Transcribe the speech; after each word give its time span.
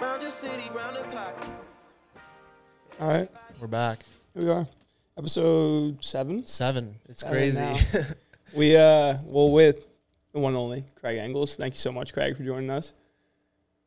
Round 0.00 0.22
your 0.22 0.30
city, 0.30 0.70
round 0.74 0.96
the 0.96 1.02
clock. 1.04 1.34
All 3.00 3.08
right, 3.08 3.30
We're 3.60 3.66
back. 3.66 4.04
here 4.34 4.42
we 4.44 4.50
are. 4.50 4.66
Episode 5.18 6.02
seven. 6.04 6.44
Seven. 6.46 6.94
It's 7.08 7.20
Seven 7.20 7.34
crazy. 7.36 7.60
now. 7.62 7.76
We 8.54 8.76
uh, 8.76 9.18
well, 9.24 9.50
with 9.50 9.88
the 10.32 10.38
one 10.38 10.52
and 10.54 10.62
only 10.62 10.84
Craig 10.94 11.18
Engels. 11.18 11.56
Thank 11.56 11.74
you 11.74 11.78
so 11.78 11.90
much, 11.90 12.12
Craig, 12.12 12.36
for 12.36 12.44
joining 12.44 12.70
us. 12.70 12.92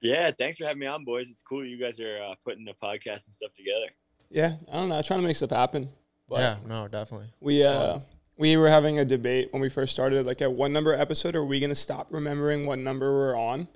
Yeah, 0.01 0.31
thanks 0.37 0.57
for 0.57 0.65
having 0.65 0.79
me 0.79 0.87
on, 0.87 1.05
boys. 1.05 1.29
It's 1.29 1.41
cool 1.41 1.61
that 1.61 1.69
you 1.69 1.77
guys 1.79 2.01
are 2.01 2.21
uh, 2.21 2.35
putting 2.43 2.65
the 2.65 2.73
podcast 2.73 3.25
and 3.27 3.33
stuff 3.33 3.53
together. 3.53 3.85
Yeah, 4.29 4.55
I 4.69 4.75
don't 4.75 4.89
know, 4.89 4.97
I'm 4.97 5.03
trying 5.03 5.21
to 5.21 5.25
make 5.27 5.37
stuff 5.37 5.51
happen. 5.51 5.87
But 6.27 6.39
yeah, 6.39 6.55
no, 6.67 6.87
definitely. 6.89 7.27
we 7.39 7.59
It's 7.59 7.67
uh, 7.67 7.93
fun. 7.93 8.01
we 8.37 8.57
were 8.57 8.67
having 8.67 8.99
a 8.99 9.05
debate 9.05 9.53
when 9.53 9.61
we 9.61 9.69
first 9.69 9.93
started, 9.93 10.25
like 10.25 10.41
at 10.41 10.51
what 10.51 10.69
number 10.71 10.93
episode 10.93 11.35
are 11.37 11.45
we 11.45 11.61
gonna 11.61 11.73
stop 11.75 12.07
remembering 12.09 12.65
what 12.65 12.77
number 12.79 13.09
we're 13.13 13.37
on? 13.39 13.69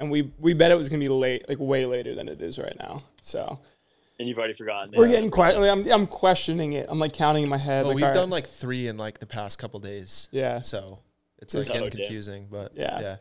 And 0.00 0.10
we 0.10 0.32
we 0.38 0.54
bet 0.54 0.72
it 0.72 0.76
was 0.76 0.88
gonna 0.88 0.98
be 1.00 1.08
late, 1.08 1.48
like 1.48 1.58
way 1.60 1.86
later 1.86 2.14
than 2.14 2.28
it 2.28 2.40
is 2.42 2.58
right 2.58 2.76
now. 2.78 3.02
So 3.20 3.60
And 4.18 4.26
you've 4.28 4.38
already 4.38 4.54
forgotten. 4.54 4.92
we're 4.96 5.08
getting 5.08 5.30
quite. 5.30 5.56
Like, 5.58 5.70
I'm 5.70 5.86
I'm 5.92 6.06
questioning 6.06 6.72
it. 6.72 6.86
I'm 6.88 6.98
like 6.98 7.12
counting 7.12 7.42
in 7.44 7.48
my 7.48 7.58
head. 7.58 7.80
Well, 7.82 7.88
like, 7.88 7.96
we've 7.96 8.04
all 8.04 8.08
right, 8.10 8.14
done 8.14 8.30
like 8.30 8.46
three 8.46 8.88
in 8.88 8.96
like 8.96 9.18
the 9.18 9.26
past 9.26 9.58
couple 9.58 9.78
days. 9.80 10.28
yeah. 10.32 10.62
So 10.62 10.98
it's 11.38 11.54
like 11.54 11.66
getting 11.68 11.82
damn. 11.82 11.90
confusing, 11.90 12.48
but 12.50 12.72
Yeah. 12.74 13.00
yeah. 13.00 13.16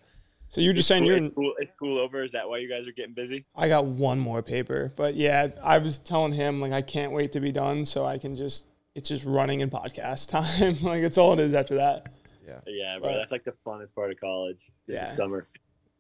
So 0.51 0.61
you're 0.61 0.73
just 0.73 0.85
It's 0.85 0.87
saying 0.87 1.03
cool, 1.03 1.09
you're 1.09 1.17
it's 1.17 1.27
in, 1.27 1.33
cool. 1.35 1.53
It's 1.59 1.73
cool 1.75 1.99
over. 1.99 2.23
Is 2.23 2.31
that 2.31 2.49
why 2.49 2.57
you 2.57 2.67
guys 2.67 2.87
are 2.87 2.91
getting 2.91 3.13
busy? 3.13 3.45
I 3.55 3.67
got 3.67 3.85
one 3.85 4.17
more 4.19 4.41
paper, 4.41 4.91
but 4.95 5.13
yeah, 5.15 5.49
I 5.61 5.77
was 5.77 5.99
telling 5.99 6.31
him 6.31 6.59
like 6.59 6.71
I 6.71 6.81
can't 6.81 7.11
wait 7.11 7.31
to 7.33 7.39
be 7.39 7.51
done 7.51 7.85
so 7.85 8.03
I 8.05 8.17
can 8.17 8.35
just 8.35 8.65
it's 8.95 9.07
just 9.09 9.25
running 9.25 9.59
in 9.59 9.69
podcast 9.69 10.27
time. 10.29 10.75
like 10.81 11.03
it's 11.03 11.17
all 11.17 11.33
it 11.33 11.39
is 11.39 11.53
after 11.53 11.75
that. 11.75 12.07
Yeah, 12.47 12.61
yeah, 12.65 12.97
bro. 12.97 13.09
Right. 13.09 13.17
That's 13.17 13.31
like 13.31 13.43
the 13.43 13.53
funnest 13.63 13.93
part 13.93 14.09
of 14.11 14.19
college. 14.19 14.71
Yeah. 14.87 15.11
summer. 15.11 15.47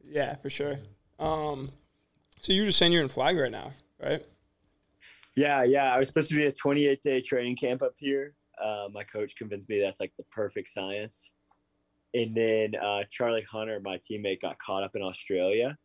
Yeah, 0.09 0.35
for 0.35 0.49
sure. 0.49 0.79
Um, 1.19 1.69
so 2.41 2.53
you're 2.53 2.65
just 2.65 2.77
saying 2.77 2.91
you're 2.91 3.03
in 3.03 3.09
flag 3.09 3.37
right 3.37 3.51
now, 3.51 3.71
right? 4.01 4.25
Yeah, 5.35 5.63
yeah. 5.63 5.93
I 5.93 5.99
was 5.99 6.07
supposed 6.07 6.29
to 6.29 6.35
be 6.35 6.45
a 6.45 6.51
28 6.51 7.01
day 7.01 7.21
training 7.21 7.55
camp 7.55 7.81
up 7.81 7.93
here. 7.97 8.35
Uh, 8.61 8.87
my 8.91 9.03
coach 9.03 9.35
convinced 9.35 9.69
me 9.69 9.79
that's 9.79 9.99
like 9.99 10.13
the 10.17 10.23
perfect 10.31 10.67
science. 10.69 11.31
And 12.13 12.33
then 12.33 12.75
uh, 12.75 13.03
Charlie 13.09 13.45
Hunter, 13.49 13.79
my 13.83 13.97
teammate, 13.97 14.41
got 14.41 14.57
caught 14.59 14.83
up 14.83 14.95
in 14.95 15.01
Australia 15.01 15.77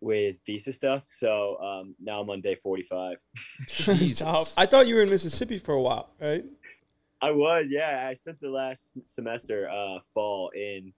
with 0.00 0.40
visa 0.44 0.72
stuff. 0.72 1.04
So 1.06 1.56
um, 1.58 1.94
now 2.00 2.20
I'm 2.20 2.28
on 2.28 2.40
day 2.40 2.54
45. 2.54 3.16
Jesus. 3.66 4.54
I 4.56 4.66
thought 4.66 4.86
you 4.86 4.96
were 4.96 5.02
in 5.02 5.10
Mississippi 5.10 5.58
for 5.58 5.74
a 5.74 5.80
while, 5.80 6.10
right? 6.20 6.44
I 7.22 7.30
was, 7.30 7.68
yeah. 7.70 8.06
I 8.08 8.14
spent 8.14 8.38
the 8.40 8.50
last 8.50 8.92
semester, 9.06 9.70
uh, 9.70 10.00
fall 10.12 10.50
in 10.54 10.92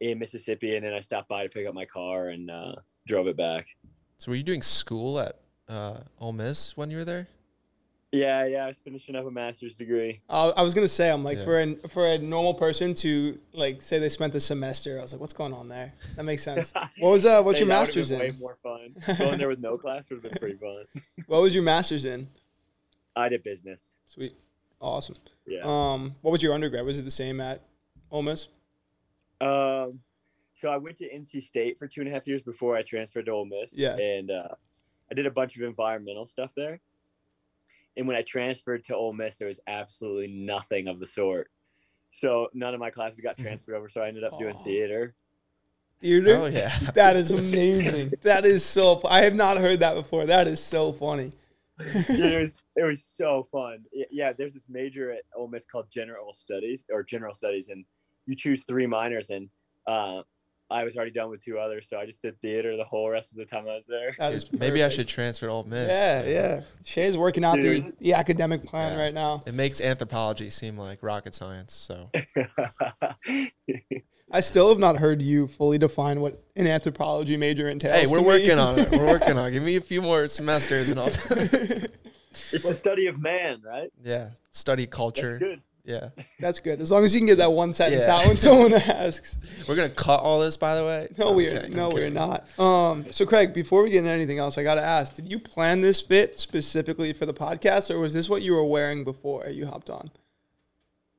in 0.00 0.18
Mississippi, 0.18 0.76
and 0.76 0.84
then 0.84 0.92
I 0.92 1.00
stopped 1.00 1.28
by 1.28 1.42
to 1.42 1.48
pick 1.48 1.66
up 1.66 1.74
my 1.74 1.84
car 1.86 2.28
and 2.28 2.50
uh, 2.50 2.74
drove 3.06 3.26
it 3.28 3.36
back. 3.36 3.66
So 4.18 4.30
were 4.30 4.36
you 4.36 4.42
doing 4.42 4.62
school 4.62 5.18
at 5.18 5.38
uh, 5.68 5.98
Ole 6.20 6.32
Miss 6.32 6.76
when 6.76 6.90
you 6.90 6.98
were 6.98 7.04
there? 7.04 7.28
Yeah, 8.12 8.46
yeah. 8.46 8.64
I 8.64 8.68
was 8.68 8.78
finishing 8.78 9.14
up 9.16 9.26
a 9.26 9.30
master's 9.30 9.74
degree. 9.76 10.22
Uh, 10.30 10.52
I 10.56 10.62
was 10.62 10.72
gonna 10.74 10.86
say 10.88 11.10
I'm 11.10 11.24
like 11.24 11.38
Yeah. 11.38 11.44
for 11.44 11.60
a 11.60 11.76
for 11.88 12.06
a 12.06 12.18
normal 12.18 12.54
person 12.54 12.94
to 12.94 13.38
like 13.52 13.82
say 13.82 13.98
they 13.98 14.08
spent 14.08 14.32
the 14.32 14.40
semester. 14.40 14.98
I 14.98 15.02
was 15.02 15.12
like, 15.12 15.20
what's 15.20 15.32
going 15.34 15.52
on 15.52 15.68
there? 15.68 15.92
That 16.14 16.22
makes 16.24 16.42
sense. 16.42 16.72
What 16.98 17.10
was 17.10 17.26
uh 17.26 17.42
what's 17.42 17.58
Hey, 17.58 17.64
your 17.66 17.74
that 17.74 17.80
would've 17.80 17.96
master's 17.96 18.08
been 18.10 18.18
Way 18.20 18.28
in? 18.28 18.38
more 18.38 18.56
fun. 18.62 18.94
Going 19.18 19.38
there 19.38 19.48
with 19.48 19.58
no 19.58 19.76
class 19.76 20.08
would 20.08 20.16
have 20.16 20.22
been 20.22 20.38
pretty 20.38 20.56
fun. 20.56 20.84
What 21.26 21.42
was 21.42 21.52
your 21.54 21.64
master's 21.64 22.04
in? 22.04 22.28
I 23.16 23.28
did 23.28 23.42
business. 23.42 23.96
Sweet, 24.06 24.34
awesome. 24.80 25.16
Yeah. 25.46 25.62
Um, 25.64 26.14
what 26.22 26.30
was 26.30 26.42
your 26.42 26.54
undergrad? 26.54 26.86
Was 26.86 26.98
it 26.98 27.02
the 27.04 27.10
same 27.10 27.40
at 27.40 27.60
Ole 28.10 28.22
Miss? 28.22 28.48
Um, 29.40 30.00
so 30.54 30.70
I 30.70 30.76
went 30.78 30.96
to 30.98 31.04
NC 31.04 31.42
State 31.42 31.78
for 31.78 31.86
two 31.86 32.00
and 32.00 32.08
a 32.08 32.12
half 32.12 32.26
years 32.26 32.42
before 32.42 32.76
I 32.76 32.82
transferred 32.82 33.26
to 33.26 33.32
Ole 33.32 33.44
Miss. 33.46 33.76
Yeah. 33.76 33.96
And 33.96 34.30
uh, 34.30 34.48
I 35.10 35.14
did 35.14 35.26
a 35.26 35.30
bunch 35.30 35.56
of 35.56 35.62
environmental 35.62 36.24
stuff 36.26 36.52
there. 36.56 36.80
And 37.96 38.06
when 38.06 38.16
I 38.16 38.22
transferred 38.22 38.84
to 38.84 38.96
Ole 38.96 39.12
Miss, 39.12 39.36
there 39.36 39.48
was 39.48 39.60
absolutely 39.66 40.28
nothing 40.28 40.88
of 40.88 40.98
the 41.00 41.06
sort. 41.06 41.50
So 42.10 42.48
none 42.54 42.72
of 42.74 42.80
my 42.80 42.90
classes 42.90 43.20
got 43.20 43.36
transferred 43.38 43.74
over. 43.74 43.88
So 43.88 44.00
I 44.00 44.08
ended 44.08 44.24
up 44.24 44.38
doing 44.38 44.54
Oh. 44.58 44.64
theater. 44.64 45.14
Theater. 46.00 46.36
Oh 46.38 46.46
yeah. 46.46 46.76
That 46.94 47.16
is 47.16 47.32
amazing. 47.32 48.12
that 48.22 48.44
is 48.44 48.64
so. 48.64 48.96
fu- 48.96 49.08
I 49.08 49.22
have 49.24 49.34
not 49.34 49.56
heard 49.58 49.80
that 49.80 49.94
before. 49.94 50.26
That 50.26 50.46
is 50.46 50.62
so 50.62 50.92
funny. 50.92 51.32
Dude, 51.78 52.20
it 52.20 52.38
was 52.38 52.52
it 52.76 52.84
was 52.84 53.02
so 53.04 53.42
fun. 53.52 53.84
Yeah, 54.10 54.32
there's 54.32 54.52
this 54.54 54.66
major 54.68 55.10
at 55.12 55.22
Ole 55.34 55.48
Miss 55.48 55.64
called 55.66 55.90
General 55.90 56.32
Studies 56.32 56.84
or 56.90 57.02
General 57.02 57.34
Studies, 57.34 57.68
and 57.68 57.84
you 58.26 58.34
choose 58.34 58.64
three 58.64 58.86
minors. 58.86 59.30
And 59.30 59.48
uh, 59.86 60.22
I 60.70 60.82
was 60.84 60.96
already 60.96 61.12
done 61.12 61.30
with 61.30 61.44
two 61.44 61.58
others, 61.58 61.88
so 61.88 61.96
I 61.98 62.06
just 62.06 62.20
did 62.22 62.40
theater 62.40 62.76
the 62.76 62.84
whole 62.84 63.08
rest 63.08 63.30
of 63.32 63.38
the 63.38 63.44
time 63.44 63.62
I 63.68 63.76
was 63.76 63.86
there. 63.86 64.14
That 64.18 64.32
is 64.32 64.52
Maybe 64.52 64.82
I 64.82 64.88
should 64.88 65.06
transfer 65.08 65.46
to 65.46 65.52
Ole 65.52 65.62
Miss. 65.64 65.88
Yeah, 65.88 66.24
yeah. 66.24 66.60
Shea's 66.84 67.16
working 67.16 67.44
out 67.44 67.56
the, 67.56 67.80
Dude. 67.80 67.98
the 68.00 68.14
academic 68.14 68.64
plan 68.64 68.96
Yeah. 68.98 69.04
right 69.04 69.14
now. 69.14 69.42
It 69.46 69.54
makes 69.54 69.80
anthropology 69.80 70.50
seem 70.50 70.76
like 70.76 71.02
rocket 71.02 71.34
science. 71.34 71.72
So 71.72 72.10
I 74.32 74.40
still 74.40 74.68
have 74.70 74.78
not 74.78 74.96
heard 74.96 75.22
you 75.22 75.46
fully 75.46 75.78
define 75.78 76.20
what 76.20 76.42
an 76.56 76.66
anthropology 76.66 77.36
major 77.36 77.68
entails. 77.68 77.94
hey, 77.94 78.06
we're 78.06 78.16
to 78.18 78.22
me. 78.22 78.26
working 78.26 78.58
on 78.58 78.78
it. 78.78 78.90
We're 78.90 79.06
working 79.06 79.38
on 79.38 79.46
it. 79.48 79.50
Give 79.52 79.62
me 79.62 79.76
a 79.76 79.80
few 79.80 80.02
more 80.02 80.26
semesters 80.28 80.88
and 80.88 80.98
I'll 80.98 81.06
it's 82.52 82.64
the 82.64 82.74
study 82.74 83.06
of 83.06 83.20
man, 83.20 83.62
right? 83.64 83.92
Yeah. 84.04 84.30
Study 84.50 84.84
That's 84.84 84.96
culture. 84.96 85.38
good. 85.38 85.62
Yeah. 85.86 86.08
That's 86.40 86.58
good. 86.58 86.80
As 86.80 86.90
long 86.90 87.04
as 87.04 87.14
you 87.14 87.20
can 87.20 87.26
get 87.28 87.38
that 87.38 87.52
one 87.52 87.72
sentence 87.72 88.04
Yeah. 88.06 88.16
out 88.16 88.26
when 88.26 88.36
someone 88.36 88.74
asks. 88.74 89.38
We're 89.68 89.76
gonna 89.76 89.88
cut 89.88 90.20
all 90.20 90.40
this 90.40 90.56
by 90.56 90.74
the 90.74 90.84
way. 90.84 91.08
No, 91.16 91.30
I'm 91.30 91.36
we're 91.36 91.50
kidding, 91.52 91.70
I'm 91.70 91.76
no, 91.76 91.88
we're 91.88 92.10
kidding. 92.10 92.14
not. 92.14 92.58
Um, 92.58 93.04
so 93.12 93.24
Craig, 93.24 93.54
before 93.54 93.82
we 93.84 93.90
get 93.90 93.98
into 93.98 94.10
anything 94.10 94.38
else, 94.38 94.58
I 94.58 94.64
gotta 94.64 94.82
ask: 94.82 95.14
Did 95.14 95.30
you 95.30 95.38
plan 95.38 95.80
this 95.80 96.02
fit 96.02 96.38
specifically 96.38 97.12
for 97.12 97.24
the 97.24 97.32
podcast, 97.34 97.90
or 97.94 98.00
was 98.00 98.12
this 98.12 98.28
what 98.28 98.42
you 98.42 98.52
were 98.54 98.64
wearing 98.64 99.04
before 99.04 99.46
you 99.48 99.64
hopped 99.66 99.88
on? 99.88 100.10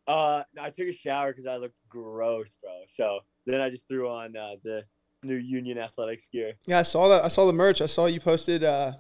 Uh, 0.07 0.44
I 0.61 0.69
took 0.69 0.88
a 0.88 0.91
shower 0.94 1.31
because 1.31 1.45
I 1.47 1.57
looked 1.57 1.75
gross, 1.89 2.53
bro. 2.61 2.72
So 2.88 3.19
then 3.45 3.59
I 3.61 3.69
just 3.69 3.88
threw 3.88 4.09
on 4.09 4.35
uh, 4.38 4.55
the 4.63 4.84
new 5.23 5.35
Union 5.35 5.78
Athletics 5.78 6.28
gear. 6.31 6.53
Yeah, 6.66 6.79
I 6.79 6.84
saw 6.84 7.07
that. 7.09 7.23
I 7.23 7.28
saw 7.29 7.45
the 7.45 7.53
merch. 7.53 7.81
I 7.81 7.88
saw 7.88 8.05
you 8.05 8.19
posted 8.19 8.63
uh, 8.63 8.94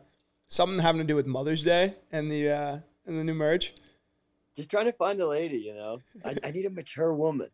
something 0.47 0.79
having 0.79 0.99
to 0.99 1.07
do 1.07 1.15
with 1.15 1.25
Mother's 1.25 1.63
Day 1.63 1.95
and 2.11 2.31
the 2.31 2.49
uh, 2.49 2.77
and 3.05 3.17
the 3.19 3.23
new 3.23 3.33
merch. 3.33 3.73
Just 4.57 4.71
trying 4.71 4.85
to 4.85 4.91
find 4.91 5.21
a 5.21 5.27
lady, 5.27 5.59
you 5.59 5.73
know. 5.73 6.01
I, 6.25 6.35
I 6.43 6.51
need 6.51 6.65
a 6.65 6.69
mature 6.69 7.13
woman. 7.13 7.49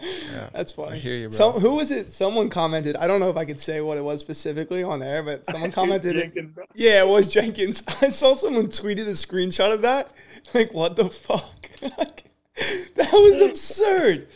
Yeah. 0.00 0.48
That's 0.52 0.72
funny. 0.72 0.96
I 0.96 0.98
hear 0.98 1.14
you, 1.14 1.28
bro. 1.28 1.36
Some, 1.36 1.52
who 1.54 1.76
was 1.76 1.90
it? 1.90 2.12
Someone 2.12 2.48
commented. 2.48 2.96
I 2.96 3.06
don't 3.06 3.20
know 3.20 3.30
if 3.30 3.36
I 3.36 3.44
could 3.44 3.60
say 3.60 3.80
what 3.80 3.96
it 3.98 4.02
was 4.02 4.20
specifically 4.20 4.82
on 4.82 5.02
air, 5.02 5.22
but 5.22 5.46
someone 5.50 5.72
commented. 5.72 6.16
Jenkins, 6.16 6.52
bro. 6.52 6.64
Yeah, 6.74 7.02
it 7.02 7.08
was 7.08 7.28
Jenkins. 7.28 7.82
I 8.02 8.08
saw 8.08 8.34
someone 8.34 8.68
tweeted 8.68 9.06
a 9.06 9.12
screenshot 9.12 9.72
of 9.72 9.82
that. 9.82 10.12
Like, 10.54 10.72
what 10.72 10.96
the 10.96 11.10
fuck? 11.10 11.70
that 11.80 13.12
was 13.12 13.40
absurd. 13.40 14.28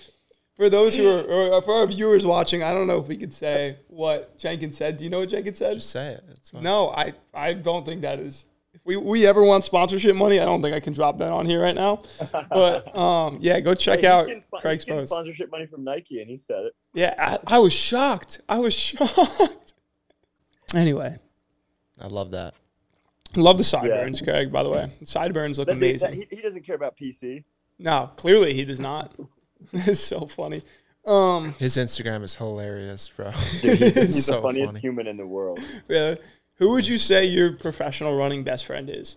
For 0.57 0.69
those 0.69 0.95
who 0.95 1.09
are, 1.09 1.23
or 1.23 1.63
for 1.63 1.73
our 1.73 1.87
viewers 1.87 2.27
watching, 2.27 2.63
I 2.63 2.75
don't 2.75 2.87
know 2.87 2.99
if 2.99 3.07
we 3.07 3.17
could 3.17 3.33
say 3.33 3.79
what 3.89 4.37
Jenkins 4.37 4.77
said. 4.77 4.99
Do 4.99 5.05
you 5.05 5.11
know 5.11 5.21
what 5.21 5.31
Jenkins 5.31 5.57
said? 5.57 5.73
Just 5.73 5.89
say 5.89 6.09
it. 6.09 6.25
It's 6.33 6.51
fine. 6.51 6.63
No, 6.63 6.91
I, 6.91 7.15
I 7.33 7.55
don't 7.55 7.87
think 7.87 8.03
that 8.03 8.19
is. 8.19 8.45
If 8.81 8.87
we, 8.87 8.97
we 8.97 9.27
ever 9.27 9.43
want 9.45 9.65
sponsorship 9.65 10.17
money, 10.17 10.41
I 10.41 10.45
don't 10.47 10.63
think 10.63 10.75
I 10.75 10.81
can 10.81 10.93
drop 10.93 11.19
that 11.19 11.31
on 11.33 11.47
here 11.47 11.61
right 11.63 11.75
now. 11.75 12.03
But 12.33 12.95
um, 12.97 13.39
yeah, 13.41 13.61
go 13.61 13.75
check 13.75 14.01
Hey, 14.01 14.07
out 14.07 14.27
getting 14.27 14.43
Craig's 14.55 14.85
post. 14.85 15.09
sponsorship 15.09 15.51
money 15.51 15.67
from 15.67 15.85
Nike, 15.85 16.21
and 16.21 16.31
he 16.31 16.37
said 16.37 16.65
it. 16.67 16.73
Yeah, 16.95 17.15
I, 17.19 17.57
I 17.57 17.59
was 17.59 17.73
shocked. 17.73 18.41
I 18.49 18.59
was 18.59 18.75
shocked. 18.75 19.75
Anyway, 20.75 21.17
I 22.01 22.07
love 22.07 22.31
that. 22.33 22.55
love 23.37 23.59
the 23.59 23.65
sideburns, 23.65 24.21
Craig. 24.23 24.53
By 24.53 24.63
the 24.63 24.71
way, 24.71 24.91
the 25.01 25.07
sideburns 25.07 25.59
look 25.59 25.67
That 25.69 25.79
dude- 25.79 26.01
that- 26.01 26.09
amazing. 26.11 26.27
he, 26.31 26.37
he 26.37 26.43
doesn't 26.43 26.63
care 26.63 26.77
about 26.77 26.97
PC. 26.97 27.45
No, 27.79 28.11
clearly 28.17 28.55
he 28.55 28.65
does 28.65 28.81
not. 28.81 29.15
it's 29.73 30.01
so 30.01 30.27
funny. 30.27 30.63
Um, 31.07 31.55
His 31.59 31.77
Instagram 31.77 32.23
is 32.23 32.35
hilarious, 32.35 33.09
bro. 33.09 33.33
Dude, 33.63 33.79
he's, 33.79 33.97
It's 33.97 34.15
he's 34.17 34.27
so 34.27 34.37
the 34.37 34.43
funniest 34.43 34.69
funny. 34.73 34.81
human 34.81 35.07
in 35.07 35.17
the 35.17 35.27
world. 35.27 35.59
yeah. 35.89 36.15
Who 36.61 36.69
would 36.73 36.87
you 36.87 36.99
say 36.99 37.25
your 37.25 37.53
professional 37.53 38.15
running 38.17 38.45
best 38.45 38.67
friend 38.67 38.89
is? 38.91 39.17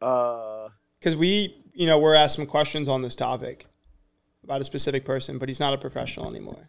Uh, 0.00 0.68
Because 0.98 1.16
we, 1.16 1.56
you 1.74 1.86
know, 1.86 1.98
we're 1.98 2.14
asked 2.14 2.36
some 2.36 2.46
questions 2.46 2.88
on 2.88 3.02
this 3.02 3.16
topic 3.16 3.66
about 4.44 4.60
a 4.60 4.64
specific 4.64 5.04
person, 5.04 5.38
but 5.38 5.48
he's 5.48 5.58
not 5.60 5.74
a 5.74 5.78
professional 5.78 6.30
anymore. 6.30 6.68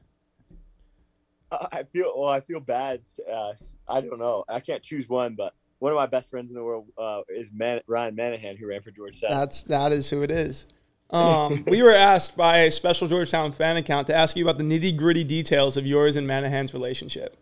I 1.52 1.68
I 1.72 1.84
feel 1.84 2.12
well. 2.18 2.30
I 2.30 2.42
feel 2.42 2.60
bad. 2.60 3.02
Uh, 3.32 3.54
I 3.88 4.02
don't 4.02 4.18
know. 4.20 4.46
I 4.50 4.60
can't 4.60 4.82
choose 4.82 5.08
one, 5.08 5.36
but 5.36 5.54
one 5.78 5.92
of 5.92 5.96
my 5.96 6.08
best 6.08 6.32
friends 6.32 6.50
in 6.50 6.56
the 6.56 6.64
world 6.64 6.88
uh, 6.98 7.22
is 7.30 7.52
Man- 7.54 7.82
Ryan 7.86 8.16
Manahan, 8.16 8.58
who 8.58 8.68
ran 8.68 8.82
for 8.82 8.90
Georgetown. 8.90 9.30
That's 9.30 9.62
that 9.66 9.92
is 9.92 10.10
who 10.10 10.24
it 10.24 10.32
is. 10.32 10.66
Um, 11.12 11.64
we 11.68 11.84
were 11.84 11.94
asked 11.94 12.36
by 12.36 12.62
a 12.62 12.72
special 12.72 13.08
Georgetown 13.08 13.52
fan 13.52 13.78
account 13.78 14.08
to 14.08 14.16
ask 14.16 14.36
you 14.36 14.44
about 14.44 14.58
the 14.58 14.64
nitty 14.64 14.98
gritty 14.98 15.24
details 15.24 15.78
of 15.78 15.86
yours 15.86 16.16
and 16.16 16.26
Manahan's 16.28 16.74
relationship. 16.74 17.38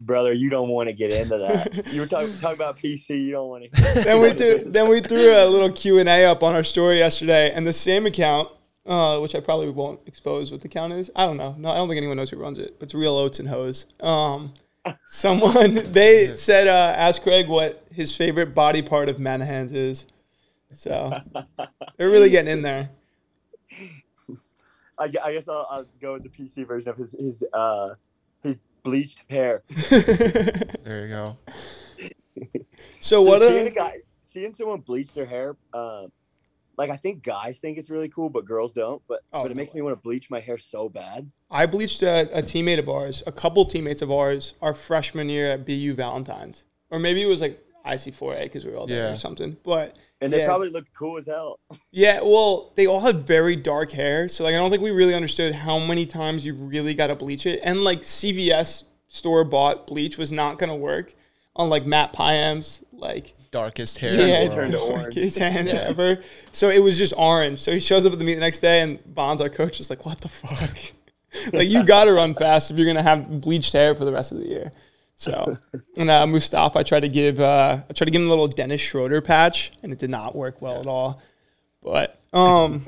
Brother, 0.00 0.32
you 0.32 0.50
don't 0.50 0.68
want 0.68 0.88
to 0.88 0.92
get 0.92 1.12
into 1.12 1.38
that. 1.38 1.86
you 1.92 2.00
were 2.00 2.06
talking 2.06 2.32
talking 2.38 2.56
about 2.56 2.78
PC. 2.78 3.10
You 3.10 3.32
don't 3.32 3.48
want 3.48 3.64
to. 3.72 3.94
then 4.02 4.20
we 4.20 4.30
threw 4.30 4.58
then 4.70 4.88
we 4.88 5.00
threw 5.00 5.30
a 5.30 5.46
little 5.46 5.70
Q 5.70 5.98
and 5.98 6.08
A 6.08 6.24
up 6.24 6.42
on 6.42 6.54
our 6.54 6.64
story 6.64 6.98
yesterday, 6.98 7.52
and 7.52 7.66
the 7.66 7.72
same 7.72 8.06
account, 8.06 8.48
uh, 8.86 9.18
which 9.20 9.34
I 9.34 9.40
probably 9.40 9.70
won't 9.70 10.00
expose 10.06 10.50
what 10.50 10.60
the 10.60 10.68
account 10.68 10.92
is. 10.92 11.10
I 11.16 11.26
don't 11.26 11.36
know. 11.36 11.54
No, 11.58 11.70
I 11.70 11.76
don't 11.76 11.88
think 11.88 11.98
anyone 11.98 12.16
knows 12.16 12.30
who 12.30 12.36
runs 12.36 12.58
it. 12.58 12.78
But 12.78 12.86
it's 12.86 12.94
real 12.94 13.16
oats 13.16 13.38
and 13.38 13.48
hose. 13.48 13.86
Um, 14.00 14.52
Someone 15.06 15.92
they 15.92 16.34
said 16.34 16.68
uh, 16.68 16.94
ask 16.96 17.22
Craig 17.22 17.48
what 17.48 17.86
his 17.90 18.14
favorite 18.14 18.54
body 18.54 18.82
part 18.82 19.08
of 19.08 19.18
Manahan's 19.18 19.72
is. 19.72 20.06
So 20.70 21.12
they're 21.96 22.10
really 22.10 22.30
getting 22.30 22.52
in 22.52 22.62
there. 22.62 22.90
I, 24.98 25.04
I 25.22 25.32
guess 25.32 25.48
I'll, 25.48 25.66
I'll 25.70 25.86
go 26.00 26.14
with 26.14 26.22
the 26.24 26.28
PC 26.28 26.66
version 26.66 26.90
of 26.90 26.96
his 26.96 27.12
his 27.12 27.44
uh 27.52 27.90
his 27.90 27.96
bleached 28.84 29.24
hair. 29.28 29.62
There 30.84 31.02
you 31.02 31.08
go. 31.08 31.36
so 33.00 33.22
what? 33.22 33.40
Dude, 33.40 33.48
seeing 33.50 33.66
A, 33.66 33.70
a 33.70 33.74
guy 33.74 33.96
seeing 34.22 34.54
someone 34.54 34.80
bleach 34.80 35.12
their 35.14 35.26
hair, 35.26 35.56
um, 35.72 36.12
like 36.76 36.90
I 36.90 36.96
think 36.96 37.22
guys 37.22 37.58
think 37.58 37.78
it's 37.78 37.88
really 37.90 38.08
cool, 38.08 38.28
but 38.28 38.44
girls 38.44 38.72
don't. 38.72 39.00
But 39.08 39.20
Oh, 39.32 39.42
but 39.42 39.50
it 39.50 39.54
no 39.54 39.60
makes 39.60 39.74
me 39.74 39.80
want 39.80 39.96
to 39.96 40.02
bleach 40.02 40.28
my 40.30 40.40
hair 40.40 40.58
so 40.58 40.88
bad. 40.88 41.30
I 41.50 41.66
bleached 41.66 42.02
a, 42.02 42.28
a 42.38 42.42
teammate 42.42 42.78
of 42.78 42.88
ours, 42.88 43.22
a 43.26 43.32
couple 43.32 43.64
teammates 43.64 44.02
of 44.02 44.10
ours, 44.10 44.54
our 44.60 44.74
freshman 44.74 45.28
year 45.28 45.50
at 45.52 45.64
BU 45.66 45.94
Valentine's, 45.94 46.64
or 46.90 46.98
maybe 46.98 47.22
it 47.22 47.26
was 47.26 47.40
like 47.40 47.60
IC4A 47.86 48.42
because 48.44 48.64
we 48.66 48.72
were 48.72 48.76
all 48.78 48.86
there 48.86 49.08
Yeah. 49.08 49.12
or 49.14 49.16
something. 49.16 49.56
But 49.62 49.96
And 50.24 50.32
they 50.32 50.38
Yeah. 50.38 50.46
probably 50.46 50.70
looked 50.70 50.92
cool 50.94 51.16
as 51.18 51.26
hell. 51.26 51.60
Yeah, 51.92 52.20
well, 52.22 52.72
they 52.74 52.86
all 52.86 52.98
had 53.00 53.24
very 53.26 53.54
dark 53.54 53.92
hair, 53.92 54.28
so 54.28 54.42
like 54.42 54.54
I 54.54 54.58
don't 54.58 54.70
think 54.70 54.82
we 54.82 54.90
really 54.90 55.14
understood 55.14 55.54
how 55.54 55.78
many 55.78 56.06
times 56.06 56.44
you 56.44 56.54
really 56.54 56.92
got 56.94 57.06
to 57.08 57.14
bleach 57.14 57.46
it. 57.46 57.60
And 57.62 57.84
like 57.84 58.02
CVS 58.02 58.84
store 59.08 59.44
bought 59.44 59.86
bleach 59.86 60.18
was 60.18 60.32
not 60.32 60.58
gonna 60.58 60.74
work 60.74 61.14
on 61.54 61.68
like 61.68 61.86
Matt 61.86 62.12
Pyam's 62.12 62.82
like 62.92 63.34
Darkest 63.52 63.98
hair 63.98 64.12
yeah, 64.14 64.40
in 64.40 64.48
the 64.48 64.54
turned 64.56 64.72
world. 64.74 65.02
darkest 65.02 65.38
hand 65.38 65.68
ever. 65.68 66.20
So 66.50 66.68
it 66.68 66.80
was 66.82 66.98
just 66.98 67.14
orange. 67.16 67.60
So 67.60 67.70
he 67.70 67.78
shows 67.78 68.04
up 68.04 68.12
at 68.12 68.18
the 68.18 68.24
meet 68.24 68.34
the 68.34 68.40
next 68.40 68.58
day, 68.58 68.80
and 68.80 68.98
Bonds, 69.14 69.40
our 69.40 69.48
coach, 69.48 69.78
is 69.78 69.88
like, 69.90 70.04
"What 70.04 70.20
the 70.20 70.28
fuck? 70.28 70.76
like 71.52 71.68
you 71.68 71.84
got 71.84 72.04
to 72.06 72.12
run 72.12 72.34
fast 72.34 72.72
if 72.72 72.76
you're 72.76 72.86
gonna 72.86 73.02
have 73.04 73.40
bleached 73.40 73.72
hair 73.72 73.94
for 73.94 74.04
the 74.04 74.12
rest 74.12 74.32
of 74.32 74.38
the 74.38 74.48
year." 74.48 74.72
So, 75.16 75.56
and 75.96 76.10
uh, 76.10 76.26
Mustafa, 76.26 76.78
I 76.80 76.82
tried 76.82 77.00
to 77.00 77.08
give, 77.08 77.38
uh, 77.40 77.78
I 77.88 77.92
tried 77.92 78.06
to 78.06 78.10
give 78.10 78.20
him 78.20 78.26
a 78.26 78.30
little 78.30 78.48
Dennis 78.48 78.80
Schroeder 78.80 79.20
patch, 79.20 79.70
and 79.82 79.92
it 79.92 79.98
did 79.98 80.10
not 80.10 80.34
work 80.34 80.60
well 80.60 80.80
at 80.80 80.86
all. 80.86 81.22
But, 81.82 82.20
um, 82.32 82.84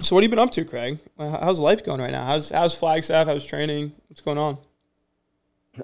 so 0.00 0.14
what 0.14 0.22
have 0.22 0.30
you 0.30 0.36
been 0.36 0.38
up 0.44 0.50
to, 0.52 0.64
Craig? 0.64 0.98
Uh, 1.18 1.38
How's 1.38 1.58
life 1.58 1.84
going 1.84 2.00
right 2.00 2.10
now? 2.10 2.24
How's 2.24 2.50
how's 2.50 2.74
Flagstaff? 2.74 3.26
How's 3.28 3.46
training? 3.46 3.92
What's 4.08 4.20
going 4.20 4.38
on? 4.38 4.58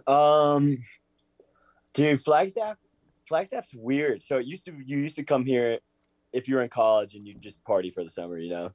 Um, 0.07 0.79
dude, 1.95 2.21
Flagstaff, 2.21 2.77
Flagstaff's 3.27 3.75
weird. 3.75 4.23
So 4.23 4.39
it 4.39 4.47
used 4.47 4.65
to 4.67 4.73
you 4.85 4.99
used 4.99 5.17
to 5.17 5.25
come 5.25 5.45
here 5.47 5.79
if 6.33 6.49
you 6.49 6.57
were 6.57 6.63
in 6.63 6.69
college 6.69 7.15
and 7.15 7.27
you'd 7.27 7.41
just 7.41 7.63
party 7.65 7.91
for 7.91 8.03
the 8.05 8.11
summer, 8.11 8.39
you 8.39 8.51
know. 8.51 8.71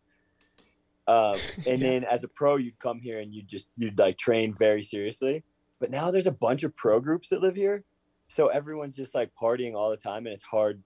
Um, 1.08 1.38
and 1.68 1.82
Yeah. 1.82 1.90
then 1.90 2.04
as 2.06 2.24
a 2.24 2.28
pro, 2.28 2.56
you'd 2.56 2.80
come 2.80 3.00
here 3.00 3.20
and 3.20 3.34
you'd 3.34 3.48
just 3.48 3.70
you'd 3.78 4.00
like 4.00 4.18
train 4.18 4.54
very 4.58 4.84
seriously. 4.84 5.44
But 5.80 5.92
now 5.92 6.12
there's 6.12 6.28
a 6.28 6.32
bunch 6.32 6.64
of 6.64 6.76
pro 6.76 7.00
groups 7.00 7.30
that 7.30 7.42
live 7.42 7.56
here, 7.56 7.84
so 8.28 8.48
everyone's 8.48 8.96
just 8.96 9.14
like 9.16 9.30
partying 9.40 9.76
all 9.76 9.90
the 9.90 9.98
time, 9.98 10.26
and 10.26 10.34
it's 10.34 10.44
hard 10.44 10.82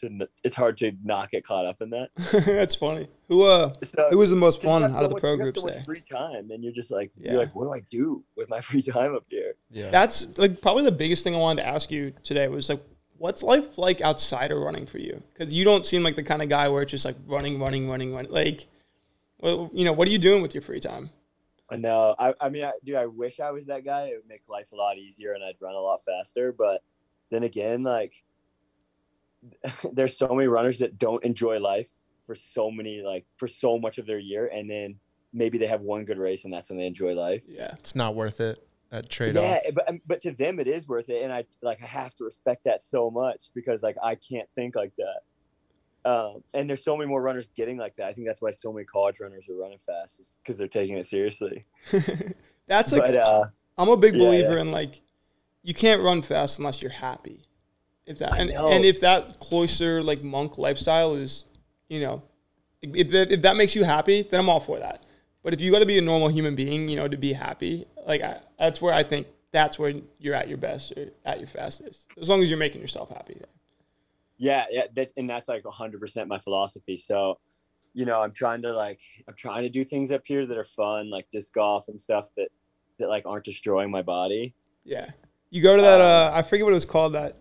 to 0.00 0.28
it's 0.42 0.56
hard 0.56 0.76
to 0.78 0.92
not 1.04 1.30
get 1.30 1.44
caught 1.46 1.64
up 1.66 1.80
in 1.80 1.90
that. 1.90 2.10
That's 2.46 2.74
funny. 2.74 3.08
Who 3.28 3.44
uh, 3.44 3.72
So 3.82 4.08
who 4.10 4.18
was 4.18 4.30
the 4.30 4.36
most 4.36 4.60
fun 4.62 4.82
out 4.84 4.90
so 4.90 4.96
of 4.98 5.02
the 5.04 5.14
much- 5.14 5.20
pro 5.20 5.36
groups 5.36 5.60
so 5.60 5.66
much 5.66 5.74
there? 5.74 5.84
free 5.84 6.00
time, 6.00 6.50
and 6.50 6.62
you're 6.64 6.72
just 6.72 6.90
like 6.90 7.10
Yeah. 7.16 7.32
you're 7.32 7.40
like, 7.40 7.54
what 7.54 7.64
do 7.64 7.72
I 7.72 7.80
do 7.90 8.24
with 8.36 8.48
my 8.48 8.60
free 8.68 8.82
time 8.82 9.14
up 9.14 9.24
here? 9.28 9.54
Yeah. 9.70 9.90
That's 9.90 10.26
like 10.36 10.60
probably 10.60 10.82
the 10.84 10.92
biggest 10.92 11.24
thing 11.24 11.34
I 11.34 11.38
wanted 11.38 11.62
to 11.62 11.68
ask 11.68 11.90
you 11.90 12.12
today 12.22 12.48
was 12.48 12.68
like, 12.68 12.82
what's 13.18 13.42
life 13.42 13.78
like 13.78 14.00
outside 14.00 14.50
of 14.50 14.58
running 14.58 14.84
for 14.84 14.98
you? 14.98 15.22
Because 15.32 15.52
you 15.52 15.64
don't 15.64 15.86
seem 15.86 16.02
like 16.02 16.16
the 16.16 16.22
kind 16.24 16.42
of 16.42 16.48
guy 16.48 16.68
where 16.68 16.82
it's 16.82 16.90
just 16.90 17.04
like 17.04 17.16
running, 17.26 17.58
running, 17.60 17.88
running, 17.88 18.12
running. 18.14 18.30
Like, 18.32 18.66
well, 19.40 19.70
you 19.72 19.84
know, 19.84 19.92
what 19.92 20.08
are 20.08 20.10
you 20.10 20.18
doing 20.18 20.42
with 20.42 20.54
your 20.54 20.62
free 20.62 20.80
time? 20.80 21.10
I 21.70 21.76
know. 21.76 22.14
I, 22.18 22.34
I 22.40 22.48
mean, 22.48 22.64
I, 22.64 22.72
dude, 22.84 22.96
I 22.96 23.06
wish 23.06 23.40
I 23.40 23.50
was 23.50 23.66
that 23.66 23.84
guy. 23.84 24.04
It 24.04 24.16
would 24.16 24.28
make 24.28 24.48
life 24.48 24.72
a 24.72 24.76
lot 24.76 24.98
easier 24.98 25.32
and 25.32 25.42
I'd 25.42 25.56
run 25.60 25.74
a 25.74 25.80
lot 25.80 26.02
faster. 26.04 26.52
But 26.52 26.82
then 27.30 27.42
again, 27.42 27.82
like, 27.82 28.12
there's 29.92 30.16
so 30.16 30.28
many 30.28 30.46
runners 30.46 30.78
that 30.80 30.98
don't 30.98 31.24
enjoy 31.24 31.58
life 31.58 31.90
for 32.26 32.34
so 32.34 32.70
many, 32.70 33.02
like, 33.02 33.26
for 33.36 33.48
so 33.48 33.78
much 33.78 33.98
of 33.98 34.06
their 34.06 34.18
year. 34.18 34.46
And 34.46 34.70
then 34.70 34.96
maybe 35.32 35.58
they 35.58 35.66
have 35.66 35.80
one 35.80 36.04
good 36.04 36.18
race 36.18 36.44
and 36.44 36.52
that's 36.52 36.68
when 36.68 36.78
they 36.78 36.86
enjoy 36.86 37.14
life. 37.14 37.44
Yeah, 37.46 37.74
It's 37.78 37.94
not 37.94 38.14
worth 38.14 38.40
it. 38.40 38.66
That 38.94 39.10
trade 39.10 39.36
off. 39.36 39.42
Yeah, 39.42 39.70
but 39.74 39.88
um, 39.88 40.00
but 40.06 40.20
to 40.20 40.30
them 40.30 40.60
it 40.60 40.68
is 40.68 40.86
worth 40.86 41.08
it, 41.08 41.24
and 41.24 41.32
I 41.32 41.46
like 41.62 41.82
I 41.82 41.86
have 41.86 42.14
to 42.14 42.24
respect 42.24 42.62
that 42.62 42.80
so 42.80 43.10
much 43.10 43.46
because 43.52 43.82
like 43.82 43.96
I 44.00 44.14
can't 44.14 44.48
think 44.54 44.76
like 44.76 44.94
that. 44.98 45.22
Um, 46.04 46.42
and 46.52 46.68
there's 46.68 46.84
so 46.84 46.96
many 46.96 47.08
more 47.08 47.22
runners 47.22 47.48
getting 47.56 47.78
like 47.78 47.96
that. 47.96 48.08
I 48.08 48.12
think 48.12 48.26
that's 48.26 48.42
why 48.42 48.50
so 48.50 48.72
many 48.72 48.84
college 48.84 49.20
runners 49.20 49.48
are 49.48 49.54
running 49.54 49.78
fast, 49.78 50.20
is 50.20 50.36
because 50.42 50.58
they're 50.58 50.68
taking 50.68 50.98
it 50.98 51.06
seriously. 51.06 51.64
that's 52.66 52.92
like 52.92 53.02
but 53.02 53.16
uh, 53.16 53.44
I'm 53.78 53.88
a 53.88 53.96
big 53.96 54.12
believer 54.12 54.54
yeah. 54.54 54.60
in 54.60 54.70
like, 54.70 55.00
you 55.62 55.72
can't 55.72 56.02
run 56.02 56.20
fast 56.20 56.58
unless 56.58 56.82
you're 56.82 56.90
happy. 56.90 57.40
If 58.06 58.18
that 58.18 58.38
and, 58.38 58.50
and 58.50 58.84
if 58.84 59.00
that 59.00 59.38
cloister 59.40 60.02
like 60.02 60.22
monk 60.22 60.58
lifestyle 60.58 61.14
is, 61.14 61.46
you 61.88 62.00
know, 62.00 62.22
if 62.82 63.08
that, 63.08 63.32
if 63.32 63.42
that 63.42 63.56
makes 63.56 63.74
you 63.74 63.84
happy, 63.84 64.22
then 64.22 64.40
I'm 64.40 64.48
all 64.50 64.60
for 64.60 64.78
that. 64.78 65.06
But 65.42 65.54
if 65.54 65.60
you 65.62 65.70
got 65.70 65.78
to 65.78 65.86
be 65.86 65.96
a 65.96 66.02
normal 66.02 66.28
human 66.28 66.54
being, 66.54 66.88
you 66.88 66.96
know, 66.96 67.08
to 67.08 67.16
be 67.16 67.32
happy, 67.32 67.86
like 68.06 68.20
I, 68.20 68.40
that's 68.58 68.82
where 68.82 68.92
I 68.92 69.02
think 69.02 69.26
that's 69.52 69.78
where 69.78 69.94
you're 70.18 70.34
at 70.34 70.48
your 70.48 70.58
best 70.58 70.92
or 70.96 71.06
at 71.24 71.38
your 71.38 71.48
fastest. 71.48 72.08
As 72.20 72.28
long 72.28 72.42
as 72.42 72.50
you're 72.50 72.58
making 72.58 72.82
yourself 72.82 73.10
happy. 73.10 73.40
Yeah, 74.38 74.64
yeah, 74.70 74.82
that's 74.94 75.12
and 75.16 75.28
that's 75.28 75.48
like 75.48 75.64
100 75.64 76.00
percent 76.00 76.28
my 76.28 76.38
philosophy. 76.38 76.96
So, 76.96 77.38
you 77.92 78.04
know, 78.04 78.20
I'm 78.20 78.32
trying 78.32 78.62
to 78.62 78.72
like 78.72 79.00
I'm 79.28 79.34
trying 79.36 79.62
to 79.62 79.68
do 79.68 79.84
things 79.84 80.10
up 80.10 80.22
here 80.24 80.46
that 80.46 80.56
are 80.56 80.64
fun, 80.64 81.10
like 81.10 81.28
disc 81.30 81.52
golf 81.54 81.88
and 81.88 81.98
stuff 81.98 82.30
that 82.36 82.48
that 82.98 83.08
like 83.08 83.24
aren't 83.26 83.44
destroying 83.44 83.90
my 83.90 84.02
body. 84.02 84.54
Yeah. 84.84 85.10
You 85.50 85.62
go 85.62 85.76
to 85.76 85.82
that. 85.82 86.00
Um, 86.00 86.34
Uh, 86.34 86.36
I 86.36 86.42
forget 86.42 86.64
what 86.64 86.72
it 86.72 86.74
was 86.74 86.84
called. 86.84 87.14
That 87.14 87.36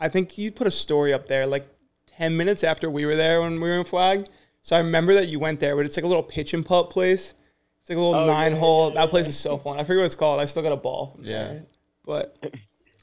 I 0.00 0.08
think 0.08 0.38
you 0.38 0.52
put 0.52 0.66
a 0.66 0.70
story 0.70 1.12
up 1.12 1.26
there 1.26 1.46
like 1.46 1.66
ten 2.06 2.36
minutes 2.36 2.62
after 2.64 2.88
we 2.90 3.06
were 3.06 3.16
there 3.16 3.40
when 3.42 3.54
we 3.60 3.68
were 3.68 3.78
in 3.78 3.84
Flag. 3.84 4.26
So 4.62 4.74
I 4.76 4.80
remember 4.80 5.14
that 5.14 5.28
you 5.28 5.38
went 5.38 5.60
there, 5.60 5.76
but 5.76 5.86
it's 5.86 5.96
like 5.96 6.04
a 6.04 6.08
little 6.08 6.22
pitch 6.24 6.52
and 6.54 6.64
putt 6.66 6.90
place. 6.90 7.34
It's 7.80 7.90
like 7.90 7.98
a 7.98 8.00
little 8.00 8.16
Oh, 8.16 8.26
yeah, 8.26 8.32
nine 8.32 8.52
yeah, 8.52 8.58
hole. 8.58 8.88
yeah, 8.88 9.00
that 9.02 9.10
place 9.10 9.26
yeah. 9.26 9.28
was 9.28 9.38
so 9.38 9.58
fun. 9.58 9.78
I 9.78 9.84
forget 9.84 9.98
what 9.98 10.06
it's 10.06 10.14
called. 10.16 10.40
I 10.40 10.44
still 10.44 10.62
got 10.62 10.72
a 10.72 10.76
ball. 10.76 11.14
From 11.16 11.24
Yeah. 11.24 11.44
there. 11.48 11.66
But 12.04 12.36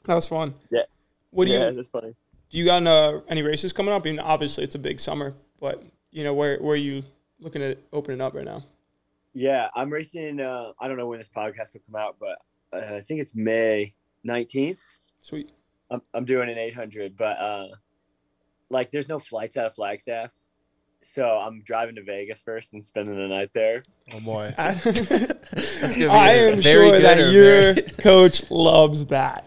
that 0.04 0.14
was 0.14 0.26
fun. 0.26 0.54
Yeah. 0.70 0.82
What 1.30 1.46
do 1.46 1.52
yeah, 1.52 1.70
you 1.70 1.76
that's 1.76 1.88
funny. 1.88 2.14
Do? 2.54 2.58
You 2.58 2.64
got 2.64 2.86
uh, 2.86 3.20
any 3.28 3.42
races 3.42 3.72
coming 3.72 3.92
up? 3.92 4.02
I 4.02 4.04
mean, 4.04 4.18
obviously 4.20 4.64
it's 4.64 4.74
a 4.74 4.78
big 4.78 5.00
summer, 5.00 5.34
but 5.60 5.82
you 6.10 6.24
know 6.24 6.34
where 6.34 6.58
where 6.58 6.74
are 6.74 6.76
you 6.76 7.02
looking 7.40 7.62
at 7.62 7.78
opening 7.92 8.20
up 8.20 8.34
right 8.34 8.44
now? 8.44 8.62
Yeah, 9.32 9.68
I'm 9.74 9.90
racing. 9.92 10.40
Uh, 10.40 10.72
I 10.80 10.86
don't 10.88 10.96
know 10.96 11.06
when 11.08 11.18
this 11.18 11.28
podcast 11.28 11.74
will 11.74 11.82
come 11.90 11.96
out, 11.96 12.16
but 12.20 12.38
uh, 12.72 12.96
I 12.96 13.00
think 13.00 13.20
it's 13.20 13.34
May 13.34 13.94
19th. 14.26 14.78
Sweet. 15.20 15.50
I'm, 15.90 16.00
I'm 16.14 16.24
doing 16.24 16.48
an 16.48 16.56
800, 16.56 17.16
but 17.16 17.36
uh, 17.38 17.66
like 18.70 18.90
there's 18.90 19.08
no 19.08 19.18
flights 19.18 19.56
out 19.56 19.66
of 19.66 19.74
Flagstaff. 19.74 20.32
So 21.02 21.24
I'm 21.26 21.62
driving 21.64 21.96
to 21.96 22.02
Vegas 22.02 22.40
first 22.40 22.72
and 22.72 22.82
spending 22.82 23.16
the 23.16 23.26
night 23.26 23.50
there. 23.52 23.82
Oh 24.12 24.20
boy. 24.20 24.54
I, 24.56 24.72
That's 24.72 25.96
gonna 25.96 26.08
be 26.08 26.08
I 26.08 26.32
a 26.32 26.52
am 26.52 26.58
very 26.60 26.62
sure 26.62 26.90
good 26.92 27.02
that 27.02 27.32
your 27.32 27.74
very- 27.74 27.82
coach 27.98 28.50
loves 28.50 29.06
that. 29.06 29.44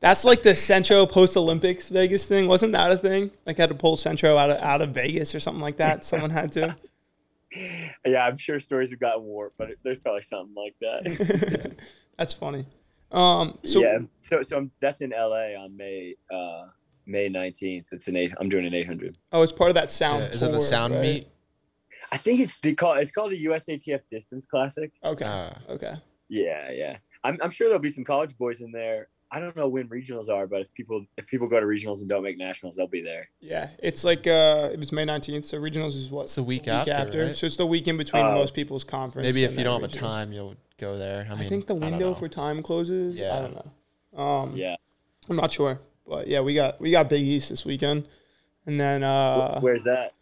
That's 0.00 0.24
like 0.24 0.42
the 0.42 0.56
Centro 0.56 1.04
post 1.06 1.36
Olympics 1.36 1.88
Vegas 1.90 2.26
thing. 2.26 2.48
Wasn't 2.48 2.72
that 2.72 2.90
a 2.90 2.96
thing? 2.96 3.30
Like 3.46 3.58
had 3.58 3.68
to 3.68 3.74
pull 3.74 3.96
Centro 3.96 4.36
out 4.36 4.50
of 4.50 4.58
out 4.58 4.80
of 4.80 4.90
Vegas 4.90 5.34
or 5.34 5.40
something 5.40 5.60
like 5.60 5.76
that. 5.76 6.04
Someone 6.10 6.30
had 6.30 6.52
to. 6.52 6.76
Yeah, 8.06 8.26
I'm 8.26 8.36
sure 8.36 8.60
stories 8.60 8.90
have 8.90 9.00
gotten 9.00 9.24
warped, 9.24 9.58
but 9.58 9.70
there's 9.82 9.98
probably 9.98 10.22
something 10.22 10.54
like 10.54 10.74
that. 10.80 11.76
That's 12.18 12.32
funny. 12.32 12.64
Um, 13.12 13.58
so 13.64 13.80
yeah, 13.80 13.98
so 14.20 14.40
so 14.42 14.56
I'm, 14.56 14.70
that's 14.80 15.00
in 15.00 15.10
LA 15.10 15.56
on 15.58 15.76
May 15.76 16.14
uh, 16.32 16.66
May 17.06 17.28
19th. 17.28 17.92
It's 17.92 18.06
an 18.06 18.14
eight. 18.14 18.32
I'm 18.38 18.48
doing 18.48 18.64
an 18.64 18.72
800. 18.72 19.18
oh, 19.32 19.42
it's 19.42 19.52
part 19.52 19.68
of 19.68 19.74
that 19.74 19.90
sound. 19.90 20.22
Yeah, 20.22 20.28
is 20.28 20.42
it 20.44 20.52
the 20.52 20.60
sound 20.60 20.94
right? 20.94 21.02
meet? 21.02 21.28
I 22.12 22.16
think 22.16 22.38
it's 22.38 22.56
de- 22.58 22.74
called 22.74 22.98
it's 22.98 23.10
called 23.10 23.32
the 23.32 23.44
USATF 23.46 24.06
Distance 24.08 24.46
Classic. 24.46 24.92
Okay. 25.04 25.24
Uh, 25.24 25.50
okay. 25.70 25.94
Yeah, 26.28 26.70
yeah. 26.70 26.98
I'm, 27.24 27.36
I'm 27.42 27.50
sure 27.50 27.68
there'll 27.68 27.82
be 27.82 27.90
some 27.90 28.04
college 28.04 28.38
boys 28.38 28.60
in 28.60 28.70
there. 28.70 29.08
I 29.32 29.38
don't 29.38 29.54
know 29.56 29.68
when 29.68 29.88
regionals 29.88 30.28
are, 30.28 30.46
but 30.46 30.60
if 30.60 30.74
people 30.74 31.04
if 31.16 31.28
people 31.28 31.46
go 31.48 31.60
to 31.60 31.66
regionals 31.66 32.00
and 32.00 32.08
don't 32.08 32.22
make 32.24 32.36
nationals, 32.36 32.76
they'll 32.76 32.88
be 32.88 33.02
there. 33.02 33.28
Yeah, 33.40 33.68
it's 33.78 34.02
like 34.02 34.26
uh, 34.26 34.70
it 34.72 34.78
was 34.78 34.90
May 34.90 35.04
nineteenth. 35.04 35.44
So 35.44 35.58
regionals 35.58 35.96
is 35.96 36.10
what 36.10 36.22
It's 36.24 36.34
the 36.34 36.42
week 36.42 36.66
after, 36.66 37.24
right? 37.26 37.36
So 37.36 37.46
it's 37.46 37.56
the 37.56 37.66
week 37.66 37.86
in 37.86 37.96
between 37.96 38.24
Oh. 38.24 38.34
most 38.34 38.54
people's 38.54 38.82
conference. 38.84 39.26
maybe 39.26 39.44
if 39.44 39.56
you 39.56 39.62
don't 39.64 39.80
have 39.80 39.90
a 39.90 39.92
time, 39.92 40.32
you'll 40.32 40.56
go 40.78 40.96
there. 40.96 41.26
I 41.30 41.34
mean, 41.36 41.46
I, 41.46 41.48
think 41.48 41.66
the 41.66 41.74
window 41.76 42.12
for 42.14 42.28
time 42.28 42.62
closes. 42.62 43.16
Yeah, 43.16 43.36
I 43.36 43.40
don't 43.42 43.54
know. 43.54 44.20
Um, 44.20 44.56
Yeah. 44.56 44.74
I'm 45.28 45.36
not 45.36 45.52
sure, 45.52 45.78
but 46.08 46.26
yeah, 46.26 46.40
we 46.40 46.54
got 46.54 46.80
we 46.80 46.90
got 46.90 47.08
Big 47.08 47.22
East 47.22 47.50
this 47.50 47.64
weekend, 47.64 48.08
and 48.66 48.80
then 48.80 49.04
uh, 49.04 49.60
Where's 49.60 49.84
that? 49.84 50.12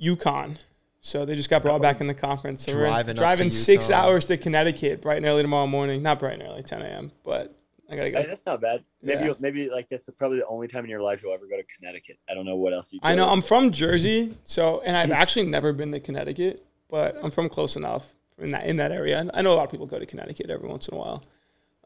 UConn. 0.00 0.56
So 1.00 1.24
they 1.24 1.34
just 1.34 1.50
got 1.50 1.62
brought 1.62 1.80
back 1.82 2.00
in 2.00 2.06
the 2.06 2.14
conference. 2.14 2.64
So 2.64 2.72
Driving 2.72 2.88
we're 2.92 3.00
up 3.00 3.06
to 3.06 3.14
driving 3.14 3.50
six 3.50 3.86
UConn. 3.88 3.92
hours 3.94 4.24
to 4.26 4.36
Connecticut 4.36 5.02
bright 5.02 5.18
and 5.18 5.26
early 5.26 5.42
tomorrow 5.42 5.66
morning. 5.66 6.02
Not 6.02 6.18
bright 6.18 6.34
and 6.34 6.42
early, 6.42 6.62
10 6.62 6.82
a.m. 6.82 7.12
But 7.24 7.56
I 7.90 7.96
gotta 7.96 8.10
go. 8.10 8.20
Hey, 8.20 8.26
that's 8.26 8.44
not 8.44 8.60
bad. 8.60 8.84
Maybe 9.02 9.24
Yeah. 9.24 9.34
maybe 9.38 9.70
like 9.70 9.88
that's 9.88 10.08
probably 10.18 10.38
the 10.38 10.46
only 10.46 10.68
time 10.68 10.84
in 10.84 10.90
your 10.90 11.00
life 11.00 11.22
you'll 11.22 11.32
ever 11.32 11.46
go 11.46 11.56
to 11.56 11.64
Connecticut. 11.64 12.18
I 12.28 12.34
don't 12.34 12.44
know 12.44 12.56
what 12.56 12.72
else 12.74 12.92
you. 12.92 13.00
I 13.02 13.14
know 13.14 13.26
I'm 13.28 13.40
from 13.42 13.70
Jersey, 13.72 14.36
so 14.44 14.80
and 14.84 14.96
I've 14.96 15.10
actually 15.22 15.46
never 15.46 15.72
been 15.72 15.90
to 15.92 16.00
Connecticut, 16.00 16.64
but 16.90 17.16
I'm 17.22 17.30
from 17.30 17.48
close 17.48 17.76
enough 17.76 18.14
in 18.38 18.50
that 18.50 18.66
in 18.66 18.76
that 18.76 18.92
area. 18.92 19.28
I 19.32 19.42
know 19.42 19.52
a 19.52 19.56
lot 19.56 19.64
of 19.64 19.70
people 19.70 19.86
go 19.86 19.98
to 19.98 20.06
Connecticut 20.06 20.50
every 20.50 20.68
once 20.68 20.88
in 20.88 20.94
a 20.94 20.98
while. 20.98 21.22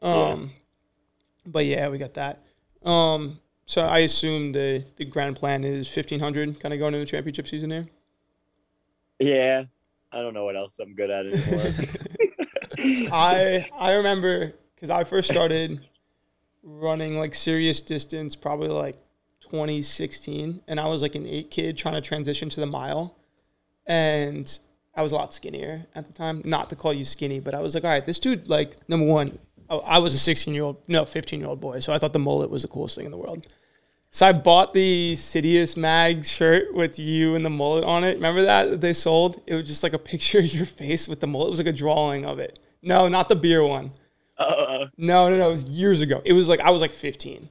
Um, 0.01 0.51
But 1.45 1.65
yeah, 1.65 1.87
we 1.89 1.97
got 1.97 2.13
that. 2.15 2.39
Um, 2.83 3.39
so 3.65 3.85
I 3.85 3.99
assume 3.99 4.51
the 4.51 4.83
the 4.97 5.05
grand 5.05 5.37
plan 5.37 5.63
is 5.63 5.87
fifteen 5.87 6.19
hundred, 6.19 6.59
kind 6.59 6.73
of 6.73 6.79
going 6.79 6.93
into 6.93 7.05
the 7.05 7.09
championship 7.09 7.47
season 7.47 7.71
here. 7.71 7.85
Yeah, 9.19 9.63
I 10.11 10.21
don't 10.21 10.33
know 10.33 10.43
what 10.43 10.57
else 10.57 10.77
I'm 10.79 10.95
good 10.95 11.09
at 11.09 11.25
anymore. 11.27 11.73
I 13.11 13.69
I 13.77 13.93
remember 13.93 14.53
because 14.75 14.89
I 14.89 15.05
first 15.05 15.29
started 15.29 15.79
running 16.63 17.17
like 17.17 17.35
serious 17.35 17.81
distance 17.81 18.35
probably 18.35 18.69
like 18.69 18.97
2016, 19.41 20.61
and 20.67 20.79
I 20.79 20.87
was 20.87 21.01
like 21.01 21.15
an 21.15 21.27
eight 21.27 21.51
kid 21.51 21.77
trying 21.77 21.95
to 21.95 22.01
transition 22.01 22.49
to 22.49 22.59
the 22.59 22.65
mile, 22.65 23.15
and 23.85 24.59
I 24.95 25.03
was 25.03 25.11
a 25.11 25.15
lot 25.15 25.33
skinnier 25.33 25.85
at 25.95 26.07
the 26.07 26.13
time. 26.13 26.41
Not 26.45 26.69
to 26.69 26.75
call 26.75 26.93
you 26.93 27.05
skinny, 27.05 27.39
but 27.39 27.53
I 27.53 27.59
was 27.59 27.75
like, 27.75 27.83
all 27.83 27.89
right, 27.89 28.05
this 28.05 28.19
dude 28.19 28.47
like 28.47 28.77
number 28.87 29.05
one. 29.05 29.37
oh, 29.69 29.79
I 29.79 29.99
was 29.99 30.13
a 30.13 30.19
16 30.19 30.53
year 30.53 30.63
old, 30.63 30.77
no, 30.87 31.05
15 31.05 31.39
year 31.39 31.49
old 31.49 31.59
boy, 31.59 31.79
so 31.79 31.93
I 31.93 31.97
thought 31.97 32.13
the 32.13 32.19
mullet 32.19 32.49
was 32.49 32.61
the 32.61 32.67
coolest 32.67 32.95
thing 32.95 33.05
in 33.05 33.11
the 33.11 33.17
world. 33.17 33.47
So 34.11 34.27
I 34.27 34.31
bought 34.31 34.73
the 34.73 35.13
Citius 35.15 35.75
Mag 35.75 36.23
shirt 36.23 36.71
with 36.75 36.99
you 36.99 37.33
and 37.33 37.43
the 37.43 37.49
mullet 37.49 37.83
on 37.83 38.03
it. 38.03 38.13
Remember 38.13 38.43
that 38.43 38.69
that 38.69 38.79
they 38.79 38.93
sold? 38.93 39.41
It 39.47 39.55
was 39.55 39.65
just 39.65 39.81
like 39.81 39.93
a 39.93 39.99
picture 39.99 40.37
of 40.37 40.53
your 40.53 40.67
face 40.67 41.07
with 41.07 41.19
the 41.19 41.25
mullet. 41.25 41.47
It 41.47 41.49
was 41.49 41.59
like 41.59 41.67
a 41.67 41.73
drawing 41.73 42.23
of 42.23 42.37
it. 42.37 42.67
No, 42.83 43.07
not 43.07 43.27
the 43.27 43.35
beer 43.35 43.65
one. 43.65 43.91
Uh, 44.43 44.87
No, 44.97 45.29
no, 45.29 45.37
no. 45.37 45.49
It 45.49 45.51
was 45.51 45.63
years 45.65 46.01
ago. 46.01 46.21
It 46.25 46.33
was 46.33 46.47
like 46.49 46.59
I 46.59 46.69
was 46.71 46.81
like 46.81 46.91
15. 46.91 47.49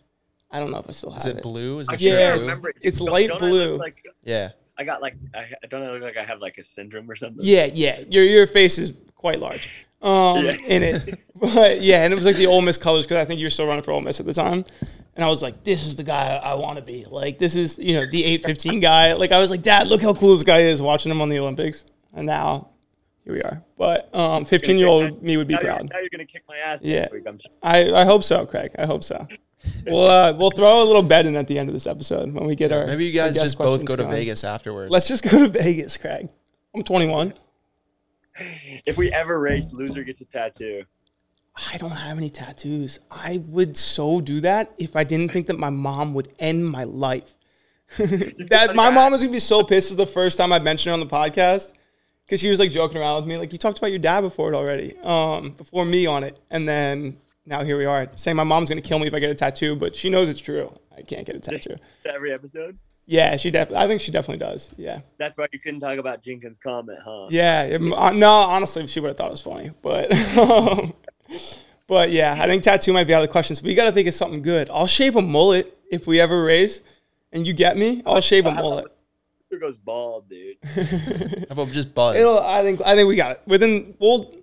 I 0.50 0.58
don't 0.60 0.70
know 0.70 0.78
if 0.78 0.88
I 0.88 0.92
still 0.92 1.10
have 1.10 1.20
Is 1.20 1.26
it 1.26 1.42
blue? 1.42 1.78
Is 1.80 1.86
the 1.88 1.94
I 1.94 1.96
Yeah, 1.98 2.32
blue? 2.34 2.40
remember. 2.42 2.72
it's 2.82 2.98
Don't- 2.98 3.08
light 3.10 3.28
don't 3.28 3.42
I 3.42 3.48
blue. 3.48 3.70
look 3.72 3.80
like 3.80 4.04
Yeah. 4.24 4.50
I 4.78 4.84
got 4.84 5.00
like 5.02 5.14
I 5.34 5.46
I 5.62 5.66
don't 5.68 5.82
I 5.82 5.90
look 5.92 6.02
like 6.02 6.16
I 6.16 6.24
have 6.24 6.40
like 6.40 6.58
a 6.58 6.62
syndrome 6.62 7.10
or 7.10 7.16
something. 7.16 7.44
Yeah, 7.44 7.66
yeah. 7.72 8.00
Your 8.08 8.24
your 8.24 8.46
face 8.46 8.78
is 8.78 8.92
quite 9.16 9.38
large. 9.40 9.68
Um, 10.02 10.44
Yeah. 10.44 10.52
in 10.66 10.82
it, 10.82 11.20
but 11.40 11.80
yeah, 11.80 12.02
and 12.04 12.12
it 12.12 12.16
was 12.16 12.26
like 12.26 12.36
the 12.36 12.46
Ole 12.46 12.60
Miss 12.62 12.76
colors 12.76 13.04
because 13.06 13.18
I 13.18 13.24
think 13.24 13.38
you 13.38 13.46
were 13.46 13.50
still 13.50 13.66
running 13.66 13.84
for 13.84 13.92
Ole 13.92 14.00
Miss 14.00 14.18
at 14.20 14.26
the 14.26 14.34
time. 14.34 14.64
And 15.14 15.24
I 15.24 15.28
was 15.28 15.42
like, 15.42 15.62
this 15.62 15.86
is 15.86 15.94
the 15.96 16.02
guy 16.02 16.36
I 16.42 16.54
want 16.54 16.76
to 16.76 16.82
be. 16.82 17.04
Like, 17.04 17.38
this 17.38 17.54
is 17.54 17.78
you 17.78 17.92
know 17.94 18.06
the 18.10 18.24
eight 18.24 18.42
fifteen 18.44 18.80
guy. 18.80 19.12
Like, 19.12 19.30
I 19.30 19.38
was 19.38 19.50
like, 19.50 19.62
Dad, 19.62 19.86
look 19.88 20.02
how 20.02 20.14
cool 20.14 20.32
this 20.34 20.42
guy 20.42 20.60
is. 20.60 20.80
Watching 20.82 21.12
him 21.12 21.20
on 21.20 21.28
the 21.28 21.38
Olympics, 21.38 21.84
and 22.14 22.26
now 22.26 22.70
here 23.24 23.34
we 23.34 23.42
are. 23.42 23.62
But 23.76 24.14
um, 24.14 24.44
fifteen 24.44 24.78
year 24.78 24.88
old 24.88 25.22
me 25.22 25.36
would 25.36 25.46
be 25.46 25.54
Now 25.54 25.60
you're, 25.62 25.68
proud. 25.68 25.90
now 25.90 25.98
you're 25.98 26.08
gonna 26.10 26.24
kick 26.24 26.42
my 26.48 26.56
ass. 26.56 26.80
Yeah. 26.82 27.08
Week, 27.12 27.24
I'm 27.26 27.38
sure. 27.38 27.52
I, 27.62 27.92
I 27.92 28.04
hope 28.04 28.22
so, 28.22 28.44
Craig. 28.46 28.72
I 28.78 28.86
hope 28.86 29.04
so. 29.04 29.26
We'll 29.86 30.06
uh, 30.06 30.32
we'll 30.32 30.50
throw 30.50 30.82
a 30.82 30.84
little 30.84 31.02
bet 31.02 31.26
in 31.26 31.36
at 31.36 31.46
the 31.46 31.58
end 31.58 31.68
of 31.68 31.72
this 31.72 31.86
episode 31.86 32.32
when 32.32 32.46
we 32.46 32.56
get 32.56 32.72
our 32.72 32.86
Maybe 32.86 33.04
you 33.04 33.12
guys 33.12 33.34
just 33.34 33.58
both 33.58 33.84
go 33.84 33.94
to 33.94 34.02
going. 34.02 34.14
Vegas 34.14 34.42
afterwards. 34.44 34.90
Let's 34.90 35.06
just 35.06 35.22
go 35.22 35.38
to 35.38 35.48
Vegas, 35.48 35.96
Craig. 35.96 36.28
I'm 36.74 36.82
21. 36.82 37.34
If 38.86 38.96
we 38.96 39.12
ever 39.12 39.38
race, 39.38 39.72
loser 39.72 40.02
gets 40.02 40.20
a 40.20 40.24
tattoo. 40.24 40.84
I 41.70 41.76
don't 41.76 41.90
have 41.90 42.16
any 42.16 42.30
tattoos. 42.30 42.98
I 43.10 43.42
would 43.46 43.76
so 43.76 44.20
do 44.20 44.40
that 44.40 44.74
if 44.78 44.96
I 44.96 45.04
didn't 45.04 45.32
think 45.32 45.46
that 45.48 45.58
my 45.58 45.70
mom 45.70 46.14
would 46.14 46.32
end 46.38 46.68
my 46.68 46.84
life. 46.84 47.36
that 47.98 48.72
my 48.74 48.90
mom 48.90 49.12
was 49.12 49.20
gonna 49.20 49.32
be 49.32 49.38
so 49.38 49.62
pissed 49.62 49.90
Is 49.90 49.96
the 49.96 50.06
first 50.06 50.38
time 50.38 50.50
I 50.50 50.58
mentioned 50.58 50.92
it 50.92 50.94
on 50.94 51.00
the 51.00 51.06
podcast 51.06 51.74
because 52.26 52.40
she 52.40 52.48
was 52.48 52.58
like 52.58 52.70
joking 52.70 52.98
around 52.98 53.16
with 53.16 53.26
me, 53.26 53.36
like 53.36 53.52
you 53.52 53.58
talked 53.58 53.78
about 53.78 53.90
your 53.90 53.98
dad 53.98 54.20
before 54.22 54.52
it 54.52 54.56
already, 54.56 54.96
um, 55.02 55.50
before 55.50 55.84
me 55.84 56.06
on 56.06 56.24
it, 56.24 56.38
and 56.50 56.68
then 56.68 57.16
now 57.46 57.62
here 57.64 57.76
we 57.76 57.84
are 57.84 58.08
saying 58.16 58.36
my 58.36 58.44
mom's 58.44 58.68
gonna 58.68 58.80
kill 58.80 58.98
me 58.98 59.06
if 59.06 59.14
I 59.14 59.18
get 59.20 59.30
a 59.30 59.34
tattoo, 59.34 59.76
but 59.76 59.94
she 59.96 60.08
knows 60.10 60.28
it's 60.28 60.40
true. 60.40 60.72
I 60.96 61.02
can't 61.02 61.26
get 61.26 61.36
a 61.36 61.40
tattoo. 61.40 61.76
Every 62.04 62.32
episode. 62.32 62.78
Yeah, 63.06 63.36
she 63.36 63.50
definitely. 63.50 63.84
I 63.84 63.88
think 63.88 64.00
she 64.00 64.12
definitely 64.12 64.44
does. 64.46 64.70
Yeah, 64.76 65.00
That's 65.18 65.36
why 65.36 65.46
you 65.52 65.58
couldn't 65.58 65.80
talk 65.80 65.98
about 65.98 66.22
Jenkins' 66.22 66.56
comment, 66.58 67.00
huh? 67.04 67.26
yeah. 67.30 67.62
it- 67.64 67.82
uh, 67.92 68.12
no, 68.12 68.30
honestly, 68.30 68.86
she 68.86 69.00
would 69.00 69.08
have 69.08 69.16
thought 69.16 69.28
it 69.28 69.32
was 69.32 69.42
funny, 69.42 69.70
but. 69.82 70.12
um, 70.38 70.92
But 71.88 72.10
yeah, 72.10 72.38
I 72.40 72.46
think 72.46 72.62
tattoo 72.62 72.92
might 72.92 73.06
be 73.06 73.12
out 73.12 73.22
of 73.22 73.28
the 73.28 73.32
question. 73.32 73.54
So 73.56 73.64
we 73.64 73.74
got 73.74 73.84
to 73.84 73.92
think 73.92 74.06
of 74.08 74.14
something 74.14 74.40
good. 74.40 74.70
I'll 74.70 74.86
shave 74.86 75.16
a 75.16 75.20
mullet 75.20 75.76
if 75.90 76.06
we 76.06 76.20
ever 76.20 76.42
raise, 76.44 76.80
and 77.32 77.46
you 77.46 77.52
get 77.52 77.76
me. 77.76 78.02
I'll 78.06 78.20
shave 78.20 78.46
a 78.46 78.52
mullet. 78.52 78.94
Loser 79.52 79.60
goes 79.60 79.76
bald, 79.76 80.28
dude. 80.28 80.56
How 80.64 81.52
about 81.52 81.68
just 81.68 81.94
buzzed? 81.94 82.18
It'll, 82.18 82.40
I 82.40 82.62
think 82.62 82.80
I 82.84 82.96
think 82.96 83.08
we 83.08 83.16
got 83.16 83.32
it 83.32 83.42
within. 83.46 83.94
We'll. 83.98 84.34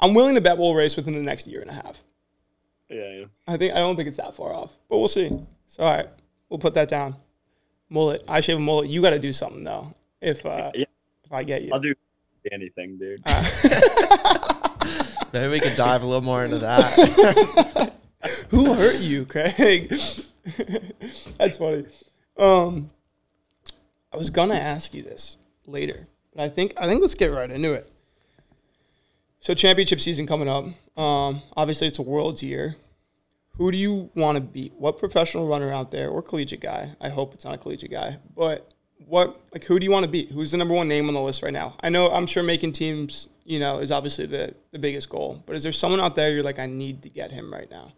I'm 0.00 0.14
willing 0.14 0.34
to 0.34 0.40
bet 0.40 0.58
we'll 0.58 0.74
race 0.74 0.96
within 0.96 1.14
the 1.14 1.20
next 1.20 1.46
year 1.46 1.60
and 1.60 1.70
a 1.70 1.74
half. 1.74 2.02
Yeah, 2.88 3.12
yeah. 3.20 3.24
I 3.46 3.56
think 3.56 3.72
I 3.72 3.76
don't 3.76 3.94
think 3.96 4.08
it's 4.08 4.16
that 4.16 4.34
far 4.34 4.52
off, 4.52 4.76
but 4.88 4.98
we'll 4.98 5.06
see. 5.08 5.30
So 5.68 5.84
all 5.84 5.94
right, 5.94 6.08
we'll 6.48 6.58
put 6.58 6.74
that 6.74 6.88
down. 6.88 7.14
Mullet. 7.88 8.22
I 8.26 8.40
shave 8.40 8.56
a 8.56 8.60
mullet. 8.60 8.88
You 8.90 9.00
got 9.00 9.10
to 9.10 9.18
do 9.20 9.32
something 9.32 9.62
though. 9.64 9.94
If 10.20 10.44
uh, 10.44 10.72
Yeah. 10.74 10.86
if 11.24 11.32
I 11.32 11.44
get 11.44 11.62
you. 11.62 11.70
I'll 11.72 11.78
do 11.80 11.94
anything, 12.50 12.98
dude. 12.98 13.22
Maybe 15.32 15.52
we 15.52 15.60
could 15.60 15.76
dive 15.76 16.02
a 16.02 16.06
little 16.06 16.22
more 16.22 16.44
into 16.44 16.58
that. 16.58 17.92
Who 18.50 18.74
hurt 18.74 18.98
you, 19.00 19.24
Craig? 19.24 19.88
That's 21.38 21.56
funny. 21.56 21.84
Um, 22.36 22.90
I 24.12 24.16
was 24.16 24.30
gonna 24.30 24.54
ask 24.54 24.92
you 24.94 25.02
this 25.02 25.38
later, 25.66 26.06
but 26.34 26.42
I 26.42 26.48
think 26.48 26.74
I 26.76 26.86
think 26.86 27.00
let's 27.00 27.14
get 27.14 27.26
right 27.26 27.50
into 27.50 27.72
it. 27.72 27.90
So 29.40 29.54
championship 29.54 30.00
season 30.00 30.26
coming 30.26 30.48
up. 30.48 30.64
Um, 31.00 31.42
obviously 31.56 31.88
it's 31.88 31.98
a 31.98 32.02
world's 32.02 32.42
year. 32.42 32.76
Who 33.56 33.70
do 33.72 33.78
you 33.78 34.10
want 34.14 34.36
to 34.36 34.40
beat? 34.40 34.72
What 34.74 34.98
professional 34.98 35.46
runner 35.46 35.72
out 35.72 35.90
there 35.90 36.08
or 36.08 36.22
collegiate 36.22 36.60
guy? 36.60 36.94
I 37.00 37.08
hope 37.08 37.34
it's 37.34 37.44
not 37.44 37.54
a 37.54 37.58
collegiate 37.58 37.90
guy, 37.90 38.18
but 38.36 38.72
what 39.06 39.36
like 39.52 39.64
who 39.64 39.78
do 39.78 39.84
you 39.84 39.90
want 39.90 40.04
to 40.04 40.10
beat? 40.10 40.30
Who's 40.30 40.50
the 40.50 40.56
number 40.56 40.74
one 40.74 40.88
name 40.88 41.08
on 41.08 41.14
the 41.14 41.20
list 41.20 41.42
right 41.42 41.52
now? 41.52 41.74
I 41.80 41.88
know 41.88 42.10
I'm 42.10 42.26
sure 42.26 42.42
making 42.42 42.72
teams, 42.72 43.28
you 43.44 43.58
know, 43.58 43.78
is 43.78 43.90
obviously 43.90 44.26
the 44.26 44.54
the 44.72 44.78
biggest 44.78 45.08
goal. 45.08 45.42
But 45.46 45.56
is 45.56 45.62
there 45.62 45.72
someone 45.72 46.00
out 46.00 46.16
there 46.16 46.30
you're 46.32 46.42
like, 46.42 46.58
I 46.58 46.66
need 46.66 47.02
to 47.02 47.08
get 47.08 47.30
him 47.30 47.52
right 47.52 47.70
now? 47.70 47.92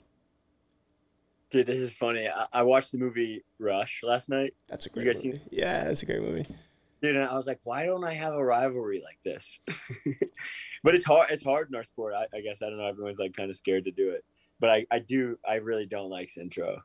Dude, 1.51 1.67
this 1.67 1.81
is 1.81 1.93
funny. 1.93 2.29
I, 2.29 2.47
I 2.53 2.63
watched 2.63 2.93
the 2.93 2.99
movie 2.99 3.45
Rush 3.59 4.01
last 4.03 4.29
night, 4.29 4.55
That's 4.69 4.87
a 4.87 4.91
You 4.95 5.03
great 5.03 5.25
movie. 5.25 5.41
Yeah, 5.51 5.85
that's 5.85 6.03
a 6.03 6.07
great 6.07 6.23
movie. 6.23 6.47
dude, 7.01 7.17
and 7.17 7.25
I 7.25 7.35
was 7.37 7.47
like, 7.47 7.61
why 7.65 7.85
don't 7.87 8.05
I 8.05 8.15
have 8.15 8.35
a 8.35 8.45
rivalry 8.45 9.03
like 9.05 9.19
this? 9.25 9.59
but 10.83 10.95
it's 10.95 11.05
hard. 11.05 11.31
It's 11.31 11.45
hard 11.45 11.69
in 11.69 11.75
our 11.77 11.85
sport. 11.85 12.15
I, 12.15 12.25
I 12.37 12.41
guess 12.41 12.63
I 12.63 12.69
don't 12.69 12.79
know. 12.79 12.87
Everyone's 12.87 13.19
like 13.19 13.37
kind 13.37 13.51
of 13.51 13.57
scared 13.57 13.85
to 13.85 13.91
do 13.93 14.11
it, 14.11 14.25
but 14.59 14.71
I, 14.71 14.87
I 14.91 14.99
do. 14.99 15.39
I 15.49 15.57
really 15.57 15.87
don't 15.87 16.11
like 16.11 16.29
Centro. 16.31 16.83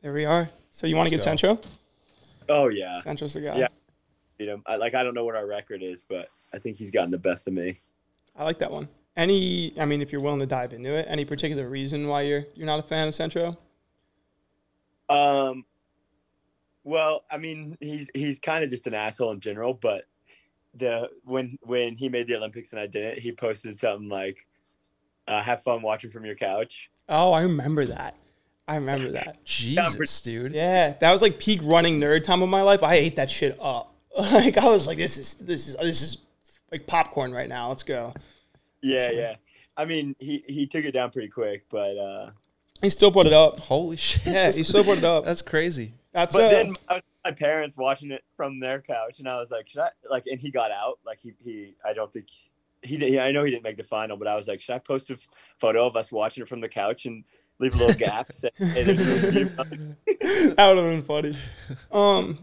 There 0.00 0.12
we 0.12 0.24
are. 0.24 0.48
So 0.70 0.86
you 0.86 0.96
want 0.96 1.08
to 1.08 1.14
get 1.14 1.22
Centro? 1.22 1.60
Oh 2.48 2.68
yeah, 2.68 3.00
Centro's 3.02 3.34
the 3.34 3.40
guy. 3.42 3.56
Yeah. 3.56 3.68
beat 4.36 4.48
him. 4.48 4.62
I, 4.66 4.76
like 4.76 4.94
I 4.94 5.04
don't 5.04 5.14
know 5.14 5.24
what 5.24 5.36
our 5.36 5.46
record 5.46 5.82
is, 5.82 6.02
but 6.02 6.28
I 6.52 6.58
think 6.58 6.76
he's 6.76 6.90
gotten 6.90 7.10
the 7.12 7.18
best 7.18 7.46
of 7.46 7.54
me. 7.54 7.78
I 8.34 8.44
like 8.44 8.58
that 8.58 8.70
one. 8.72 8.88
Any, 9.16 9.74
I 9.78 9.84
mean, 9.84 10.00
if 10.00 10.10
you're 10.10 10.22
willing 10.22 10.40
to 10.40 10.46
dive 10.46 10.72
into 10.72 10.90
it, 10.94 11.06
any 11.08 11.24
particular 11.26 11.68
reason 11.68 12.08
why 12.08 12.22
you're 12.22 12.44
you're 12.54 12.66
not 12.66 12.78
a 12.80 12.82
fan 12.82 13.06
of 13.06 13.14
Centro? 13.14 13.52
Um, 15.12 15.64
well, 16.84 17.24
I 17.30 17.38
mean, 17.38 17.76
he's 17.80 18.10
he's 18.14 18.40
kind 18.40 18.64
of 18.64 18.70
just 18.70 18.86
an 18.86 18.94
asshole 18.94 19.32
in 19.32 19.40
general, 19.40 19.74
but 19.74 20.04
the 20.74 21.08
when 21.24 21.58
when 21.62 21.96
he 21.96 22.08
made 22.08 22.26
the 22.26 22.36
Olympics 22.36 22.72
and 22.72 22.80
I 22.80 22.86
didn't, 22.86 23.18
he 23.18 23.32
posted 23.32 23.78
something 23.78 24.08
like, 24.08 24.46
uh, 25.28 25.42
"Have 25.42 25.62
fun 25.62 25.82
watching 25.82 26.10
from 26.10 26.24
your 26.24 26.34
couch." 26.34 26.90
Oh, 27.08 27.32
I 27.32 27.42
remember 27.42 27.84
that. 27.86 28.16
I 28.66 28.76
remember 28.76 29.10
that. 29.12 29.38
Jesus, 29.44 30.20
dude. 30.22 30.54
Yeah, 30.54 30.94
that 30.98 31.12
was 31.12 31.22
like 31.22 31.38
peak 31.38 31.60
running 31.62 32.00
nerd 32.00 32.24
time 32.24 32.42
of 32.42 32.48
my 32.48 32.62
life. 32.62 32.82
I 32.82 32.94
ate 32.94 33.16
that 33.16 33.30
shit 33.30 33.56
up. 33.60 33.90
Like 34.14 34.58
I 34.58 34.66
was 34.66 34.86
like, 34.86 34.98
this 34.98 35.16
is 35.16 35.34
this 35.34 35.68
is 35.68 35.76
this 35.76 36.02
is 36.02 36.18
like 36.70 36.86
popcorn 36.86 37.32
right 37.32 37.48
now. 37.48 37.70
Let's 37.70 37.82
go. 37.82 38.12
Yeah, 38.82 39.10
yeah. 39.10 39.36
I 39.76 39.86
mean, 39.86 40.14
he 40.18 40.44
he 40.46 40.66
took 40.66 40.84
it 40.84 40.92
down 40.92 41.10
pretty 41.10 41.28
quick, 41.28 41.64
but 41.70 41.96
uh, 41.96 42.30
He 42.82 42.90
still 42.90 43.12
put 43.12 43.28
it 43.28 43.32
up. 43.32 43.60
Holy 43.60 43.96
shit. 43.96 44.26
Yeah, 44.26 44.50
he 44.50 44.64
still 44.64 44.84
put 44.84 44.98
it 44.98 45.04
up. 45.04 45.24
That's 45.24 45.40
crazy. 45.40 45.94
That's 46.12 46.34
but 46.34 46.44
uh, 46.44 46.48
then 46.48 46.76
I 46.88 46.94
was 46.94 47.02
my 47.24 47.30
parents 47.30 47.76
watching 47.76 48.10
it 48.10 48.24
from 48.36 48.58
their 48.58 48.80
couch, 48.80 49.20
and 49.20 49.28
I 49.28 49.38
was 49.38 49.50
like, 49.50 49.68
should 49.68 49.80
I 49.80 49.90
like? 50.10 50.26
And 50.26 50.40
he 50.40 50.50
got 50.50 50.70
out. 50.72 50.98
Like 51.06 51.20
he 51.22 51.32
he. 51.38 51.74
I 51.84 51.92
don't 51.92 52.12
think 52.12 52.26
he 52.82 52.96
did. 52.96 53.18
I 53.18 53.30
know 53.30 53.44
he 53.44 53.50
didn't 53.50 53.62
make 53.62 53.76
the 53.76 53.84
final, 53.84 54.16
but 54.16 54.26
I 54.26 54.34
was 54.34 54.48
like, 54.48 54.60
should 54.60 54.74
I 54.74 54.78
post 54.78 55.10
a 55.10 55.14
f- 55.14 55.28
photo 55.58 55.86
of 55.86 55.96
us 55.96 56.10
watching 56.10 56.42
it 56.42 56.48
from 56.48 56.60
the 56.60 56.68
couch 56.68 57.06
and 57.06 57.24
leave 57.60 57.74
a 57.74 57.78
little 57.78 57.94
gap? 57.94 58.32
Say, 58.32 58.50
hey, 58.56 58.82
there's 58.82 58.98
no 58.98 59.30
view. 59.30 59.44
that 60.56 60.56
would 60.58 60.58
have 60.58 60.76
been 60.76 61.02
funny. 61.02 61.36
Um, 61.92 62.38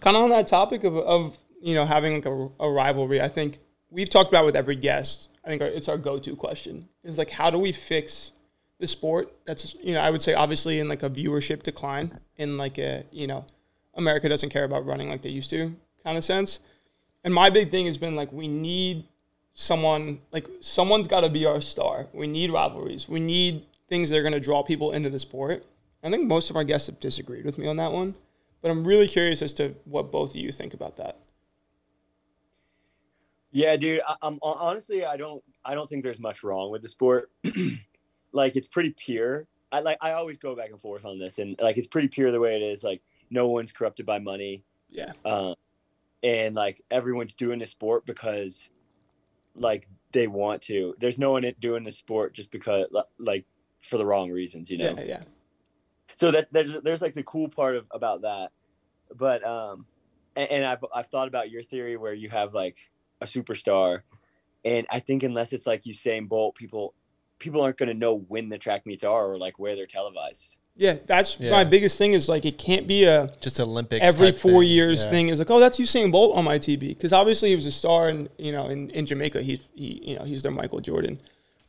kind 0.00 0.16
of 0.16 0.22
on 0.22 0.30
that 0.30 0.46
topic 0.46 0.84
of, 0.84 0.96
of 0.96 1.36
you 1.60 1.74
know 1.74 1.84
having 1.84 2.14
like 2.14 2.26
a, 2.26 2.48
a 2.60 2.70
rivalry. 2.70 3.20
I 3.20 3.28
think 3.28 3.58
we've 3.90 4.08
talked 4.08 4.28
about 4.28 4.44
with 4.44 4.54
every 4.54 4.76
guest. 4.76 5.28
I 5.44 5.48
think 5.48 5.62
it's 5.62 5.88
our 5.88 5.98
go-to 5.98 6.36
question. 6.36 6.88
Is 7.02 7.18
like 7.18 7.30
how 7.30 7.50
do 7.50 7.58
we 7.58 7.72
fix 7.72 8.32
the 8.78 8.86
sport? 8.86 9.32
That's 9.46 9.74
you 9.82 9.94
know 9.94 10.00
I 10.00 10.10
would 10.10 10.22
say 10.22 10.34
obviously 10.34 10.80
in 10.80 10.88
like 10.88 11.02
a 11.02 11.10
viewership 11.10 11.62
decline 11.62 12.18
in 12.36 12.56
like 12.56 12.78
a 12.78 13.04
you 13.10 13.26
know 13.26 13.44
America 13.94 14.28
doesn't 14.28 14.50
care 14.50 14.64
about 14.64 14.86
running 14.86 15.10
like 15.10 15.22
they 15.22 15.30
used 15.30 15.50
to 15.50 15.74
kind 16.02 16.16
of 16.16 16.24
sense. 16.24 16.60
And 17.24 17.34
my 17.34 17.50
big 17.50 17.70
thing 17.70 17.86
has 17.86 17.98
been 17.98 18.14
like 18.14 18.32
we 18.32 18.46
need 18.48 19.04
someone 19.54 20.20
like 20.32 20.46
someone's 20.60 21.08
got 21.08 21.22
to 21.22 21.28
be 21.28 21.46
our 21.46 21.60
star. 21.60 22.06
We 22.12 22.26
need 22.26 22.52
rivalries. 22.52 23.08
We 23.08 23.20
need 23.20 23.64
things 23.88 24.10
that 24.10 24.18
are 24.18 24.22
going 24.22 24.32
to 24.32 24.40
draw 24.40 24.62
people 24.62 24.92
into 24.92 25.10
the 25.10 25.18
sport. 25.18 25.64
I 26.02 26.10
think 26.10 26.26
most 26.26 26.50
of 26.50 26.56
our 26.56 26.62
guests 26.62 26.86
have 26.86 27.00
disagreed 27.00 27.44
with 27.44 27.58
me 27.58 27.66
on 27.66 27.76
that 27.78 27.90
one, 27.90 28.14
but 28.62 28.70
I'm 28.70 28.86
really 28.86 29.08
curious 29.08 29.42
as 29.42 29.52
to 29.54 29.74
what 29.84 30.12
both 30.12 30.30
of 30.30 30.36
you 30.36 30.52
think 30.52 30.72
about 30.72 30.96
that. 30.98 31.18
Yeah, 33.50 33.76
dude. 33.76 34.00
I, 34.06 34.14
I'm 34.22 34.38
honestly, 34.42 35.04
I 35.04 35.16
don't, 35.16 35.42
I 35.64 35.74
don't 35.74 35.88
think 35.88 36.04
there's 36.04 36.20
much 36.20 36.44
wrong 36.44 36.70
with 36.70 36.82
the 36.82 36.88
sport. 36.88 37.30
like, 38.36 38.54
it's 38.56 38.68
pretty 38.68 38.90
pure. 38.90 39.46
I 39.72 39.80
like 39.80 39.98
I 40.00 40.12
always 40.12 40.38
go 40.38 40.54
back 40.54 40.70
and 40.70 40.80
forth 40.80 41.04
on 41.04 41.18
this, 41.18 41.38
and 41.38 41.56
like 41.60 41.76
it's 41.76 41.86
pretty 41.88 42.08
pure 42.08 42.30
the 42.30 42.38
way 42.40 42.54
it 42.56 42.62
is. 42.62 42.84
Like 42.84 43.02
no 43.30 43.48
one's 43.48 43.72
corrupted 43.72 44.06
by 44.06 44.18
money, 44.20 44.62
Yeah. 44.90 45.12
uh, 45.24 45.54
and 46.22 46.54
like 46.54 46.80
everyone's 46.90 47.34
doing 47.34 47.58
the 47.58 47.66
sport 47.66 48.06
because 48.06 48.68
like 49.56 49.88
they 50.12 50.28
want 50.28 50.62
to. 50.62 50.94
There's 51.00 51.18
no 51.18 51.32
one 51.32 51.44
doing 51.60 51.82
the 51.84 51.92
sport 51.92 52.32
just 52.34 52.50
because 52.52 52.86
like 53.18 53.44
for 53.80 53.98
the 53.98 54.06
wrong 54.06 54.30
reasons, 54.30 54.70
you 54.70 54.78
know. 54.78 54.94
Yeah. 54.98 55.04
Yeah. 55.04 55.22
so 56.14 56.30
that 56.30 56.52
there's 56.52 56.74
there's 56.82 57.02
like 57.02 57.14
the 57.14 57.22
cool 57.24 57.48
part 57.48 57.76
of 57.76 57.86
about 57.90 58.22
that 58.22 58.50
but 59.14 59.44
um 59.44 59.86
and, 60.34 60.50
and 60.50 60.64
i've 60.64 60.84
i've 60.94 61.06
thought 61.08 61.28
about 61.28 61.50
your 61.50 61.62
theory 61.62 61.96
where 61.96 62.12
you 62.14 62.28
have 62.30 62.54
like 62.54 62.76
a 63.20 63.26
superstar 63.26 64.00
and 64.64 64.84
i 64.90 64.98
think 64.98 65.22
unless 65.22 65.52
it's 65.52 65.66
like 65.66 65.82
usain 65.84 66.26
bolt 66.28 66.54
people 66.56 66.92
people 67.38 67.60
aren't 67.60 67.76
going 67.76 67.88
to 67.88 67.94
know 67.94 68.18
when 68.28 68.48
the 68.48 68.58
track 68.58 68.86
meets 68.86 69.04
are 69.04 69.26
or 69.32 69.38
like 69.38 69.58
where 69.58 69.74
they're 69.76 69.86
televised 69.86 70.56
Yeah. 70.76 70.96
That's 71.06 71.38
Yeah. 71.40 71.50
my 71.52 71.64
biggest 71.64 71.96
thing 71.98 72.12
is 72.12 72.28
like 72.28 72.44
it 72.44 72.58
can't 72.58 72.86
be 72.86 73.04
a 73.04 73.30
Just 73.40 73.58
Olympics. 73.60 74.04
every 74.06 74.32
four 74.32 74.60
thing. 74.62 74.70
years 74.70 75.04
Yeah. 75.04 75.10
thing 75.10 75.28
is 75.30 75.38
like, 75.38 75.50
oh, 75.50 75.58
that's 75.60 75.78
Usain 75.78 76.10
Bolt 76.12 76.36
on 76.36 76.44
my 76.44 76.58
TV 76.58 76.88
because 76.88 77.12
obviously 77.12 77.48
he 77.50 77.54
was 77.56 77.66
a 77.66 77.72
star 77.72 78.08
and 78.08 78.28
you 78.38 78.52
know 78.52 78.66
in, 78.68 78.90
in 78.90 79.06
Jamaica 79.06 79.40
he's 79.42 79.60
he 79.74 80.00
you 80.08 80.16
know 80.18 80.24
he's 80.24 80.42
their 80.42 80.52
Michael 80.52 80.80
Jordan, 80.80 81.18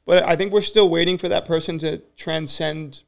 but 0.06 0.24
I 0.24 0.36
think 0.36 0.52
we're 0.54 0.62
still 0.74 0.90
waiting 0.90 1.18
for 1.18 1.30
that 1.30 1.46
person 1.46 1.80
to 1.80 2.00
transcend 2.18 3.02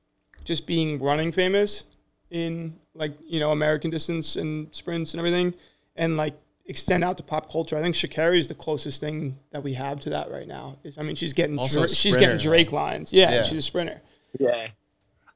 just 0.45 0.65
being 0.65 0.97
running 0.99 1.31
famous 1.31 1.83
in 2.31 2.75
like 2.93 3.13
you 3.27 3.39
know 3.39 3.51
American 3.51 3.89
distance 3.91 4.35
and 4.35 4.67
sprints 4.73 5.13
and 5.13 5.19
everything, 5.19 5.53
and 5.95 6.15
like 6.17 6.33
extend 6.69 7.03
out 7.03 7.17
to 7.17 7.23
pop 7.23 7.51
culture. 7.51 7.77
I 7.77 7.81
think 7.81 7.95
Sha'Carri 7.95 8.37
is 8.37 8.47
the 8.47 8.55
closest 8.55 9.01
thing 9.01 9.37
that 9.51 9.63
we 9.63 9.73
have 9.73 9.99
to 10.01 10.11
that 10.11 10.29
right 10.31 10.47
now. 10.47 10.77
Is 10.83 10.97
I 10.97 11.01
mean 11.01 11.15
she's 11.15 11.33
getting 11.33 11.57
Also 11.59 11.79
a 11.79 11.87
Dra- 11.87 11.95
she's 11.95 12.13
getting 12.15 12.39
sprinter, 12.39 12.43
Drake 12.43 12.71
lines. 12.71 13.11
Yeah, 13.11 13.31
Yeah. 13.31 13.43
she's 13.43 13.57
a 13.57 13.61
sprinter. 13.61 14.01
yeah 14.39 14.67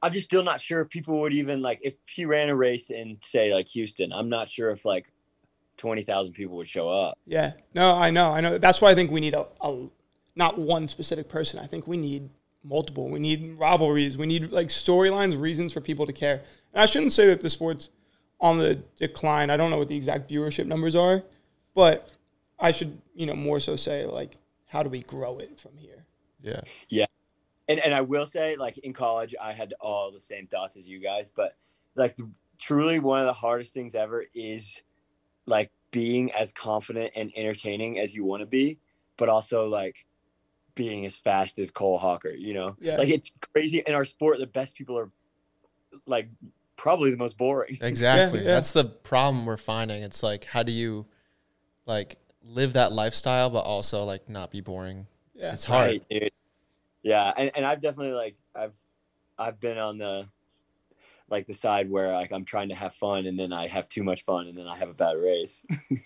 i'm 0.02 0.12
just 0.12 0.26
still 0.26 0.42
not 0.44 0.60
sure 0.60 0.82
if 0.82 0.88
people 0.90 1.18
would 1.22 1.32
even 1.32 1.62
like 1.62 1.80
if 1.82 1.94
she 2.06 2.26
ran 2.26 2.48
a 2.50 2.54
race 2.54 2.90
in 2.90 3.16
say 3.22 3.52
like 3.54 3.66
houston 3.66 4.12
i'm 4.12 4.28
not 4.28 4.48
sure 4.50 4.70
if 4.70 4.84
like 4.84 5.06
20000 5.78 6.32
people 6.34 6.56
would 6.58 6.68
show 6.68 6.88
up 6.88 7.18
Yeah. 7.26 7.52
No, 7.74 7.94
I 7.94 8.10
know. 8.10 8.30
I 8.30 8.40
know. 8.40 8.58
That's 8.58 8.80
why 8.80 8.90
I 8.90 8.94
think 8.94 9.10
we 9.10 9.20
need 9.20 9.34
a, 9.34 9.46
a 9.60 9.88
not 10.36 10.58
one 10.58 10.86
specific 10.88 11.28
person. 11.28 11.58
I 11.58 11.66
think 11.66 11.86
we 11.88 11.96
need 11.96 12.30
multiple. 12.62 13.08
We 13.08 13.18
need 13.18 13.58
rivalries. 13.58 14.16
We 14.16 14.26
need 14.26 14.50
like 14.52 14.68
storylines, 14.68 15.40
reasons 15.40 15.72
for 15.72 15.80
people 15.80 16.06
to 16.06 16.12
care. 16.12 16.42
And 16.72 16.82
I 16.82 16.86
shouldn't 16.86 17.12
say 17.12 17.26
that 17.26 17.40
the 17.40 17.50
sport's 17.50 17.88
on 18.40 18.58
the 18.58 18.76
decline. 18.96 19.50
I 19.50 19.56
don't 19.56 19.70
know 19.70 19.78
what 19.78 19.88
the 19.88 19.96
exact 19.96 20.30
viewership 20.30 20.66
numbers 20.66 20.94
are, 20.96 21.22
but 21.74 22.10
I 22.58 22.72
should, 22.72 23.00
you 23.14 23.26
know, 23.26 23.34
more 23.34 23.60
so 23.60 23.76
say 23.76 24.04
like, 24.06 24.38
how 24.66 24.82
do 24.82 24.88
we 24.90 25.02
grow 25.02 25.38
it 25.38 25.58
from 25.58 25.76
here? 25.76 26.04
Yeah. 26.42 26.60
Yeah. 26.88 27.06
And 27.68 27.80
and 27.80 27.94
I 27.94 28.02
will 28.02 28.26
say, 28.26 28.56
like 28.56 28.76
in 28.78 28.92
college, 28.92 29.34
I 29.40 29.52
had 29.52 29.72
all 29.80 30.10
the 30.10 30.20
same 30.20 30.46
thoughts 30.46 30.76
as 30.76 30.88
you 30.88 30.98
guys, 30.98 31.30
but 31.34 31.56
like 31.94 32.16
truly 32.58 32.98
one 32.98 33.20
of 33.20 33.26
the 33.26 33.32
hardest 33.32 33.72
things 33.72 33.94
ever 33.94 34.24
is 34.34 34.82
like 35.46 35.70
being 35.90 36.32
as 36.32 36.52
confident 36.52 37.12
and 37.16 37.32
entertaining 37.36 37.98
as 37.98 38.14
you 38.14 38.24
want 38.24 38.40
to 38.42 38.46
be, 38.46 38.78
but 39.16 39.28
also 39.28 39.66
like 39.68 40.04
being 40.74 41.06
as 41.06 41.16
fast 41.16 41.58
as 41.58 41.70
Cole 41.70 41.98
Hocker. 41.98 42.32
You 42.32 42.52
know, 42.54 42.76
Yeah. 42.80 42.96
like 42.96 43.08
it's 43.08 43.32
crazy 43.52 43.82
in 43.86 43.94
our 43.94 44.04
sport. 44.04 44.38
The 44.38 44.46
best 44.46 44.74
people 44.74 44.98
are 44.98 45.10
like 46.06 46.28
probably 46.76 47.10
the 47.10 47.16
most 47.16 47.36
boring. 47.36 47.78
Exactly. 47.82 48.40
yeah. 48.40 48.46
That's 48.46 48.72
the 48.72 48.84
problem 48.84 49.46
we're 49.46 49.56
finding. 49.56 50.02
It's 50.02 50.22
like, 50.22 50.44
how 50.44 50.62
do 50.62 50.72
you 50.72 51.06
like 51.86 52.18
live 52.42 52.74
that 52.74 52.92
lifestyle, 52.92 53.50
but 53.50 53.60
also 53.60 54.04
like 54.04 54.28
not 54.28 54.50
be 54.50 54.60
boring? 54.60 55.06
Yeah. 55.34 55.52
It's 55.52 55.64
hard. 55.64 55.88
Right, 55.90 56.04
dude. 56.10 56.30
Yeah, 57.02 57.32
and, 57.36 57.50
and 57.54 57.66
I've 57.66 57.80
definitely 57.80 58.14
like 58.14 58.36
I've 58.54 58.74
I've 59.38 59.60
been 59.60 59.76
on 59.78 59.98
the 59.98 60.26
like 61.28 61.46
the 61.46 61.54
side 61.54 61.90
where 61.90 62.12
like 62.12 62.32
I'm 62.32 62.44
trying 62.44 62.68
to 62.68 62.74
have 62.74 62.94
fun 62.94 63.26
and 63.26 63.38
then 63.38 63.52
I 63.52 63.66
have 63.66 63.88
too 63.88 64.02
much 64.02 64.22
fun 64.22 64.46
and 64.46 64.56
then 64.56 64.66
I 64.66 64.76
have 64.76 64.88
a 64.88 64.94
bad 64.94 65.16
race. 65.16 65.64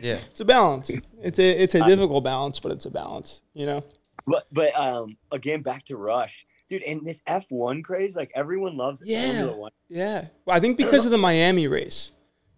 Yeah. 0.00 0.18
it's 0.30 0.40
a 0.40 0.44
balance. 0.44 0.90
It's 1.22 1.38
a 1.38 1.62
it's 1.62 1.74
a 1.74 1.82
I- 1.82 1.88
difficult 1.88 2.24
balance, 2.24 2.60
but 2.60 2.72
it's 2.72 2.86
a 2.86 2.90
balance. 2.90 3.42
You 3.54 3.66
know. 3.66 3.84
but 4.26 4.46
but 4.52 4.74
um 4.78 5.16
again 5.32 5.62
back 5.62 5.84
to 5.86 5.96
Rush, 5.96 6.46
dude, 6.68 6.82
and 6.82 7.04
this 7.04 7.22
F1 7.28 7.84
craze, 7.84 8.16
like 8.16 8.30
everyone 8.34 8.76
loves 8.76 9.02
Yeah. 9.04 9.46
One. 9.46 9.72
Yeah. 9.88 10.28
Well, 10.44 10.56
I 10.56 10.60
think 10.60 10.76
because 10.76 11.04
of 11.04 11.12
the 11.12 11.18
Miami 11.18 11.68
race, 11.68 12.12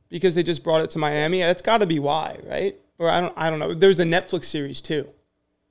because 0.08 0.34
they 0.34 0.42
just 0.42 0.62
brought 0.62 0.82
it 0.82 0.90
to 0.90 0.98
Miami. 0.98 1.40
That's 1.40 1.62
got 1.62 1.78
to 1.78 1.86
be 1.86 1.98
why, 1.98 2.38
right? 2.44 2.76
Or 2.98 3.10
I 3.10 3.20
don't, 3.20 3.34
I 3.36 3.50
don't 3.50 3.58
know. 3.58 3.74
There's 3.74 4.00
a 4.00 4.04
Netflix 4.04 4.44
series 4.44 4.80
too. 4.80 5.08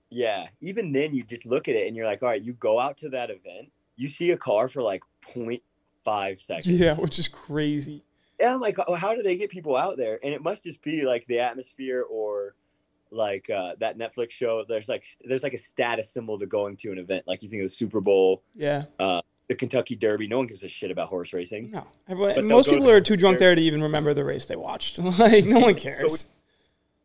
Yeah, 0.10 0.48
even 0.62 0.92
then 0.92 1.14
you 1.14 1.24
just 1.24 1.46
look 1.46 1.68
at 1.68 1.76
it 1.76 1.88
and 1.88 1.96
you're 1.96 2.06
like, 2.06 2.22
all 2.22 2.30
right, 2.30 2.42
you 2.42 2.54
go 2.54 2.80
out 2.80 2.98
to 3.00 3.10
that 3.10 3.30
event, 3.30 3.72
you 3.96 4.08
see 4.08 4.32
a 4.32 4.38
car 4.38 4.68
for 4.68 4.82
like 4.82 5.02
0.5 5.34 6.40
seconds. 6.40 6.68
Yeah, 6.68 6.96
which 6.96 7.18
is 7.20 7.28
crazy. 7.28 8.04
yeah, 8.40 8.54
I'm 8.54 8.62
like, 8.62 8.78
oh, 8.88 8.96
how 8.96 9.16
do 9.16 9.24
they 9.24 9.36
get 9.36 9.50
people 9.50 9.76
out 9.76 9.98
there? 9.98 10.20
And 10.24 10.34
it 10.34 10.44
must 10.44 10.64
just 10.64 10.82
be 10.84 11.04
like 11.04 11.26
the 11.26 11.40
atmosphere 11.40 12.04
or 12.10 12.56
like 13.16 13.50
uh, 13.50 13.74
that 13.80 13.98
Netflix 13.98 14.32
show. 14.32 14.64
There's 14.68 14.88
like 14.90 15.06
there's 15.24 15.44
like 15.44 15.54
a 15.54 15.58
status 15.58 16.10
symbol 16.12 16.38
to 16.40 16.46
going 16.46 16.78
to 16.78 16.92
an 16.92 17.00
event. 17.00 17.24
Like 17.28 17.42
you 17.44 17.50
think 17.50 17.62
of 17.64 17.70
the 17.70 17.76
Super 17.76 18.02
Bowl, 18.02 18.44
Yeah. 18.56 18.84
the 19.00 19.56
Kentucky 19.56 19.96
Derby. 19.96 20.28
No 20.28 20.38
one 20.38 20.48
gives 20.48 20.64
a 20.64 20.70
shit 20.70 20.92
about 20.92 21.08
horse 21.08 21.34
racing. 21.34 21.72
No. 21.72 21.86
Everyone, 22.08 22.48
most 22.48 22.70
people 22.70 22.86
to- 22.88 22.94
are 22.94 23.02
too 23.02 23.16
drunk 23.18 23.40
there 23.40 23.56
to 23.56 23.62
even 23.62 23.82
remember 23.84 24.14
the 24.14 24.24
race 24.24 24.46
they 24.46 24.56
watched. 24.56 25.00
like 25.20 25.46
no 25.46 25.60
one 25.60 25.76
cares. 25.88 26.26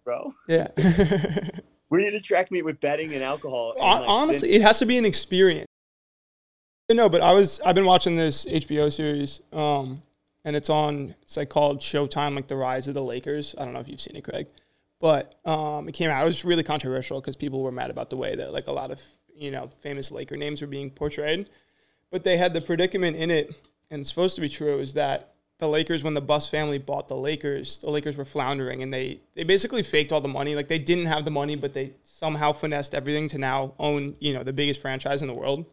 Bro, 0.05 0.35
Yeah. 0.49 0.69
we 1.91 2.03
need 2.03 2.11
to 2.13 2.21
track 2.21 2.51
meet 2.51 2.65
with 2.65 2.81
betting 2.81 3.13
and 3.15 3.23
alcohol. 3.23 3.73
and, 3.73 3.81
like, 3.81 4.09
Honestly, 4.09 4.53
it 4.53 4.63
has 4.63 4.79
to 4.79 4.87
be 4.87 4.97
an 4.99 5.05
experience. 5.05 5.67
No, 6.91 7.09
but 7.09 7.21
I 7.21 7.33
was 7.33 7.61
I've 7.65 7.75
been 7.77 7.85
watching 7.85 8.17
this 8.17 8.45
HBO 8.47 8.91
series, 8.93 9.43
um, 9.53 10.03
and 10.45 10.57
it's 10.57 10.69
on 10.69 11.15
it's 11.23 11.37
like 11.37 11.49
called 11.49 11.79
Showtime, 11.79 12.35
like 12.35 12.49
the 12.49 12.57
rise 12.57 12.89
of 12.89 12.95
the 12.95 13.03
Lakers. 13.03 13.55
I 13.59 13.65
don't 13.65 13.75
know 13.75 13.79
if 13.81 13.87
you've 13.89 14.01
seen 14.01 14.17
it, 14.17 14.25
Craig, 14.25 14.49
but 15.01 15.41
um, 15.47 15.89
it 15.89 15.93
came 15.93 16.11
out. 16.11 16.23
It 16.23 16.27
was 16.27 16.45
really 16.45 16.63
controversial 16.63 17.21
because 17.21 17.35
people 17.35 17.63
were 17.63 17.73
mad 17.73 17.91
about 17.91 18.11
the 18.11 18.17
way 18.17 18.37
that 18.37 18.53
like 18.53 18.69
a 18.69 18.73
lot 18.73 18.91
of 18.91 19.01
you 19.35 19.51
know 19.51 19.71
famous 19.81 20.13
Laker 20.13 20.37
names 20.37 20.61
were 20.61 20.67
being 20.67 20.91
portrayed. 20.91 21.51
But 22.11 22.23
they 22.25 22.37
had 22.37 22.53
the 22.53 22.61
predicament 22.61 23.17
in 23.17 23.31
it, 23.31 23.55
and 23.91 24.01
it's 24.01 24.11
supposed 24.11 24.35
to 24.35 24.41
be 24.41 24.49
true, 24.49 24.79
is 24.79 24.95
that 24.95 25.35
the 25.59 25.69
Lakers, 25.69 26.03
when 26.03 26.15
the 26.15 26.21
Buss 26.21 26.49
family 26.49 26.79
bought 26.79 27.07
the 27.07 27.17
Lakers, 27.17 27.79
the 27.79 27.91
Lakers 27.91 28.17
were 28.17 28.25
floundering, 28.25 28.83
and 28.83 28.93
they 28.93 29.21
they 29.35 29.45
basically 29.45 29.83
faked 29.83 30.13
all 30.13 30.21
the 30.21 30.29
money. 30.29 30.55
Like 30.55 30.69
they 30.69 30.79
didn't 30.79 31.07
have 31.07 31.25
the 31.25 31.31
money, 31.31 31.57
but 31.57 31.73
they 31.73 31.93
somehow 32.05 32.53
finessed 32.53 32.95
everything 32.95 33.27
to 33.29 33.39
now 33.39 33.75
own 33.79 34.17
you 34.21 34.35
know 34.35 34.43
the 34.43 34.53
biggest 34.53 34.83
franchise 34.83 35.23
in 35.23 35.29
the 35.29 35.35
world. 35.35 35.65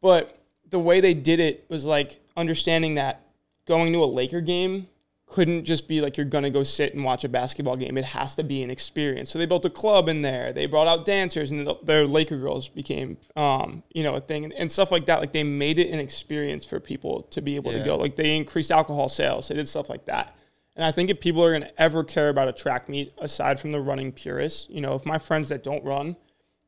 But 0.00 0.38
the 0.70 0.78
way 0.78 1.00
they 1.00 1.14
did 1.14 1.40
it 1.40 1.66
was 1.68 1.84
like 1.84 2.18
understanding 2.36 2.94
that 2.94 3.22
going 3.66 3.92
to 3.92 4.02
a 4.02 4.06
Laker 4.06 4.40
game 4.40 4.88
couldn't 5.26 5.64
just 5.64 5.88
be 5.88 6.00
like 6.00 6.16
you're 6.16 6.24
gonna 6.24 6.50
go 6.50 6.62
sit 6.62 6.94
and 6.94 7.04
watch 7.04 7.24
a 7.24 7.28
basketball 7.28 7.76
game. 7.76 7.98
It 7.98 8.04
has 8.04 8.34
to 8.36 8.44
be 8.44 8.62
an 8.62 8.70
experience. 8.70 9.30
So 9.30 9.38
they 9.38 9.46
built 9.46 9.64
a 9.64 9.70
club 9.70 10.08
in 10.08 10.22
there. 10.22 10.52
They 10.52 10.66
brought 10.66 10.86
out 10.86 11.04
dancers, 11.04 11.50
and 11.50 11.66
the, 11.66 11.76
their 11.82 12.06
Laker 12.06 12.36
girls 12.36 12.68
became, 12.68 13.16
um, 13.34 13.82
you 13.92 14.04
know, 14.04 14.14
a 14.14 14.20
thing 14.20 14.44
and, 14.44 14.52
and 14.54 14.70
stuff 14.70 14.92
like 14.92 15.06
that. 15.06 15.18
Like 15.20 15.32
they 15.32 15.42
made 15.42 15.78
it 15.78 15.90
an 15.90 15.98
experience 15.98 16.64
for 16.64 16.78
people 16.78 17.22
to 17.24 17.42
be 17.42 17.56
able 17.56 17.72
to 17.72 17.82
go. 17.84 17.96
Like 17.96 18.14
they 18.14 18.36
increased 18.36 18.70
alcohol 18.70 19.08
sales. 19.08 19.48
They 19.48 19.56
did 19.56 19.66
stuff 19.66 19.88
like 19.88 20.04
that. 20.04 20.36
And 20.76 20.84
I 20.84 20.92
think 20.92 21.10
if 21.10 21.20
people 21.20 21.44
are 21.44 21.52
gonna 21.52 21.72
ever 21.78 22.04
care 22.04 22.28
about 22.28 22.48
a 22.48 22.52
track 22.52 22.88
meet, 22.88 23.12
aside 23.18 23.58
from 23.58 23.72
the 23.72 23.80
running 23.80 24.12
purists, 24.12 24.68
you 24.70 24.80
know, 24.80 24.94
if 24.94 25.04
my 25.04 25.18
friends 25.18 25.48
that 25.48 25.64
don't 25.64 25.84
run 25.84 26.16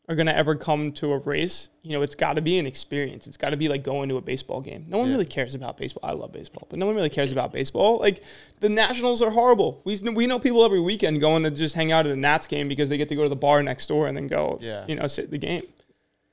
are 0.08 0.14
going 0.14 0.26
to 0.26 0.34
ever 0.36 0.54
come 0.54 0.90
to 0.92 1.12
a 1.12 1.18
race, 1.18 1.68
you 1.82 1.92
know, 1.92 2.00
it's 2.00 2.14
got 2.14 2.36
to 2.36 2.42
be 2.42 2.58
an 2.58 2.64
experience. 2.66 3.26
It's 3.26 3.36
got 3.36 3.50
to 3.50 3.58
be 3.58 3.68
like 3.68 3.82
going 3.82 4.08
to 4.08 4.16
a 4.16 4.20
baseball 4.22 4.62
game. 4.62 4.86
No 4.88 4.96
one 4.98 5.08
Yeah. 5.08 5.12
really 5.12 5.26
cares 5.26 5.54
about 5.54 5.76
baseball. 5.76 6.08
I 6.08 6.14
love 6.14 6.32
baseball, 6.32 6.66
but 6.70 6.78
no 6.78 6.86
one 6.86 6.94
really 6.94 7.10
cares 7.10 7.30
about 7.30 7.52
baseball. 7.52 7.98
Like 7.98 8.22
the 8.60 8.70
Nationals 8.70 9.20
are 9.20 9.30
horrible. 9.30 9.82
We 9.84 9.98
we 10.14 10.26
know 10.26 10.38
people 10.38 10.64
every 10.64 10.80
weekend 10.80 11.20
going 11.20 11.42
to 11.42 11.50
just 11.50 11.74
hang 11.74 11.92
out 11.92 12.06
at 12.06 12.12
a 12.12 12.16
Nats 12.16 12.46
game 12.46 12.68
because 12.68 12.88
they 12.88 12.96
get 12.96 13.08
to 13.10 13.16
go 13.16 13.22
to 13.24 13.28
the 13.28 13.36
bar 13.36 13.62
next 13.62 13.86
door 13.86 14.06
and 14.08 14.16
then 14.16 14.28
go, 14.28 14.58
Yeah. 14.62 14.84
you 14.88 14.94
know, 14.94 15.06
sit 15.06 15.30
the 15.30 15.38
game. 15.38 15.62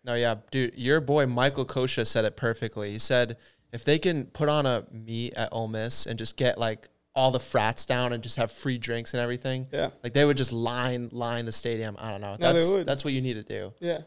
No, 0.06 0.14
yeah, 0.14 0.36
dude, 0.52 0.74
your 0.78 1.02
boy 1.02 1.26
Michael 1.26 1.66
Kosha 1.66 2.08
said 2.08 2.26
it 2.26 2.38
perfectly. 2.38 2.92
He 2.92 3.00
said 3.00 3.36
if 3.74 3.84
they 3.84 4.00
can 4.00 4.26
put 4.28 4.48
on 4.48 4.66
a 4.66 4.86
meet 4.92 5.34
at 5.34 5.50
Ole 5.52 5.68
Miss 5.68 6.06
and 6.06 6.18
just 6.18 6.38
get 6.38 6.58
like 6.58 6.88
all 7.16 7.32
the 7.32 7.40
frats 7.40 7.86
down 7.86 8.12
and 8.14 8.22
just 8.22 8.36
have 8.36 8.52
free 8.52 8.78
drinks 8.78 9.14
and 9.14 9.22
everything, 9.22 9.68
Yeah. 9.72 9.90
like 10.04 10.14
they 10.14 10.26
would 10.26 10.38
just 10.38 10.52
line 10.52 11.10
line 11.14 11.46
the 11.46 11.52
stadium. 11.52 11.96
I 12.00 12.12
don't 12.12 12.22
know. 12.22 12.36
No, 12.40 12.52
they 12.54 12.60
That's 12.60 12.72
would. 12.72 12.86
that's 12.86 13.06
what 13.06 13.14
you 13.14 13.22
need 13.22 13.36
to 13.36 13.44
do. 13.44 13.74
Yeah. 13.80 14.00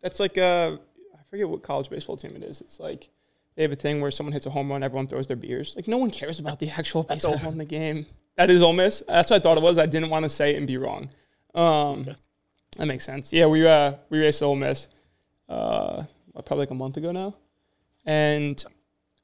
That's 0.00 0.20
like 0.20 0.38
uh 0.38 0.76
I 1.14 1.22
forget 1.28 1.48
what 1.48 1.62
college 1.62 1.90
baseball 1.90 2.16
team 2.16 2.36
it 2.36 2.42
is. 2.42 2.60
It's 2.60 2.78
like 2.78 3.08
they 3.56 3.62
have 3.62 3.72
a 3.72 3.76
thing 3.76 4.00
where 4.00 4.10
someone 4.10 4.32
hits 4.32 4.46
a 4.46 4.50
home 4.50 4.70
run, 4.70 4.82
everyone 4.82 5.06
throws 5.08 5.26
their 5.26 5.36
beers. 5.36 5.74
Like 5.76 5.88
no 5.88 5.98
one 5.98 6.10
cares 6.10 6.38
about 6.38 6.58
the 6.60 6.70
actual 6.70 7.02
baseball 7.02 7.38
on 7.46 7.58
the 7.58 7.64
game. 7.64 8.06
That 8.36 8.50
is 8.50 8.62
Ole 8.62 8.72
Miss. 8.72 9.02
That's 9.08 9.30
what 9.30 9.36
I 9.36 9.40
thought 9.42 9.58
it 9.58 9.62
was. 9.64 9.76
I 9.76 9.86
didn't 9.86 10.08
want 10.10 10.22
to 10.22 10.28
say 10.28 10.54
it 10.54 10.56
and 10.56 10.66
be 10.66 10.76
wrong. 10.78 11.10
Um, 11.54 12.06
that 12.78 12.86
makes 12.86 13.04
sense. 13.04 13.32
Yeah, 13.32 13.46
we 13.46 13.66
uh 13.66 13.94
we 14.08 14.20
raced 14.20 14.42
Ole 14.42 14.56
Miss, 14.56 14.88
uh, 15.48 16.02
probably 16.34 16.58
like 16.58 16.70
a 16.70 16.74
month 16.74 16.96
ago 16.96 17.12
now, 17.12 17.34
and 18.06 18.64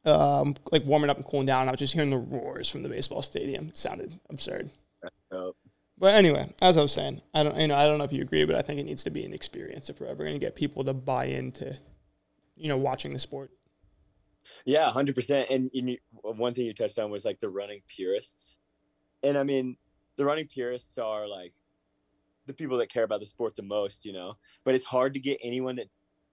um, 0.04 0.54
like 0.70 0.84
warming 0.84 1.10
up 1.10 1.16
and 1.16 1.26
cooling 1.26 1.46
down. 1.46 1.68
I 1.68 1.70
was 1.70 1.80
just 1.80 1.94
hearing 1.94 2.10
the 2.10 2.18
roars 2.18 2.70
from 2.70 2.82
the 2.82 2.88
baseball 2.88 3.22
stadium. 3.22 3.68
It 3.68 3.76
sounded 3.76 4.18
absurd. 4.30 4.70
But 6.00 6.14
anyway, 6.14 6.52
as 6.62 6.76
I 6.76 6.82
was 6.82 6.92
saying, 6.92 7.22
I 7.34 7.42
don't, 7.42 7.58
you 7.58 7.66
know, 7.66 7.74
I 7.74 7.86
don't 7.86 7.98
know 7.98 8.04
if 8.04 8.12
you 8.12 8.22
agree, 8.22 8.44
but 8.44 8.54
I 8.54 8.62
think 8.62 8.78
it 8.78 8.84
needs 8.84 9.02
to 9.02 9.10
be 9.10 9.24
an 9.24 9.34
experience 9.34 9.90
if 9.90 10.00
we're 10.00 10.06
ever 10.06 10.22
going 10.22 10.38
to 10.38 10.38
get 10.38 10.54
people 10.54 10.84
to 10.84 10.94
buy 10.94 11.24
into, 11.24 11.76
you 12.56 12.68
know, 12.68 12.76
watching 12.76 13.12
the 13.12 13.18
sport. 13.18 13.50
Yeah, 14.64 14.90
hundred 14.90 15.14
percent. 15.14 15.50
And 15.50 15.70
one 16.22 16.54
thing 16.54 16.66
you 16.66 16.72
touched 16.72 16.98
on 16.98 17.10
was 17.10 17.24
like 17.24 17.40
the 17.40 17.50
running 17.50 17.80
purists, 17.88 18.58
and 19.22 19.36
I 19.36 19.42
mean, 19.42 19.76
the 20.16 20.24
running 20.24 20.46
purists 20.46 20.98
are 20.98 21.28
like 21.28 21.52
the 22.46 22.54
people 22.54 22.78
that 22.78 22.88
care 22.88 23.02
about 23.02 23.20
the 23.20 23.26
sport 23.26 23.56
the 23.56 23.62
most, 23.62 24.04
you 24.04 24.12
know. 24.12 24.34
But 24.64 24.74
it's 24.74 24.84
hard 24.84 25.14
to 25.14 25.20
get 25.20 25.38
anyone 25.42 25.76
that 25.76 25.88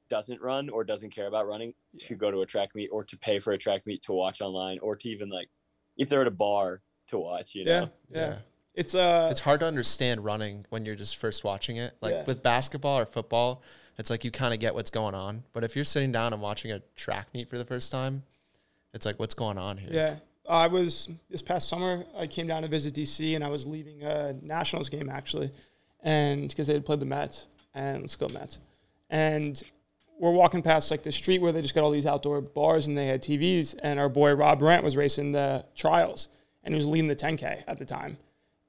doesn't 0.09 0.41
run 0.41 0.69
or 0.69 0.83
doesn't 0.83 1.09
care 1.09 1.27
about 1.27 1.47
running 1.47 1.73
to 1.99 2.15
go 2.15 2.31
to 2.31 2.41
a 2.41 2.45
track 2.45 2.75
meet 2.75 2.89
or 2.91 3.03
to 3.03 3.17
pay 3.17 3.39
for 3.39 3.53
a 3.53 3.57
track 3.57 3.85
meet 3.85 4.01
to 4.03 4.13
watch 4.13 4.41
online 4.41 4.79
or 4.79 4.95
to 4.95 5.09
even 5.09 5.29
like 5.29 5.49
if 5.97 6.09
they're 6.09 6.21
at 6.21 6.27
a 6.27 6.31
bar 6.31 6.81
to 7.07 7.17
watch, 7.17 7.55
you 7.55 7.63
Yeah, 7.65 7.79
know. 7.81 7.89
yeah. 8.11 8.37
It's 8.73 8.93
uh, 8.93 9.29
it's 9.31 9.39
hard 9.39 9.61
to 9.61 9.65
understand 9.65 10.23
running 10.25 10.65
when 10.69 10.85
you're 10.85 10.95
just 10.95 11.15
first 11.17 11.43
watching 11.43 11.77
it. 11.77 11.95
Like 12.01 12.13
Yeah. 12.13 12.23
with 12.25 12.43
basketball 12.43 12.99
or 12.99 13.05
football, 13.05 13.61
it's 13.97 14.09
like 14.09 14.25
you 14.25 14.31
kind 14.31 14.53
of 14.53 14.59
get 14.59 14.75
what's 14.75 14.89
going 14.89 15.15
on. 15.15 15.43
But 15.53 15.63
if 15.63 15.75
you're 15.75 15.85
sitting 15.85 16.11
down 16.11 16.33
and 16.33 16.41
watching 16.41 16.71
a 16.71 16.81
track 16.95 17.27
meet 17.33 17.49
for 17.49 17.57
the 17.57 17.63
first 17.65 17.91
time, 17.91 18.23
it's 18.93 19.05
like 19.05 19.17
what's 19.17 19.33
going 19.33 19.57
on 19.57 19.77
here? 19.77 19.89
Yeah. 19.91 20.15
I 20.47 20.67
was 20.67 21.09
this 21.29 21.41
past 21.41 21.69
summer. 21.69 22.05
I 22.15 22.27
came 22.27 22.45
down 22.47 22.61
to 22.61 22.67
visit 22.67 22.93
DC, 22.93 23.33
and 23.35 23.43
I 23.43 23.47
was 23.49 23.65
leaving 23.65 24.03
a 24.03 24.33
Nationals 24.43 24.89
game 24.89 25.09
actually, 25.09 25.49
and 26.03 26.47
because 26.47 26.67
they 26.67 26.73
had 26.73 26.85
played 26.85 26.99
the 26.99 27.05
Mets, 27.05 27.47
and 27.73 28.01
let's 28.01 28.15
go 28.15 28.27
Mets, 28.29 28.59
and 29.09 29.63
we're 30.19 30.31
walking 30.31 30.61
past 30.61 30.91
like 30.91 31.03
the 31.03 31.11
street 31.11 31.41
where 31.41 31.51
they 31.51 31.61
just 31.61 31.75
got 31.75 31.83
all 31.83 31.91
these 31.91 32.05
outdoor 32.05 32.41
bars 32.41 32.87
and 32.87 32.97
they 32.97 33.07
had 33.07 33.21
TVs, 33.21 33.75
and 33.83 33.99
our 33.99 34.09
boy 34.09 34.33
Rob 34.33 34.59
Brandt 34.59 34.83
was 34.83 34.95
racing 34.95 35.31
the 35.31 35.65
trials, 35.75 36.29
and 36.63 36.73
he 36.73 36.77
was 36.77 36.85
leading 36.87 37.07
the 37.07 37.15
10K 37.15 37.63
at 37.67 37.77
the 37.77 37.85
time, 37.85 38.17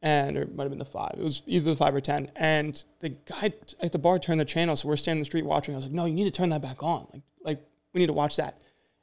and 0.02 0.36
or 0.36 0.42
it 0.42 0.54
might 0.54 0.64
have 0.64 0.70
been 0.70 0.78
the 0.78 0.84
five. 0.84 1.14
It 1.16 1.22
was 1.22 1.42
either 1.46 1.70
the 1.70 1.76
five 1.76 1.94
or 1.94 2.00
ten, 2.00 2.30
and 2.36 2.82
the 3.00 3.10
guy 3.10 3.52
at 3.80 3.92
the 3.92 3.98
bar 3.98 4.18
turned 4.18 4.40
the 4.40 4.44
channel, 4.44 4.76
so 4.76 4.88
we're 4.88 4.96
standing 4.96 5.18
in 5.18 5.22
the 5.22 5.26
street 5.26 5.44
watching. 5.44 5.74
I 5.74 5.76
was 5.76 5.84
like, 5.86 5.94
no, 5.94 6.04
you 6.06 6.14
need 6.14 6.24
to 6.24 6.30
turn 6.30 6.48
that 6.50 6.62
back 6.62 6.82
on, 6.82 7.06
like 7.12 7.22
like 7.44 7.58
we 7.92 8.00
need 8.00 8.06
to 8.08 8.12
watch 8.12 8.36
that. 8.36 8.62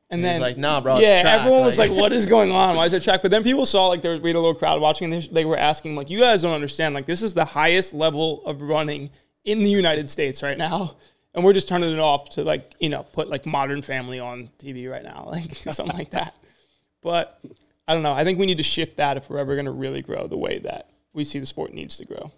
And 0.09 0.19
And 0.19 0.27
he's 0.29 0.35
then 0.35 0.41
like, 0.41 0.57
"Nah, 0.57 0.79
bro, 0.81 0.97
it's 0.97 1.03
yeah, 1.07 1.21
track." 1.21 1.39
everyone 1.41 1.63
was 1.63 1.79
Like- 1.79 1.89
like, 1.89 1.99
"What 1.99 2.13
is 2.13 2.25
going 2.27 2.51
on? 2.51 2.75
Why 2.75 2.85
is 2.85 2.93
it 2.93 3.01
track?" 3.03 3.21
But 3.23 3.31
then 3.31 3.41
people 3.43 3.65
saw 3.65 3.87
like 3.87 4.01
there 4.03 4.11
was 4.11 4.21
we 4.21 4.29
had 4.29 4.35
a 4.35 4.39
little 4.39 4.53
crowd 4.53 4.79
watching, 4.81 5.11
and 5.11 5.23
they, 5.23 5.27
they 5.27 5.45
were 5.45 5.57
asking 5.57 5.95
like, 5.95 6.09
"You 6.09 6.19
guys 6.19 6.41
don't 6.43 6.53
understand. 6.53 6.93
Like 6.93 7.05
this 7.07 7.23
is 7.23 7.33
the 7.33 7.45
highest 7.45 7.93
level 7.95 8.45
of 8.45 8.61
running 8.61 9.09
in 9.45 9.63
the 9.63 9.69
United 9.71 10.09
States 10.09 10.43
right 10.43 10.57
now, 10.57 10.95
and 11.33 11.43
we're 11.43 11.53
just 11.53 11.67
turning 11.67 11.91
it 11.91 11.99
off 11.99 12.29
to 12.31 12.43
like 12.43 12.73
you 12.79 12.89
know 12.89 13.03
put 13.03 13.29
like 13.29 13.45
Modern 13.45 13.81
Family 13.81 14.19
on 14.19 14.49
TV 14.59 14.89
right 14.89 15.03
now, 15.03 15.27
like 15.31 15.53
something 15.53 15.97
like 15.97 16.11
that." 16.11 16.35
But 17.01 17.39
I 17.87 17.93
don't 17.93 18.03
know. 18.03 18.13
I 18.13 18.23
think 18.23 18.39
we 18.39 18.45
need 18.45 18.57
to 18.57 18.63
shift 18.63 18.97
that 18.97 19.17
if 19.17 19.29
we're 19.29 19.39
ever 19.39 19.55
going 19.55 19.65
to 19.65 19.71
really 19.71 20.01
grow 20.01 20.27
the 20.27 20.37
way 20.37 20.59
that 20.59 20.89
we 21.13 21.23
see 21.23 21.39
the 21.39 21.45
sport 21.45 21.73
needs 21.73 21.97
to 21.97 22.05
grow. 22.05 22.31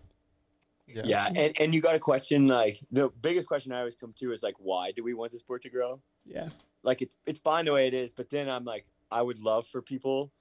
Yeah, 0.88 1.28
and 1.28 1.54
and 1.60 1.74
you 1.74 1.82
got 1.82 1.96
a 1.96 2.00
question 2.00 2.48
like 2.48 2.80
the 2.92 3.10
biggest 3.22 3.48
question 3.48 3.74
I 3.74 3.80
always 3.80 3.96
come 3.96 4.14
to 4.20 4.32
is 4.32 4.44
like 4.44 4.56
why 4.60 4.92
do 4.92 5.04
we 5.04 5.14
want 5.14 5.32
the 5.32 5.40
sport 5.40 5.62
to 5.64 5.70
grow? 5.70 6.00
Yeah, 6.26 6.50
Like 6.84 7.02
it's 7.02 7.18
it's 7.26 7.40
fine 7.40 7.66
the 7.66 7.74
way 7.74 7.88
it 7.88 7.94
is, 7.94 8.14
but 8.14 8.30
then 8.30 8.50
I'm 8.50 8.64
like 8.64 8.86
I 9.12 9.22
would 9.22 9.40
love 9.40 9.68
for 9.68 9.82
people 9.82 10.32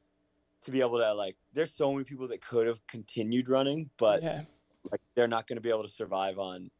to 0.62 0.70
be 0.70 0.80
able 0.80 0.98
to 0.98 1.12
like 1.14 1.36
there's 1.54 1.72
so 1.72 1.92
many 1.92 2.04
people 2.04 2.28
that 2.28 2.40
could 2.40 2.68
have 2.68 2.86
continued 2.86 3.48
running, 3.48 3.90
but 3.96 4.22
yeah, 4.22 4.42
like 4.92 5.00
they're 5.16 5.28
not 5.28 5.48
going 5.48 5.56
to 5.56 5.62
be 5.62 5.70
able 5.70 5.82
to 5.82 5.88
survive 5.88 6.38
on 6.38 6.70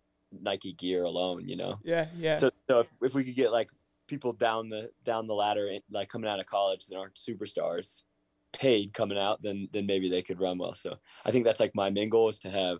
Nike 0.42 0.72
gear 0.72 1.04
alone, 1.04 1.48
you 1.48 1.56
know. 1.56 1.78
yeah, 1.84 2.06
yeah. 2.16 2.32
So 2.34 2.50
so 2.68 2.80
if, 2.80 2.88
if 3.02 3.14
we 3.14 3.24
could 3.24 3.34
get 3.34 3.52
like 3.52 3.68
people 4.06 4.32
down 4.32 4.68
the 4.68 4.90
down 5.04 5.26
the 5.26 5.34
ladder 5.34 5.68
eh, 5.72 5.78
like 5.90 6.08
coming 6.08 6.28
out 6.28 6.40
of 6.40 6.46
college 6.46 6.86
that 6.86 6.96
aren't 6.96 7.14
superstars 7.14 8.02
paid 8.52 8.92
coming 8.92 9.18
out 9.18 9.42
then 9.42 9.68
then 9.72 9.86
maybe 9.86 10.08
they 10.08 10.22
could 10.22 10.38
run 10.38 10.58
well 10.58 10.74
so 10.74 10.94
i 11.24 11.30
think 11.30 11.44
that's 11.44 11.58
like 11.58 11.74
my 11.74 11.90
main 11.90 12.08
goal 12.08 12.28
is 12.28 12.38
to 12.38 12.48
have 12.48 12.78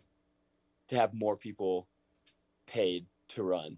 to 0.87 0.95
have 0.95 1.12
more 1.12 1.37
people 1.37 1.88
paid 2.67 3.07
to 3.29 3.43
run 3.43 3.77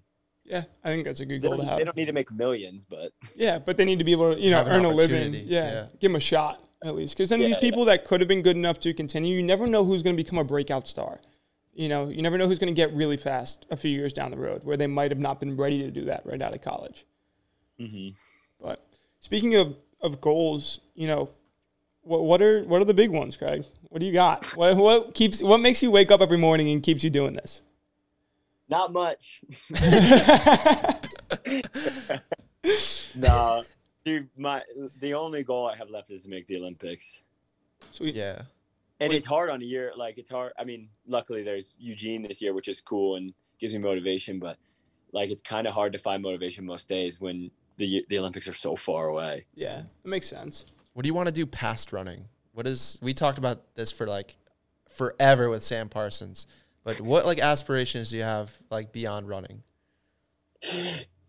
yeah, 0.48 0.62
I 0.84 0.90
think 0.90 1.04
that's 1.04 1.18
a 1.18 1.26
good 1.26 1.42
they 1.42 1.48
goal 1.48 1.56
to 1.58 1.64
have. 1.64 1.78
they 1.78 1.84
don't 1.84 1.96
need 1.96 2.04
to 2.04 2.12
make 2.12 2.30
millions 2.30 2.84
but 2.84 3.12
Yeah, 3.36 3.58
but 3.58 3.76
they 3.76 3.84
need 3.84 3.98
to 3.98 4.04
be 4.04 4.12
able 4.12 4.34
to, 4.34 4.40
you 4.40 4.50
know, 4.50 4.64
earn 4.64 4.84
a 4.84 4.90
living. 4.90 5.34
Yeah, 5.34 5.42
yeah. 5.46 5.86
give 5.98 6.10
them 6.10 6.16
a 6.16 6.20
shot 6.20 6.62
at 6.84 6.94
least. 6.94 7.16
Because 7.16 7.30
then 7.30 7.40
Yeah, 7.40 7.46
these 7.46 7.56
yeah. 7.56 7.60
people 7.68 7.84
that 7.86 8.04
could 8.04 8.20
have 8.20 8.28
been 8.28 8.42
good 8.42 8.56
enough 8.56 8.78
to 8.80 8.94
continue, 8.94 9.36
you 9.36 9.42
never 9.42 9.66
know 9.66 9.84
who's 9.84 10.02
going 10.02 10.16
to 10.16 10.22
become 10.22 10.38
a 10.38 10.44
breakout 10.44 10.86
star. 10.86 11.20
You 11.76 11.88
know, 11.88 12.08
you 12.08 12.22
never 12.22 12.38
know 12.38 12.48
who's 12.48 12.58
going 12.58 12.74
to 12.74 12.74
get 12.74 12.92
really 12.94 13.16
fast 13.16 13.66
a 13.70 13.76
few 13.76 13.90
years 13.90 14.12
down 14.12 14.30
the 14.30 14.38
road, 14.38 14.64
where 14.64 14.76
they 14.76 14.86
might 14.86 15.10
have 15.10 15.18
not 15.18 15.40
been 15.40 15.56
ready 15.56 15.78
to 15.78 15.90
do 15.90 16.04
that 16.06 16.24
right 16.24 16.40
out 16.40 16.54
of 16.54 16.62
college. 16.62 17.04
mm-hmm. 17.78 18.08
But 18.60 18.82
speaking 19.20 19.54
of, 19.56 19.76
of 20.00 20.20
goals, 20.20 20.80
you 20.94 21.06
know, 21.06 21.28
what 22.02 22.24
what 22.24 22.40
are 22.40 22.62
what 22.64 22.80
are 22.80 22.86
the 22.86 22.94
big 22.94 23.10
ones, 23.10 23.36
Craig? 23.36 23.64
What 23.88 24.00
do 24.00 24.06
you 24.06 24.12
got? 24.12 24.56
What 24.56 24.76
what 24.76 25.14
keeps 25.14 25.42
what 25.42 25.58
makes 25.58 25.82
you 25.82 25.90
wake 25.90 26.10
up 26.10 26.20
every 26.20 26.38
morning 26.38 26.70
and 26.70 26.82
keeps 26.82 27.04
you 27.04 27.10
doing 27.10 27.34
this? 27.34 27.62
not 28.68 28.92
much 28.92 29.42
no 33.14 33.62
dude 34.04 34.28
my 34.36 34.60
the 34.98 35.14
only 35.14 35.44
goal 35.44 35.68
i 35.68 35.76
have 35.76 35.88
left 35.88 36.10
is 36.10 36.24
to 36.24 36.28
make 36.28 36.48
the 36.48 36.56
olympics 36.56 37.20
Sweet. 37.90 38.14
Yeah. 38.14 38.42
And 39.00 39.10
Wait. 39.10 39.16
it's 39.16 39.26
hard 39.26 39.50
on 39.50 39.60
a 39.62 39.64
year 39.64 39.92
like 39.96 40.18
it's 40.18 40.30
hard 40.30 40.52
i 40.58 40.64
mean 40.64 40.88
luckily 41.06 41.42
there's 41.42 41.76
eugene 41.78 42.22
this 42.22 42.40
year 42.40 42.54
which 42.54 42.68
is 42.68 42.80
cool 42.80 43.16
and 43.16 43.34
gives 43.58 43.72
me 43.72 43.78
motivation 43.78 44.38
but 44.38 44.56
like 45.12 45.30
it's 45.30 45.42
kind 45.42 45.66
of 45.66 45.74
hard 45.74 45.92
to 45.92 45.98
find 45.98 46.22
motivation 46.22 46.64
most 46.64 46.88
days 46.88 47.20
when 47.20 47.50
the 47.78 48.04
the 48.08 48.18
olympics 48.18 48.48
are 48.48 48.52
so 48.52 48.76
far 48.76 49.08
away 49.08 49.44
Yeah, 49.54 49.80
it 50.04 50.08
makes 50.08 50.28
sense. 50.28 50.64
What 50.92 51.02
do 51.02 51.08
you 51.08 51.14
want 51.14 51.28
to 51.28 51.34
do 51.34 51.44
past 51.44 51.92
running? 51.92 52.28
What 52.52 52.66
is 52.66 52.98
we 53.02 53.12
talked 53.12 53.38
about 53.38 53.74
this 53.74 53.92
for 53.92 54.06
like 54.06 54.36
forever 54.88 55.50
with 55.50 55.62
Sam 55.62 55.88
Parsons, 55.88 56.46
but 56.84 57.00
what 57.00 57.26
like 57.26 57.38
aspirations 57.38 58.10
do 58.10 58.16
you 58.16 58.22
have 58.22 58.52
like 58.70 58.92
beyond 58.92 59.28
running? 59.28 59.62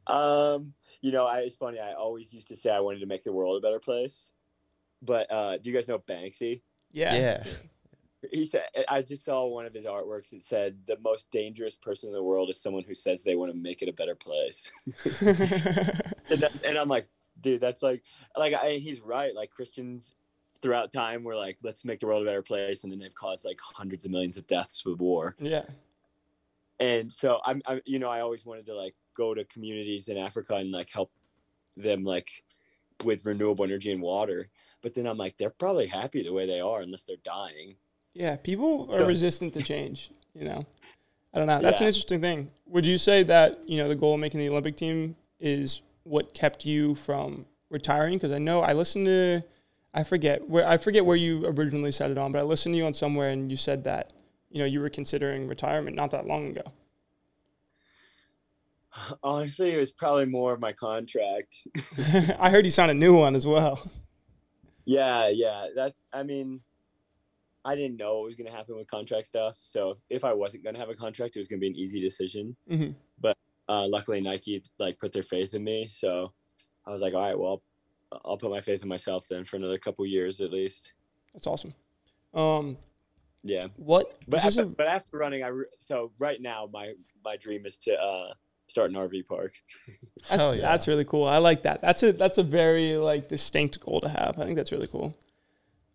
um 0.08 0.73
you 1.01 1.12
know 1.12 1.25
I, 1.25 1.39
it's 1.39 1.56
funny 1.56 1.80
i 1.80 1.91
always 1.91 2.34
used 2.34 2.47
to 2.47 2.56
say 2.56 2.69
i 2.69 2.80
wanted 2.80 2.99
to 3.01 3.06
make 3.06 3.25
the 3.25 3.34
world 3.34 3.58
a 3.58 3.62
better 3.62 3.77
place 3.77 4.32
but 5.01 5.30
uh 5.30 5.58
do 5.58 5.69
you 5.69 5.75
guys 5.75 5.86
know 5.89 5.99
banksy 5.99 6.62
Yeah. 6.91 7.15
Yeah. 7.15 7.43
he 8.32 8.45
said 8.45 8.63
i 8.89 9.02
just 9.02 9.23
saw 9.23 9.45
one 9.45 9.65
of 9.65 9.73
his 9.73 9.86
artworks 9.86 10.30
that 10.32 10.41
said 10.41 10.76
the 10.88 10.97
most 11.04 11.30
dangerous 11.32 11.76
person 11.76 12.10
in 12.10 12.15
the 12.15 12.23
world 12.23 12.50
is 12.50 12.60
someone 12.60 12.84
who 12.84 12.93
says 12.93 13.23
they 13.23 13.36
want 13.36 13.52
to 13.52 13.58
make 13.58 13.82
it 13.82 13.89
a 13.89 13.93
better 13.93 14.15
place 14.15 14.71
and, 14.95 16.39
that, 16.39 16.52
and 16.65 16.78
i'm 16.78 16.89
like 16.89 17.06
dude 17.41 17.62
that's 17.62 17.84
like 17.84 18.02
like 18.36 18.54
I, 18.54 18.78
he's 18.78 19.02
right 19.02 19.36
like 19.36 19.52
christians 19.52 20.15
throughout 20.62 20.91
time 20.91 21.23
were 21.23 21.36
like 21.36 21.58
let's 21.63 21.86
make 21.86 22.00
the 22.00 22.08
world 22.08 22.23
a 22.23 22.26
better 22.26 22.41
place 22.41 22.84
and 22.84 22.91
then 22.91 23.00
they've 23.00 23.13
caused 23.13 23.45
like 23.45 23.60
hundreds 23.62 24.06
of 24.06 24.12
millions 24.12 24.38
of 24.38 24.47
deaths 24.47 24.84
with 24.86 25.00
war 25.00 25.36
yeah. 25.39 25.65
and 26.80 27.12
so 27.12 27.39
I'm, 27.45 27.62
I'm 27.65 27.82
you 27.86 28.00
know 28.00 28.10
i 28.10 28.21
always 28.21 28.45
wanted 28.45 28.65
to 28.67 28.76
like 28.76 28.95
go 29.15 29.34
to 29.34 29.43
communities 29.45 30.08
in 30.08 30.17
africa 30.17 30.56
and 30.56 30.71
like 30.71 30.89
help 30.91 31.12
them 31.76 32.04
like 32.04 32.30
with 33.04 33.26
renewable 33.26 33.63
energy 33.63 33.91
and 33.91 34.02
water 34.02 34.50
but 34.81 34.93
then 34.93 35.05
i'm 35.07 35.17
like 35.17 35.37
they're 35.37 35.49
probably 35.49 35.87
happy 35.87 36.23
the 36.23 36.33
way 36.33 36.45
they 36.45 36.59
are 36.59 36.81
unless 36.81 37.03
they're 37.03 37.17
dying 37.23 37.75
Yeah, 38.13 38.35
people 38.37 38.87
are 38.91 39.01
Yeah. 39.01 39.07
resistant 39.07 39.53
to 39.53 39.61
change. 39.61 40.09
You 40.33 40.45
know, 40.45 40.65
I 41.33 41.37
don't 41.37 41.47
know. 41.47 41.59
That's 41.61 41.81
an 41.81 41.87
interesting 41.87 42.19
thing. 42.21 42.49
Would 42.67 42.85
you 42.85 42.97
say 42.97 43.21
that 43.23 43.59
you 43.67 43.77
know 43.77 43.87
the 43.87 43.95
goal 43.95 44.13
of 44.15 44.19
making 44.19 44.39
the 44.39 44.49
Olympic 44.49 44.75
team 44.75 45.15
is 45.39 45.81
what 46.03 46.33
kept 46.33 46.65
you 46.65 46.95
from 46.95 47.45
retiring? 47.69 48.13
Because 48.15 48.31
I 48.31 48.39
know 48.39 48.61
I 48.61 48.73
listened 48.73 49.05
to, 49.05 49.43
I 49.93 50.03
forget 50.03 50.47
where 50.49 50.65
I 50.67 50.77
forget 50.77 51.05
where 51.05 51.15
you 51.17 51.45
originally 51.45 51.91
said 51.91 52.09
it 52.11 52.17
on, 52.17 52.31
but 52.31 52.41
I 52.41 52.45
listened 52.45 52.73
to 52.73 52.77
you 52.77 52.85
on 52.85 52.93
somewhere 52.95 53.29
and 53.29 53.51
you 53.51 53.57
said 53.57 53.83
that 53.83 54.13
you 54.49 54.59
know 54.59 54.65
you 54.65 54.79
were 54.79 54.89
considering 54.89 55.47
retirement 55.47 55.95
not 55.95 56.09
that 56.11 56.25
long 56.25 56.47
ago. 56.47 56.63
honestly 59.23 59.73
it 59.73 59.77
was 59.77 59.91
probably 59.91 60.25
more 60.25 60.53
of 60.53 60.59
my 60.59 60.71
contract 60.73 61.57
I 62.39 62.49
heard 62.49 62.65
you 62.65 62.71
signed 62.71 62.89
a 62.89 62.95
new 62.95 63.15
one 63.15 63.35
as 63.35 63.45
well. 63.45 63.79
Yeah, 64.88 65.28
yeah. 65.28 65.67
That's 65.76 66.02
I 66.13 66.23
mean, 66.23 66.62
I 67.65 67.76
didn't 67.76 67.97
know 67.97 68.15
what 68.15 68.23
was 68.26 68.36
gonna 68.36 68.52
happen 68.52 68.76
with 68.78 68.88
contract 68.88 69.28
stuff. 69.28 69.58
So 69.60 69.97
if 70.10 70.23
I 70.23 70.34
wasn't 70.34 70.63
gonna 70.63 70.80
have 70.80 70.89
a 70.89 70.95
contract, 70.95 71.36
it 71.36 71.39
was 71.39 71.47
gonna 71.50 71.60
be 71.60 71.67
an 71.67 71.76
easy 71.76 72.00
decision. 72.00 72.56
Mhm. 72.71 72.95
But 73.19 73.38
uh, 73.67 73.86
luckily 73.88 74.21
Nike 74.21 74.63
like 74.80 74.97
put 74.97 75.12
their 75.12 75.23
faith 75.23 75.54
in 75.54 75.63
me. 75.63 75.88
So 75.89 76.32
I 76.86 76.91
was 76.91 77.02
like, 77.02 77.13
all 77.13 77.21
right, 77.21 77.38
well, 77.38 77.62
I'll 78.23 78.38
put 78.38 78.50
my 78.50 78.62
faith 78.62 78.82
in 78.82 78.88
myself 78.88 79.28
then 79.30 79.43
for 79.43 79.58
another 79.58 79.78
couple 79.78 80.06
years 80.06 80.39
at 80.39 80.52
least. 80.54 80.93
That's 81.34 81.45
awesome. 81.47 81.73
Um, 82.34 82.78
Yeah. 83.43 83.67
what? 83.76 84.17
But 84.28 84.45
after, 84.45 84.62
a- 84.62 84.65
but 84.67 84.88
after 84.88 85.17
running, 85.17 85.43
I 85.43 85.47
re- 85.50 85.65
so 85.80 86.13
right 86.17 86.41
now 86.41 86.69
my 86.71 86.93
my 87.26 87.36
dream 87.36 87.65
is 87.65 87.78
to 87.80 87.93
uh, 88.02 88.34
start 88.67 88.91
an 88.91 88.97
RV 88.97 89.25
park. 89.25 89.53
That's, 90.30 90.41
Hell 90.41 90.56
yeah. 90.56 90.62
that's 90.62 90.88
really 90.88 91.06
cool. 91.06 91.25
I 91.25 91.38
like 91.38 91.63
that. 91.63 91.82
That's 91.82 92.03
a 92.03 92.12
that's 92.12 92.38
a 92.38 92.43
very 92.43 92.95
like 92.97 93.27
distinct 93.27 93.80
goal 93.80 94.01
to 94.01 94.10
have. 94.10 94.38
I 94.39 94.45
think 94.45 94.58
that's 94.58 94.71
really 94.71 94.88
cool. 94.88 95.17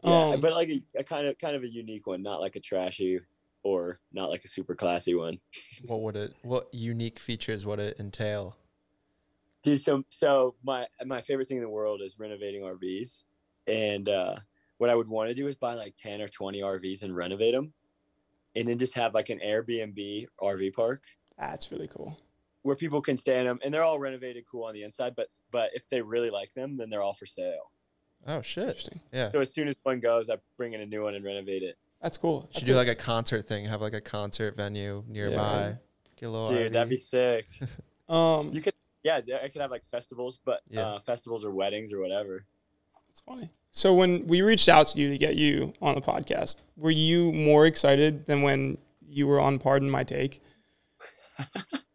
Yeah, 0.03 0.31
Um, 0.31 0.41
but 0.41 0.55
like 0.55 0.69
a, 0.69 0.83
a 0.97 1.05
kind 1.05 1.27
of 1.27 1.39
kind 1.39 1.55
of 1.55 1.63
a 1.63 1.69
unique 1.69 2.07
one, 2.07 2.23
not 2.23 2.41
like 2.41 2.57
a 2.57 2.61
trashy 2.61 3.21
or 3.63 4.01
not 4.13 4.31
like 4.31 4.45
a 4.45 4.49
super 4.49 4.75
classy 4.75 5.15
one. 5.15 5.39
What 5.87 6.01
would 6.03 6.17
it? 6.17 6.35
What 6.43 6.69
unique 6.73 7.19
features 7.19 7.65
would 7.67 7.79
it 7.79 8.01
entail? 8.01 8.57
Dude, 9.63 9.81
so 9.81 10.03
so 10.09 10.55
my 10.65 10.87
my 11.05 11.21
favorite 11.21 11.49
thing 11.49 11.59
in 11.59 11.63
the 11.63 11.69
world 11.69 12.01
is 12.03 12.19
renovating 12.19 12.63
RVs, 12.63 13.25
and 13.67 14.09
uh, 14.09 14.37
what 14.79 14.91
I 14.91 14.95
would 14.95 15.09
want 15.09 15.29
to 15.29 15.35
do 15.35 15.47
is 15.47 15.57
buy 15.57 15.75
like 15.75 15.95
ten 15.97 16.21
or 16.21 16.29
twenty 16.29 16.61
RVs 16.63 17.03
and 17.03 17.15
renovate 17.15 17.55
them, 17.55 17.73
and 18.57 18.67
then 18.67 18.79
just 18.79 18.95
have 18.95 19.15
like 19.15 19.29
an 19.29 19.41
Airbnb 19.45 20.27
RV 20.41 20.73
park. 20.73 21.03
That's 21.39 21.71
really 21.71 21.89
cool. 21.89 22.19
Where 22.63 22.77
people 22.77 23.01
can 23.03 23.17
stay 23.17 23.39
in 23.41 23.47
them, 23.47 23.59
and 23.65 23.73
they're 23.73 23.83
all 23.83 23.99
renovated, 23.99 24.45
cool 24.51 24.65
on 24.65 24.75
the 24.75 24.83
inside. 24.83 25.15
But 25.17 25.29
but 25.51 25.71
if 25.75 25.89
they 25.89 26.01
really 26.01 26.31
like 26.31 26.53
them, 26.55 26.77
then 26.77 26.91
they're 26.91 27.03
all 27.03 27.15
for 27.15 27.27
sale. 27.27 27.71
Oh 28.27 28.41
shit. 28.43 28.65
Interesting. 28.69 29.01
Yeah. 29.13 29.31
So 29.33 29.41
as 29.41 29.53
soon 29.53 29.69
as 29.69 29.75
one 29.83 30.01
goes, 30.01 30.31
I 30.31 30.37
bring 30.57 30.73
in 30.75 30.81
a 30.81 30.87
new 30.87 31.03
one 31.03 31.15
and 31.15 31.25
renovate 31.25 31.63
it. 31.63 31.77
That's 32.01 32.17
cool. 32.17 32.43
Should 32.53 32.63
That's 32.63 32.67
do 32.67 32.75
a- 32.75 32.77
like 32.77 32.89
a 32.89 32.95
concert 32.95 33.47
thing. 33.47 33.65
Have 33.67 33.81
like 33.81 33.95
a 33.95 34.01
concert 34.01 34.57
venue 34.57 35.03
nearby. 35.09 35.77
Get 36.17 36.27
a 36.27 36.31
little. 36.31 36.49
Dude, 36.51 36.73
that'd 36.73 36.89
be 36.89 36.97
sick. 36.97 37.47
um. 38.09 38.51
You 38.53 38.61
could, 38.63 38.75
yeah, 39.03 39.21
I 39.43 39.49
could 39.49 39.61
have 39.61 39.71
like 39.73 39.85
festivals, 39.85 40.39
but 40.45 40.61
Yeah. 40.69 40.83
uh, 40.87 40.99
festivals 41.01 41.45
or 41.45 41.51
weddings 41.51 41.93
or 41.93 42.01
whatever. 42.01 42.45
It's 43.11 43.21
funny. 43.21 43.51
So 43.73 43.93
when 43.93 44.27
we 44.27 44.41
reached 44.43 44.69
out 44.69 44.87
to 44.89 44.99
you 45.01 45.11
to 45.11 45.19
get 45.19 45.35
you 45.37 45.73
on 45.83 45.95
the 45.95 46.01
podcast, 46.01 46.57
were 46.77 46.91
you 46.91 47.33
more 47.33 47.67
excited 47.67 48.25
than 48.27 48.43
when 48.43 48.79
you 49.07 49.27
were 49.27 49.39
on 49.41 49.59
Pardon 49.59 49.91
My 49.91 50.03
Take? 50.05 50.41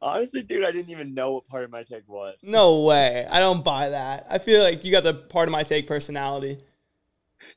Honestly, 0.00 0.42
dude, 0.42 0.64
I 0.64 0.72
didn't 0.72 0.90
even 0.90 1.14
know 1.14 1.32
what 1.32 1.46
Pardon 1.46 1.70
My 1.70 1.84
Take 1.84 2.08
was. 2.08 2.42
No 2.42 2.82
way. 2.82 3.26
I 3.30 3.38
don't 3.38 3.62
buy 3.62 3.90
that. 3.90 4.26
I 4.28 4.38
feel 4.38 4.62
like 4.62 4.84
you 4.84 4.90
got 4.90 5.04
the 5.04 5.14
Pardon 5.14 5.52
My 5.52 5.62
Take 5.62 5.86
personality. 5.86 6.58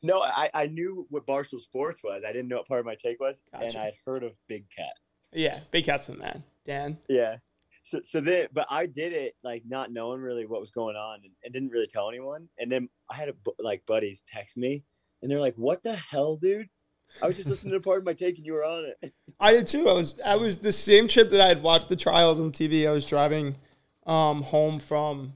No, 0.03 0.21
I, 0.21 0.49
I 0.53 0.67
knew 0.67 1.07
what 1.09 1.25
Barstool 1.25 1.59
Sports 1.59 2.03
was. 2.03 2.23
I 2.27 2.31
didn't 2.31 2.47
know 2.47 2.57
what 2.57 2.67
Pardon 2.67 2.85
My 2.85 2.95
Take 2.95 3.19
was, 3.19 3.41
and 3.53 3.75
I'd 3.75 3.93
heard 4.05 4.23
of 4.23 4.33
Big 4.47 4.65
Cat. 4.75 4.93
Yeah, 5.31 5.59
Big 5.71 5.85
Cat's 5.85 6.07
the 6.07 6.15
man. 6.15 6.43
Dan. 6.65 6.97
Yeah. 7.09 7.37
So, 7.83 8.01
so 8.03 8.21
then, 8.21 8.47
but 8.51 8.65
I 8.69 8.87
did 8.87 9.13
it 9.13 9.35
like 9.43 9.63
not 9.67 9.91
knowing 9.91 10.21
really 10.21 10.45
what 10.45 10.61
was 10.61 10.71
going 10.71 10.95
on, 10.95 11.21
and, 11.23 11.33
and 11.43 11.53
didn't 11.53 11.69
really 11.69 11.87
tell 11.87 12.09
anyone. 12.09 12.47
And 12.57 12.71
then 12.71 12.89
I 13.09 13.15
had 13.15 13.29
a, 13.29 13.33
like 13.59 13.85
buddies 13.85 14.23
text 14.25 14.57
me, 14.57 14.83
and 15.21 15.31
they're 15.31 15.39
like, 15.39 15.55
"What 15.55 15.83
the 15.83 15.95
hell, 15.95 16.37
dude? 16.37 16.69
I 17.21 17.27
was 17.27 17.35
just 17.37 17.49
listening 17.49 17.73
to 17.73 17.79
Pardon 17.79 18.03
My 18.05 18.13
Take, 18.13 18.37
and 18.37 18.45
you 18.45 18.53
were 18.53 18.63
on 18.65 18.85
it." 19.01 19.13
I 19.39 19.51
did 19.53 19.67
too. 19.67 19.87
I 19.89 19.93
was 19.93 20.19
I 20.25 20.35
was 20.35 20.57
the 20.57 20.71
same 20.71 21.07
trip 21.07 21.29
that 21.31 21.41
I 21.41 21.47
had 21.47 21.61
watched 21.63 21.89
the 21.89 21.95
trials 21.95 22.39
on 22.39 22.51
TV. 22.51 22.87
I 22.87 22.91
was 22.91 23.05
driving 23.05 23.55
um, 24.05 24.41
home 24.43 24.79
from 24.79 25.33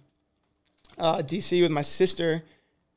uh, 0.98 1.18
DC 1.18 1.62
with 1.62 1.72
my 1.72 1.82
sister, 1.82 2.44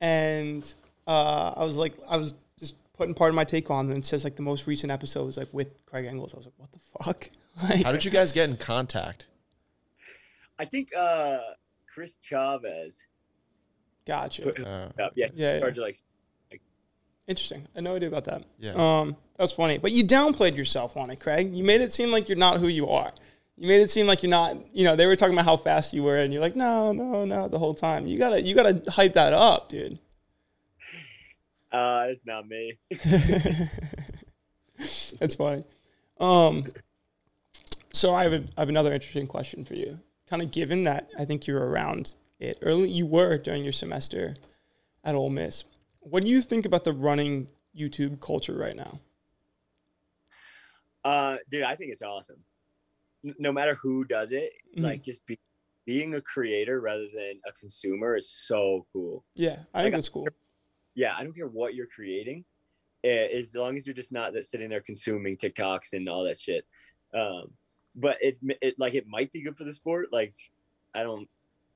and 0.00 0.74
uh, 1.06 1.54
I 1.56 1.64
was 1.64 1.76
like, 1.76 1.94
I 2.08 2.16
was 2.16 2.34
just 2.58 2.74
putting 2.94 3.14
Pardon 3.14 3.34
My 3.36 3.44
Take 3.44 3.70
on, 3.70 3.88
and 3.88 3.98
it 3.98 4.04
says 4.04 4.24
like 4.24 4.36
the 4.36 4.42
most 4.42 4.66
recent 4.66 4.90
episode 4.92 5.24
was 5.26 5.36
like 5.36 5.48
with 5.52 5.84
Craig 5.86 6.06
Engels. 6.06 6.34
I 6.34 6.36
was 6.38 6.46
like, 6.46 6.54
what 6.58 6.72
the 6.72 6.78
fuck? 7.04 7.30
Like, 7.68 7.82
How 7.84 7.92
did 7.92 8.02
you 8.02 8.10
guys 8.10 8.32
get 8.32 8.48
in 8.48 8.56
contact? 8.56 9.26
I 10.58 10.64
think 10.64 10.88
uh 10.96 11.36
Chris 11.92 12.12
Chavez. 12.22 12.96
gotcha. 14.06 14.42
put 14.42 14.58
Uh, 14.60 14.88
up. 14.98 15.12
Yeah, 15.16 15.26
Yeah, 15.34 15.54
yeah. 15.54 15.60
charged 15.60 15.76
like 15.78 15.98
Interesting. 17.28 17.62
I 17.74 17.78
had 17.78 17.84
no 17.84 17.96
idea 17.96 18.08
about 18.08 18.24
that. 18.24 18.44
yeah. 18.58 18.72
Um, 18.72 19.16
that's 19.38 19.52
funny. 19.52 19.78
But 19.78 19.92
you 19.92 20.04
downplayed 20.04 20.56
yourself 20.56 20.96
on 20.96 21.10
it, 21.10 21.20
Craig. 21.20 21.54
You 21.54 21.64
made 21.64 21.80
it 21.80 21.92
seem 21.92 22.10
like 22.10 22.28
you're 22.28 22.38
not 22.38 22.60
who 22.60 22.68
you 22.68 22.88
are. 22.88 23.12
You 23.56 23.68
made 23.68 23.80
it 23.80 23.90
seem 23.90 24.06
like 24.06 24.22
you're 24.22 24.30
not. 24.30 24.56
You 24.74 24.84
know, 24.84 24.96
they 24.96 25.06
were 25.06 25.16
talking 25.16 25.34
about 25.34 25.44
how 25.44 25.56
fast 25.56 25.92
you 25.94 26.02
were, 26.02 26.16
and 26.16 26.32
you're 26.32 26.42
like, 26.42 26.56
no, 26.56 26.92
no, 26.92 27.24
no, 27.24 27.48
the 27.48 27.58
whole 27.58 27.74
time. 27.74 28.06
You 28.06 28.18
gotta, 28.18 28.40
you 28.40 28.54
gotta 28.54 28.82
hype 28.90 29.14
that 29.14 29.32
up, 29.32 29.68
dude. 29.68 29.98
uh, 31.72 32.06
it's 32.08 32.26
not 32.26 32.46
me. 32.48 32.78
That's 35.18 35.34
funny. 35.34 35.64
Um, 36.18 36.64
so 37.92 38.14
I 38.14 38.24
have, 38.24 38.32
a, 38.32 38.44
I 38.56 38.60
have 38.60 38.68
another 38.68 38.92
interesting 38.92 39.26
question 39.26 39.64
for 39.64 39.74
you. 39.74 39.98
Kind 40.28 40.42
of 40.42 40.50
given 40.50 40.84
that 40.84 41.10
I 41.18 41.24
think 41.24 41.46
you're 41.46 41.64
around 41.66 42.14
it 42.40 42.58
early, 42.62 42.90
you 42.90 43.06
were 43.06 43.38
during 43.38 43.62
your 43.62 43.72
semester 43.72 44.34
at 45.04 45.14
Ole 45.14 45.30
Miss. 45.30 45.64
What 46.02 46.24
do 46.24 46.30
you 46.30 46.40
think 46.40 46.66
about 46.66 46.82
the 46.84 46.92
running 46.92 47.48
YouTube 47.76 48.20
culture 48.20 48.54
right 48.56 48.74
now? 48.74 49.00
Uh, 51.04 51.36
dude, 51.48 51.62
I 51.62 51.76
think 51.76 51.92
it's 51.92 52.02
awesome. 52.02 52.44
No 53.22 53.52
matter 53.52 53.74
who 53.76 54.04
does 54.04 54.32
it, 54.32 54.52
Mhm. 54.76 54.82
like 54.82 55.02
just 55.04 55.24
be, 55.26 55.38
being 55.84 56.14
a 56.14 56.20
creator 56.20 56.80
rather 56.80 57.08
than 57.14 57.40
a 57.46 57.52
consumer 57.52 58.16
is 58.16 58.28
so 58.28 58.86
cool. 58.92 59.24
Yeah, 59.34 59.64
I 59.74 59.82
think 59.82 59.92
Like, 59.92 59.92
that's 59.92 60.08
cool. 60.08 60.26
Yeah, 60.94 61.16
I 61.16 61.22
don't 61.22 61.32
care 61.34 61.46
what 61.46 61.74
you're 61.74 61.86
creating, 61.86 62.44
eh, 63.04 63.28
as 63.38 63.54
long 63.54 63.76
as 63.76 63.86
you're 63.86 63.94
just 63.94 64.10
not 64.12 64.32
that 64.32 64.44
sitting 64.44 64.70
there 64.70 64.80
consuming 64.80 65.36
TikToks 65.36 65.92
and 65.92 66.08
all 66.08 66.24
that 66.24 66.38
shit. 66.38 66.66
Um, 67.14 67.56
but 67.94 68.18
it, 68.20 68.38
it 68.60 68.76
like 68.78 68.94
it 68.94 69.06
might 69.06 69.30
be 69.32 69.42
good 69.42 69.56
for 69.56 69.64
the 69.64 69.74
sport. 69.74 70.12
Like, 70.12 70.34
I 70.94 71.02
don't, 71.04 71.28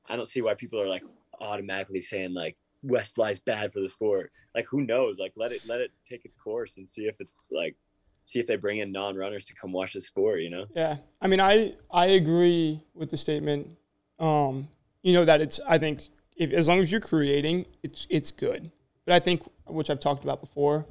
I 0.07 0.17
don't 0.17 0.27
see 0.27 0.41
why 0.43 0.55
people 0.55 0.81
are 0.81 0.89
like 0.89 1.05
automatically 1.41 2.03
saying 2.03 2.33
like 2.35 2.57
West 2.87 3.15
Fly's 3.15 3.41
bad 3.41 3.73
for 3.73 3.81
the 3.81 3.89
sport. 3.89 4.33
Like, 4.55 4.67
who 4.67 4.83
knows? 4.83 5.19
Like, 5.19 5.33
let 5.37 5.53
it 5.53 5.63
let 5.67 5.81
it 5.81 5.93
take 6.09 6.25
its 6.25 6.35
course 6.35 6.77
and 6.77 6.89
see 6.89 7.03
if 7.03 7.17
it's 7.21 7.35
like, 7.51 7.77
see 8.25 8.41
if 8.41 8.47
they 8.47 8.57
bring 8.57 8.79
in 8.79 8.93
non-runners 8.93 9.45
to 9.47 9.55
come 9.55 9.73
watch 9.73 9.93
the 9.95 10.01
sport. 10.01 10.41
You 10.41 10.51
know? 10.51 10.67
Yeah, 10.75 10.97
I 11.21 11.27
mean, 11.27 11.41
I 11.41 11.75
I 11.91 12.07
agree 12.07 12.81
with 12.95 13.11
the 13.11 13.17
statement. 13.17 13.77
Um, 14.19 14.69
you 15.03 15.13
know 15.13 15.25
that 15.25 15.41
it's. 15.41 15.61
I 15.69 15.79
think 15.79 16.09
if, 16.37 16.53
as 16.53 16.69
long 16.69 16.81
as 16.81 16.91
you're 16.91 17.01
creating, 17.01 17.67
it's 17.83 18.07
it's 18.11 18.31
good. 18.31 18.71
But 19.05 19.15
I 19.15 19.21
think, 19.21 19.43
which 19.67 19.91
I've 19.91 20.01
talked 20.01 20.25
about 20.25 20.41
before, 20.41 20.85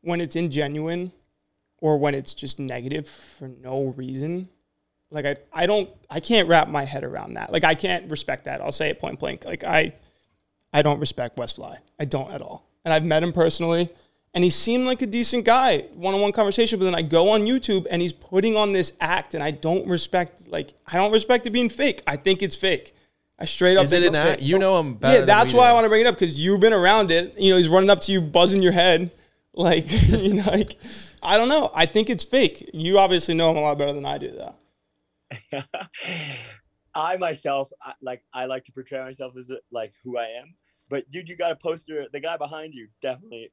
when 0.00 0.20
it's 0.20 0.36
ingenuine, 0.36 1.12
or 1.78 1.98
when 1.98 2.14
it's 2.14 2.32
just 2.32 2.58
negative 2.58 3.08
for 3.08 3.48
no 3.48 3.94
reason, 3.96 4.48
like 5.10 5.26
I 5.26 5.36
I 5.52 5.66
don't 5.66 5.90
I 6.08 6.20
can't 6.20 6.48
wrap 6.48 6.68
my 6.68 6.84
head 6.84 7.04
around 7.04 7.34
that. 7.34 7.52
Like 7.52 7.64
I 7.64 7.74
can't 7.74 8.10
respect 8.10 8.44
that. 8.44 8.60
I'll 8.60 8.72
say 8.72 8.88
it 8.88 8.98
point 8.98 9.18
blank. 9.18 9.44
Like 9.44 9.64
I 9.64 9.92
I 10.72 10.82
don't 10.82 11.00
respect 11.00 11.36
Westfly. 11.36 11.76
I 11.98 12.04
don't 12.04 12.30
at 12.32 12.40
all. 12.40 12.66
And 12.84 12.92
I've 12.92 13.04
met 13.04 13.22
him 13.22 13.32
personally, 13.32 13.90
and 14.34 14.42
he 14.42 14.50
seemed 14.50 14.86
like 14.86 15.02
a 15.02 15.06
decent 15.06 15.44
guy, 15.44 15.82
one-on-one 15.94 16.32
conversation. 16.32 16.78
But 16.78 16.86
then 16.86 16.94
I 16.94 17.02
go 17.02 17.30
on 17.30 17.42
YouTube, 17.42 17.86
and 17.90 18.02
he's 18.02 18.12
putting 18.12 18.56
on 18.56 18.72
this 18.72 18.92
act, 19.00 19.34
and 19.34 19.42
I 19.42 19.50
don't 19.50 19.86
respect. 19.86 20.48
Like 20.48 20.72
I 20.86 20.96
don't 20.96 21.12
respect 21.12 21.46
it 21.46 21.50
being 21.50 21.68
fake. 21.68 22.02
I 22.06 22.16
think 22.16 22.42
it's 22.42 22.56
fake. 22.56 22.94
I 23.38 23.44
straight 23.44 23.76
up 23.76 23.84
Is 23.84 23.92
it 23.92 24.04
an 24.04 24.14
act? 24.14 24.40
You 24.42 24.58
know 24.58 24.78
him 24.80 24.94
better. 24.94 25.12
Yeah, 25.12 25.18
than 25.20 25.26
that's 25.26 25.52
we 25.52 25.58
why 25.58 25.68
I 25.68 25.72
want 25.72 25.84
to 25.84 25.88
bring 25.88 26.02
it 26.02 26.06
up 26.06 26.14
because 26.14 26.38
you've 26.42 26.60
been 26.60 26.72
around 26.72 27.10
it. 27.10 27.38
You 27.38 27.50
know, 27.50 27.56
he's 27.56 27.68
running 27.68 27.90
up 27.90 28.00
to 28.02 28.12
you, 28.12 28.20
buzzing 28.20 28.62
your 28.62 28.72
head, 28.72 29.10
like 29.52 29.86
you 30.08 30.34
know, 30.34 30.44
like 30.46 30.76
I 31.22 31.36
don't 31.36 31.48
know. 31.48 31.70
I 31.74 31.86
think 31.86 32.10
it's 32.10 32.24
fake. 32.24 32.70
You 32.72 32.98
obviously 32.98 33.34
know 33.34 33.50
him 33.50 33.56
a 33.58 33.60
lot 33.60 33.78
better 33.78 33.92
than 33.92 34.06
I 34.06 34.18
do, 34.18 34.32
though. 34.32 34.54
I 36.94 37.16
myself, 37.16 37.72
I, 37.80 37.92
like, 38.02 38.22
I 38.34 38.44
like 38.46 38.64
to 38.66 38.72
portray 38.72 39.00
myself 39.02 39.34
as 39.38 39.50
like 39.70 39.92
who 40.04 40.18
I 40.18 40.26
am. 40.40 40.54
But 40.92 41.08
dude, 41.10 41.26
you 41.26 41.36
got 41.36 41.52
a 41.52 41.56
poster. 41.56 42.04
The 42.12 42.20
guy 42.20 42.36
behind 42.36 42.74
you 42.74 42.88
definitely. 43.00 43.50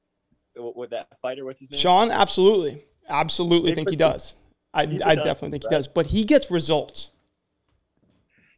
What, 0.56 0.75
what 0.75 0.89
that 0.89 1.08
fighter? 1.21 1.45
What's 1.45 1.62
his 1.62 1.71
name? 1.71 1.80
Sean, 1.80 2.12
absolutely, 2.12 2.84
absolutely 3.08 3.73
think 3.73 3.89
he 3.89 3.95
does. 3.95 4.36
I, 4.73 4.86
he 4.88 5.02
I 5.02 5.15
definitely 5.15 5.52
think 5.52 5.63
he 5.63 5.69
does. 5.69 5.88
But 5.88 6.08
he 6.08 6.25
gets 6.25 6.52
results. 6.52 7.13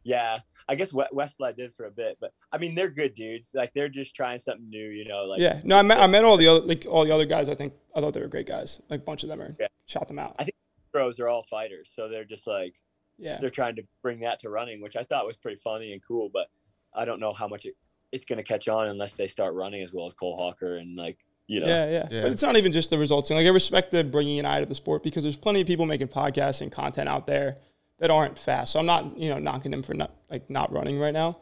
Yeah, 0.02 0.38
I 0.68 0.74
guess 0.74 0.92
West 0.92 1.12
Westfly 1.14 1.54
did 1.56 1.72
for 1.76 1.84
a 1.86 1.92
bit, 1.92 2.18
but 2.20 2.32
I 2.50 2.58
mean 2.58 2.74
they're 2.74 2.90
good 2.90 3.14
dudes. 3.14 3.50
Like 3.54 3.72
they're 3.72 3.88
just 3.88 4.16
trying 4.16 4.40
something 4.40 4.68
new, 4.68 4.88
you 4.88 5.06
know. 5.06 5.26
Like 5.26 5.40
yeah, 5.40 5.60
no, 5.62 5.78
I 5.78 5.82
met 5.82 6.00
I 6.00 6.08
met 6.08 6.24
all 6.24 6.36
the 6.36 6.48
other 6.48 6.66
like 6.66 6.84
all 6.88 7.04
the 7.04 7.12
other 7.14 7.24
guys. 7.24 7.48
I 7.48 7.54
think 7.54 7.74
I 7.94 8.00
thought 8.00 8.14
they 8.14 8.20
were 8.20 8.26
great 8.26 8.48
guys. 8.48 8.80
Like 8.90 9.00
a 9.00 9.04
bunch 9.04 9.22
of 9.22 9.28
them 9.28 9.40
are 9.40 9.54
Yeah. 9.60 9.68
shot 9.86 10.08
them 10.08 10.18
out. 10.18 10.34
I- 10.40 10.44
think 10.44 10.56
pros 10.90 11.20
are 11.20 11.28
all 11.28 11.44
fighters, 11.48 11.92
so 11.94 12.08
they're 12.08 12.24
just 12.24 12.48
like 12.48 12.74
Yeah, 13.16 13.38
they're 13.40 13.48
trying 13.48 13.76
to 13.76 13.84
bring 14.02 14.20
that 14.20 14.40
to 14.40 14.48
running, 14.48 14.80
which 14.80 14.96
I 14.96 15.04
thought 15.04 15.24
was 15.24 15.36
pretty 15.36 15.60
funny 15.62 15.92
and 15.92 16.02
cool. 16.04 16.30
But 16.32 16.48
I 16.92 17.04
don't 17.04 17.20
know 17.20 17.32
how 17.32 17.46
much 17.46 17.64
it, 17.64 17.76
it's 18.12 18.24
going 18.24 18.36
to 18.36 18.44
catch 18.44 18.68
on 18.68 18.88
unless 18.88 19.14
they 19.14 19.26
start 19.26 19.54
running 19.54 19.82
as 19.82 19.92
well 19.92 20.06
as 20.06 20.14
Cole 20.14 20.36
Hocker 20.36 20.76
and 20.76 20.96
like 20.96 21.18
you 21.46 21.60
know. 21.60 21.66
Yeah, 21.66 21.90
yeah, 21.90 22.08
Yeah. 22.10 22.22
But 22.22 22.32
it's 22.32 22.42
not 22.42 22.56
even 22.56 22.72
just 22.72 22.90
the 22.90 22.98
results 22.98 23.28
thing. 23.28 23.36
Like 23.36 23.46
I 23.46 23.50
respect 23.50 23.90
the 23.90 24.04
bringing 24.04 24.38
an 24.38 24.46
eye 24.46 24.60
to 24.60 24.66
the 24.66 24.74
sport 24.74 25.02
because 25.02 25.24
there's 25.24 25.36
plenty 25.36 25.60
of 25.60 25.66
people 25.66 25.86
making 25.86 26.08
podcasts 26.08 26.60
and 26.60 26.70
content 26.70 27.08
out 27.08 27.26
there 27.26 27.56
that 27.98 28.10
aren't 28.10 28.38
fast. 28.38 28.72
So 28.72 28.80
I'm 28.80 28.86
not, 28.86 29.16
you 29.18 29.30
know, 29.30 29.38
knocking 29.38 29.70
them 29.70 29.82
for 29.82 29.94
not 29.94 30.14
like 30.30 30.48
not 30.48 30.72
running 30.72 30.98
right 30.98 31.12
now. 31.12 31.38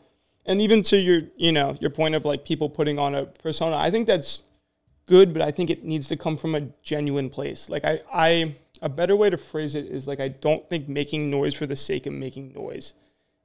And 0.46 0.60
even 0.60 0.82
to 0.84 0.96
your, 0.96 1.22
you 1.36 1.52
know, 1.52 1.76
your 1.80 1.90
point 1.90 2.14
of 2.14 2.24
like 2.24 2.44
people 2.44 2.68
putting 2.68 2.98
on 2.98 3.14
a 3.14 3.26
persona, 3.26 3.76
I 3.76 3.90
think 3.90 4.06
that's 4.06 4.42
good, 5.06 5.32
but 5.32 5.42
I 5.42 5.50
think 5.50 5.70
it 5.70 5.84
needs 5.84 6.08
to 6.08 6.16
come 6.16 6.36
from 6.36 6.54
a 6.54 6.62
genuine 6.82 7.28
place. 7.28 7.68
Like 7.68 7.84
I, 7.84 8.00
I, 8.12 8.54
a 8.82 8.88
better 8.88 9.16
way 9.16 9.28
to 9.28 9.36
phrase 9.36 9.74
it 9.74 9.86
is 9.86 10.06
like 10.06 10.20
I 10.20 10.28
don't 10.28 10.68
think 10.70 10.88
making 10.88 11.30
noise 11.30 11.54
for 11.54 11.66
the 11.66 11.76
sake 11.76 12.06
of 12.06 12.14
making 12.14 12.52
noise 12.54 12.94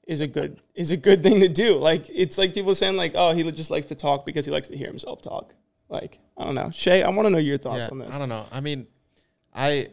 is 0.06 0.22
a 0.22 0.28
good 0.28 0.62
is 0.76 0.92
a 0.92 0.98
good 0.98 1.24
thing 1.24 1.40
to 1.40 1.48
do. 1.48 1.78
Like 1.78 2.10
it's 2.10 2.38
like 2.38 2.54
people 2.54 2.76
saying 2.76 2.96
like, 2.96 3.14
oh, 3.16 3.34
he 3.34 3.50
just 3.52 3.72
likes 3.72 3.88
to 3.88 3.96
talk 3.96 4.26
because 4.26 4.46
he 4.46 4.52
likes 4.52 4.68
to 4.70 4.78
hear 4.78 4.88
himself 4.88 5.22
talk. 5.22 5.54
Like 5.90 6.20
I 6.38 6.44
don't 6.46 6.56
know, 6.56 6.70
Shea. 6.72 7.04
I 7.04 7.10
want 7.10 7.26
to 7.26 7.30
know 7.30 7.38
your 7.38 7.58
thoughts 7.58 7.86
Yeah, 7.86 7.92
on 7.92 8.00
this. 8.00 8.14
I 8.14 8.20
don't 8.20 8.30
know. 8.30 8.46
I 8.52 8.60
mean, 8.60 8.88
I, 9.54 9.90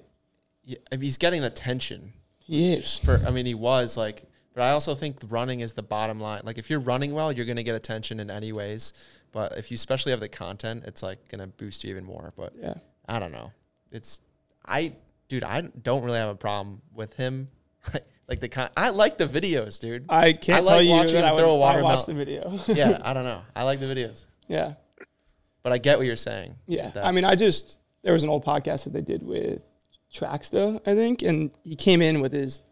I 0.91 0.97
mean, 0.97 1.03
he's 1.03 1.19
getting 1.19 1.45
attention 1.45 2.13
He 2.39 2.73
is. 2.75 2.99
for. 2.99 3.23
I 3.27 3.31
mean, 3.31 3.47
he 3.47 3.55
was 3.55 3.97
like, 3.97 4.25
but 4.55 4.63
I 4.63 4.71
also 4.71 4.95
think 4.95 5.19
running 5.29 5.61
is 5.61 5.73
the 5.75 5.83
bottom 5.83 6.21
line. 6.21 6.43
Like, 6.45 6.59
if 6.59 6.69
you're 6.71 6.81
running 6.81 7.13
well, 7.13 7.31
you're 7.33 7.47
gonna 7.47 7.63
get 7.63 7.75
attention 7.75 8.21
in 8.21 8.31
any 8.31 8.53
ways. 8.53 8.93
But 9.33 9.57
if 9.57 9.71
you 9.71 9.77
especially 9.77 10.13
have 10.13 10.21
the 10.21 10.29
content, 10.29 10.85
it's 10.87 11.03
like 11.03 11.27
gonna 11.29 11.47
boost 11.47 11.85
you 11.85 11.91
even 11.91 12.05
more. 12.05 12.33
But 12.37 12.53
Yeah. 12.59 12.75
I 13.09 13.19
don't 13.19 13.33
know. 13.33 13.51
It's 13.91 14.21
I, 14.65 14.93
dude. 15.29 15.45
I 15.45 15.61
don't 15.83 16.05
really 16.05 16.19
have 16.19 16.29
a 16.29 16.35
problem 16.35 16.83
with 16.95 17.15
him. 17.15 17.49
like 18.33 18.41
the 18.41 18.49
con- 18.49 18.71
I 18.79 18.89
like 18.89 19.19
the 19.19 19.27
videos, 19.27 19.79
dude. 19.79 20.07
I 20.09 20.33
can't 20.33 20.63
I 20.63 20.65
tell 20.65 20.77
like 20.79 20.87
you 20.87 20.91
watching 20.93 21.17
that 21.17 21.35
I, 21.35 21.37
throw 21.37 21.51
a 21.51 21.59
would, 21.59 21.67
I 21.67 21.83
watched 21.83 22.07
the 22.07 22.15
video. 22.15 22.59
yeah, 22.67 22.99
I 23.05 23.13
don't 23.13 23.25
know. 23.25 23.43
I 23.55 23.63
like 23.65 23.79
the 23.79 23.85
videos, 23.85 24.25
yeah. 24.49 24.73
but 25.63 25.75
I 25.75 25.77
get 25.77 25.99
what 25.99 26.07
you're 26.07 26.17
saying. 26.17 26.55
Yeah. 26.67 26.93
I 26.97 27.13
mean, 27.13 27.27
I 27.27 27.35
just 27.35 27.77
there 28.03 28.15
was 28.15 28.23
an 28.23 28.31
old 28.31 28.43
podcast 28.43 28.85
that 28.85 28.95
they 28.95 29.03
did 29.03 29.23
with 29.23 29.69
Traxta, 30.11 30.81
I 30.87 30.95
think, 30.95 31.21
and 31.21 31.51
he 31.63 31.77
came 31.77 32.01
in 32.01 32.23
with 32.23 32.33
his 32.33 32.63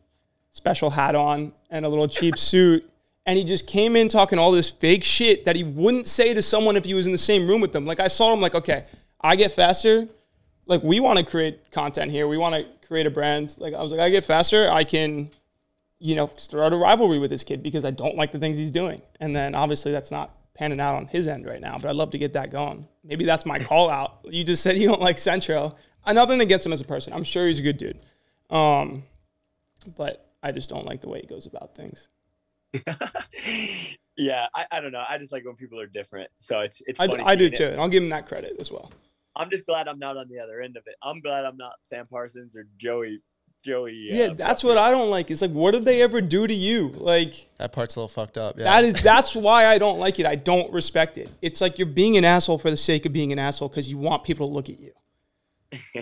special 0.53 0.89
hat 0.89 1.15
on 1.15 1.53
and 1.69 1.85
a 1.85 1.89
little 1.91 2.09
cheap 2.09 2.39
suit. 2.39 2.91
And 3.27 3.37
he 3.37 3.45
just 3.45 3.67
came 3.67 3.97
in 3.97 4.09
talking 4.09 4.39
all 4.39 4.51
this 4.51 4.71
fake 4.71 5.05
shit 5.05 5.45
that 5.45 5.57
he 5.57 5.63
wouldn't 5.63 6.07
say 6.07 6.33
to 6.33 6.41
someone 6.41 6.75
if 6.75 6.87
he 6.87 6.95
was 6.95 7.05
in 7.05 7.13
the 7.13 7.19
same 7.19 7.47
room 7.47 7.61
with 7.61 7.71
them. 7.71 7.85
Like 7.85 8.01
I 8.01 8.09
saw 8.09 8.33
him 8.33 8.41
like, 8.41 8.55
okay, 8.55 8.87
I 9.21 9.37
get 9.37 9.53
faster. 9.53 10.09
Like 10.65 10.83
we 10.83 11.01
want 11.01 11.19
to 11.19 11.25
create 11.25 11.71
content 11.71 12.11
here. 12.11 12.27
We 12.29 12.39
want 12.39 12.55
to 12.55 12.89
create 12.89 13.07
a 13.07 13.11
brand. 13.11 13.57
Like 13.59 13.75
I 13.75 13.83
was 13.83 13.93
like, 13.93 14.01
I 14.01 14.09
get 14.09 14.25
faster. 14.25 14.71
I 14.71 14.85
can, 14.85 15.31
you 16.01 16.17
know, 16.17 16.31
start 16.37 16.73
a 16.73 16.77
rivalry 16.77 17.19
with 17.19 17.31
this 17.31 17.45
kid 17.45 17.63
because 17.63 17.85
I 17.85 17.91
don't 17.91 18.17
like 18.17 18.33
the 18.33 18.39
things 18.39 18.57
he's 18.59 18.71
doing. 18.71 19.03
And 19.21 19.37
then 19.37 19.55
obviously 19.55 19.93
that's 19.93 20.11
not 20.11 20.35
panning 20.55 20.81
out 20.81 20.97
on 20.97 21.07
his 21.07 21.29
end 21.29 21.47
right 21.47 21.61
now. 21.61 21.79
But 21.79 21.91
I'd 21.91 21.97
love 21.97 22.11
to 22.13 22.19
get 22.19 22.33
that 22.33 22.51
going. 22.51 22.89
Maybe 23.05 23.25
that's 23.25 23.47
my 23.47 23.59
call 23.59 23.91
out. 23.91 24.21
You 24.25 24.43
just 24.43 24.63
said 24.63 24.79
you 24.79 24.89
don't 24.89 25.01
like 25.01 25.19
Centro. 25.19 25.77
I 26.05 26.15
nothing 26.15 26.41
against 26.41 26.65
him 26.65 26.73
as 26.73 26.81
a 26.81 26.85
person. 26.85 27.13
I'm 27.13 27.23
sure 27.23 27.47
he's 27.47 27.61
a 27.61 27.63
good 27.63 27.77
dude. 27.77 28.01
Um, 28.49 29.05
but 29.97 30.31
I 30.43 30.53
just 30.53 30.71
don't 30.71 30.87
like 30.87 31.03
the 31.03 31.09
way 31.09 31.21
he 31.21 31.27
goes 31.27 31.47
about 31.47 31.75
things. 31.75 32.09
yeah, 34.17 34.47
I, 34.55 34.65
I 34.71 34.81
don't 34.81 34.93
know. 34.93 35.05
I 35.07 35.19
just 35.19 35.33
like 35.33 35.45
when 35.45 35.57
people 35.57 35.79
are 35.81 35.87
different. 35.87 36.31
So 36.39 36.61
it's 36.61 36.83
it's. 36.87 36.99
I, 36.99 37.07
funny 37.09 37.25
I 37.25 37.37
do 37.37 37.51
too. 37.51 37.65
it. 37.65 37.79
I'll 37.79 37.89
give 37.89 38.03
him 38.03 38.09
that 38.09 38.27
credit 38.27 38.57
as 38.59 38.71
well. 38.71 38.91
I'm 39.37 39.51
just 39.51 39.67
glad 39.67 39.87
I'm 39.87 39.99
not 39.99 40.17
on 40.17 40.29
the 40.29 40.39
other 40.39 40.61
end 40.61 40.77
of 40.77 40.85
it. 40.87 40.95
I'm 41.03 41.21
glad 41.21 41.45
I'm 41.45 41.57
not 41.57 41.73
Sam 41.83 42.07
Parsons 42.07 42.57
or 42.57 42.67
Joey. 42.79 43.21
Joey. 43.63 44.09
Yeah, 44.11 44.33
that's 44.35 44.65
what 44.65 44.79
I 44.79 44.91
don't 44.91 45.11
like. 45.11 45.31
It's 45.31 45.43
like, 45.43 45.51
what 45.51 45.73
did 45.73 45.85
they 45.85 46.01
ever 46.03 46.21
do 46.23 46.47
to 46.47 46.55
you? 46.55 46.89
Like 46.97 47.47
That 47.59 47.73
part's 47.73 47.97
a 47.97 48.01
little 48.01 48.09
fucked 48.09 48.39
up. 48.39 48.57
Yeah. 48.59 48.65
that 48.65 48.85
is 48.85 49.03
that's 49.03 49.37
why 49.37 49.67
I 49.67 49.77
don't 49.79 49.99
like 49.99 50.19
it. 50.19 50.25
I 50.27 50.35
don't 50.37 50.73
respect 50.73 51.19
it. 51.19 51.29
It's 51.43 51.61
like 51.61 51.79
you're 51.79 51.87
being 51.87 52.17
an 52.17 52.25
asshole 52.25 52.59
for 52.59 52.71
the 52.71 52.77
sake 52.77 53.05
of 53.07 53.13
being 53.13 53.33
an 53.33 53.39
asshole 53.39 53.69
because 53.69 53.89
you 53.91 53.99
want 53.99 54.25
people 54.25 54.49
to 54.49 54.53
look 54.55 54.69
at 54.71 54.81
you. 54.81 54.93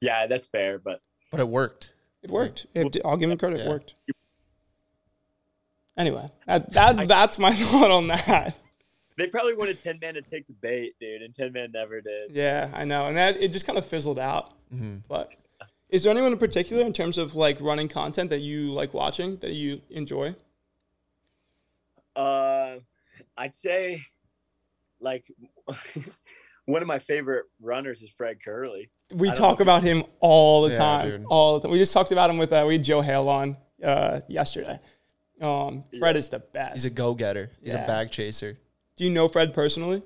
yeah, 0.00 0.26
that's 0.26 0.46
fair, 0.46 0.78
but 0.78 1.00
but 1.30 1.40
it 1.40 1.48
worked. 1.48 1.92
It 2.22 2.30
worked. 2.30 2.66
It- 2.74 2.98
I'll 3.04 3.16
give 3.16 3.30
him 3.30 3.38
credit. 3.38 3.60
It 3.60 3.68
worked. 3.68 3.94
Anyway, 5.96 6.30
that, 6.46 6.72
that 6.72 7.08
that's 7.08 7.38
my 7.38 7.52
thought 7.52 7.90
on 7.90 8.06
that. 8.08 8.56
they 9.18 9.26
probably 9.26 9.54
wanted 9.54 9.82
Ten 9.82 9.98
Man 10.00 10.14
to 10.14 10.22
take 10.22 10.46
the 10.46 10.54
bait, 10.54 10.94
dude, 11.00 11.22
and 11.22 11.34
Ten 11.34 11.52
Man 11.52 11.70
never 11.72 12.00
did. 12.00 12.30
Yeah, 12.32 12.70
I 12.72 12.84
know, 12.84 13.06
and 13.08 13.16
that 13.16 13.36
it 13.40 13.52
just 13.52 13.66
kind 13.66 13.78
of 13.78 13.84
fizzled 13.86 14.18
out. 14.18 14.52
hmm 14.70 14.98
But 15.08 15.32
is 15.92 16.02
there 16.02 16.10
anyone 16.10 16.32
in 16.32 16.38
particular 16.38 16.82
in 16.84 16.92
terms 16.92 17.18
of 17.18 17.34
like 17.36 17.60
running 17.60 17.86
content 17.86 18.30
that 18.30 18.40
you 18.40 18.72
like 18.72 18.92
watching 18.94 19.36
that 19.36 19.52
you 19.52 19.80
enjoy? 19.90 20.34
Uh, 22.16 22.76
I'd 23.36 23.54
say, 23.54 24.02
like, 25.00 25.24
one 26.66 26.82
of 26.82 26.88
my 26.88 26.98
favorite 26.98 27.44
runners 27.60 28.02
is 28.02 28.10
Fred 28.10 28.38
Curley. 28.44 28.90
We 29.14 29.30
talk 29.30 29.58
know. 29.58 29.62
about 29.62 29.82
him 29.82 30.02
all 30.20 30.62
the 30.62 30.70
Yeah, 30.70 30.76
time. 30.78 31.10
dude. 31.10 31.24
All 31.28 31.54
the 31.54 31.60
time. 31.60 31.70
We 31.72 31.78
just 31.78 31.92
talked 31.92 32.10
about 32.12 32.30
him 32.30 32.38
with 32.38 32.52
uh, 32.52 32.64
we 32.66 32.74
had 32.74 32.84
Joe 32.84 33.00
Hale 33.02 33.28
on 33.28 33.56
uh, 33.84 34.20
yesterday. 34.28 34.78
Um, 35.40 35.84
Fred 35.98 36.16
Yeah. 36.16 36.18
is 36.18 36.28
the 36.30 36.38
best. 36.38 36.74
He's 36.74 36.84
a 36.86 36.90
go 36.90 37.14
getter. 37.14 37.50
He's 37.62 37.74
Yeah. 37.74 37.84
a 37.84 37.86
bag 37.86 38.10
chaser. 38.10 38.56
Do 38.96 39.04
you 39.04 39.10
know 39.10 39.28
Fred 39.28 39.52
personally? 39.54 40.02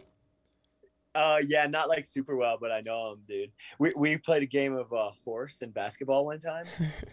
Uh, 1.16 1.38
yeah, 1.48 1.66
not 1.66 1.88
like 1.88 2.04
super 2.04 2.36
well, 2.36 2.58
but 2.60 2.70
I 2.70 2.82
know 2.82 3.12
him, 3.12 3.20
dude. 3.26 3.50
We 3.78 3.94
we 3.96 4.18
played 4.18 4.42
a 4.42 4.46
game 4.46 4.74
of 4.74 4.92
uh, 4.92 5.10
horse 5.24 5.62
and 5.62 5.72
basketball 5.72 6.26
one 6.26 6.40
time, 6.40 6.66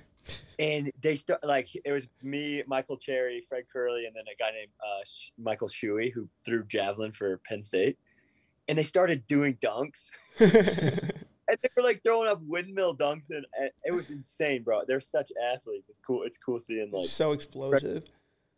and 0.59 0.91
they 1.01 1.15
start 1.15 1.41
like 1.41 1.69
it 1.73 1.89
was 1.89 2.05
me, 2.21 2.63
Michael 2.67 2.97
Cherry, 2.97 3.45
Fred 3.47 3.63
Curley, 3.71 4.05
and 4.05 4.13
then 4.13 4.25
a 4.29 4.35
guy 4.37 4.51
named 4.51 4.71
uh, 4.81 5.03
Sh- 5.05 5.29
Michael 5.37 5.69
Shuey 5.69 6.11
who 6.11 6.27
threw 6.43 6.65
javelin 6.65 7.13
for 7.13 7.37
Penn 7.47 7.63
State, 7.63 7.97
and 8.67 8.77
they 8.77 8.83
started 8.83 9.25
doing 9.25 9.57
dunks, 9.63 10.09
and 10.39 11.57
they 11.61 11.69
were 11.77 11.83
like 11.83 12.03
throwing 12.03 12.29
up 12.29 12.41
windmill 12.45 12.97
dunks, 12.97 13.29
and, 13.29 13.45
and 13.57 13.69
it 13.85 13.93
was 13.93 14.09
insane, 14.09 14.63
bro. 14.63 14.81
They're 14.85 14.99
such 14.99 15.31
athletes. 15.53 15.87
It's 15.87 15.99
cool. 16.05 16.23
It's 16.23 16.37
cool 16.37 16.59
seeing 16.59 16.91
like 16.91 17.07
so 17.07 17.31
explosive. 17.31 18.03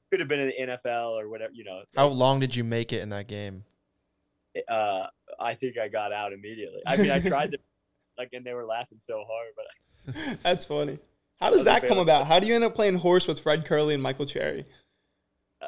could 0.10 0.19
have 0.19 0.29
been 0.29 0.39
in 0.39 0.47
the 0.58 0.73
NFL 0.73 1.21
or 1.21 1.29
whatever, 1.29 1.53
you 1.53 1.65
know. 1.65 1.84
How 1.95 2.08
long 2.08 2.39
did 2.39 2.55
you 2.55 2.63
make 2.63 2.91
it 2.91 3.01
in 3.01 3.10
that 3.10 3.27
game? 3.27 3.63
Uh, 4.70 5.08
I 5.39 5.56
think 5.56 5.78
I 5.78 5.88
got 5.88 6.12
out 6.12 6.34
immediately. 6.34 6.82
I 6.86 6.98
mean, 6.98 7.12
I 7.12 7.20
tried 7.20 7.52
to, 7.52 7.58
like, 8.18 8.30
and 8.34 8.46
they 8.46 8.54
were 8.54 8.65
laughing 8.65 9.00
so 9.02 9.24
hard, 9.28 9.54
but 9.56 9.65
That's 10.44 10.65
funny. 10.65 11.00
How 11.39 11.50
does 11.50 11.65
that 11.65 11.86
come 11.86 11.98
about? 11.98 12.28
How 12.28 12.39
do 12.39 12.48
you 12.48 12.56
end 12.56 12.63
up 12.63 12.76
playing 12.76 12.98
horse 12.98 13.28
with 13.28 13.39
Fred 13.39 13.65
Curley 13.65 13.94
and 13.94 14.02
Michael 14.02 14.26
Cherry? 14.26 14.65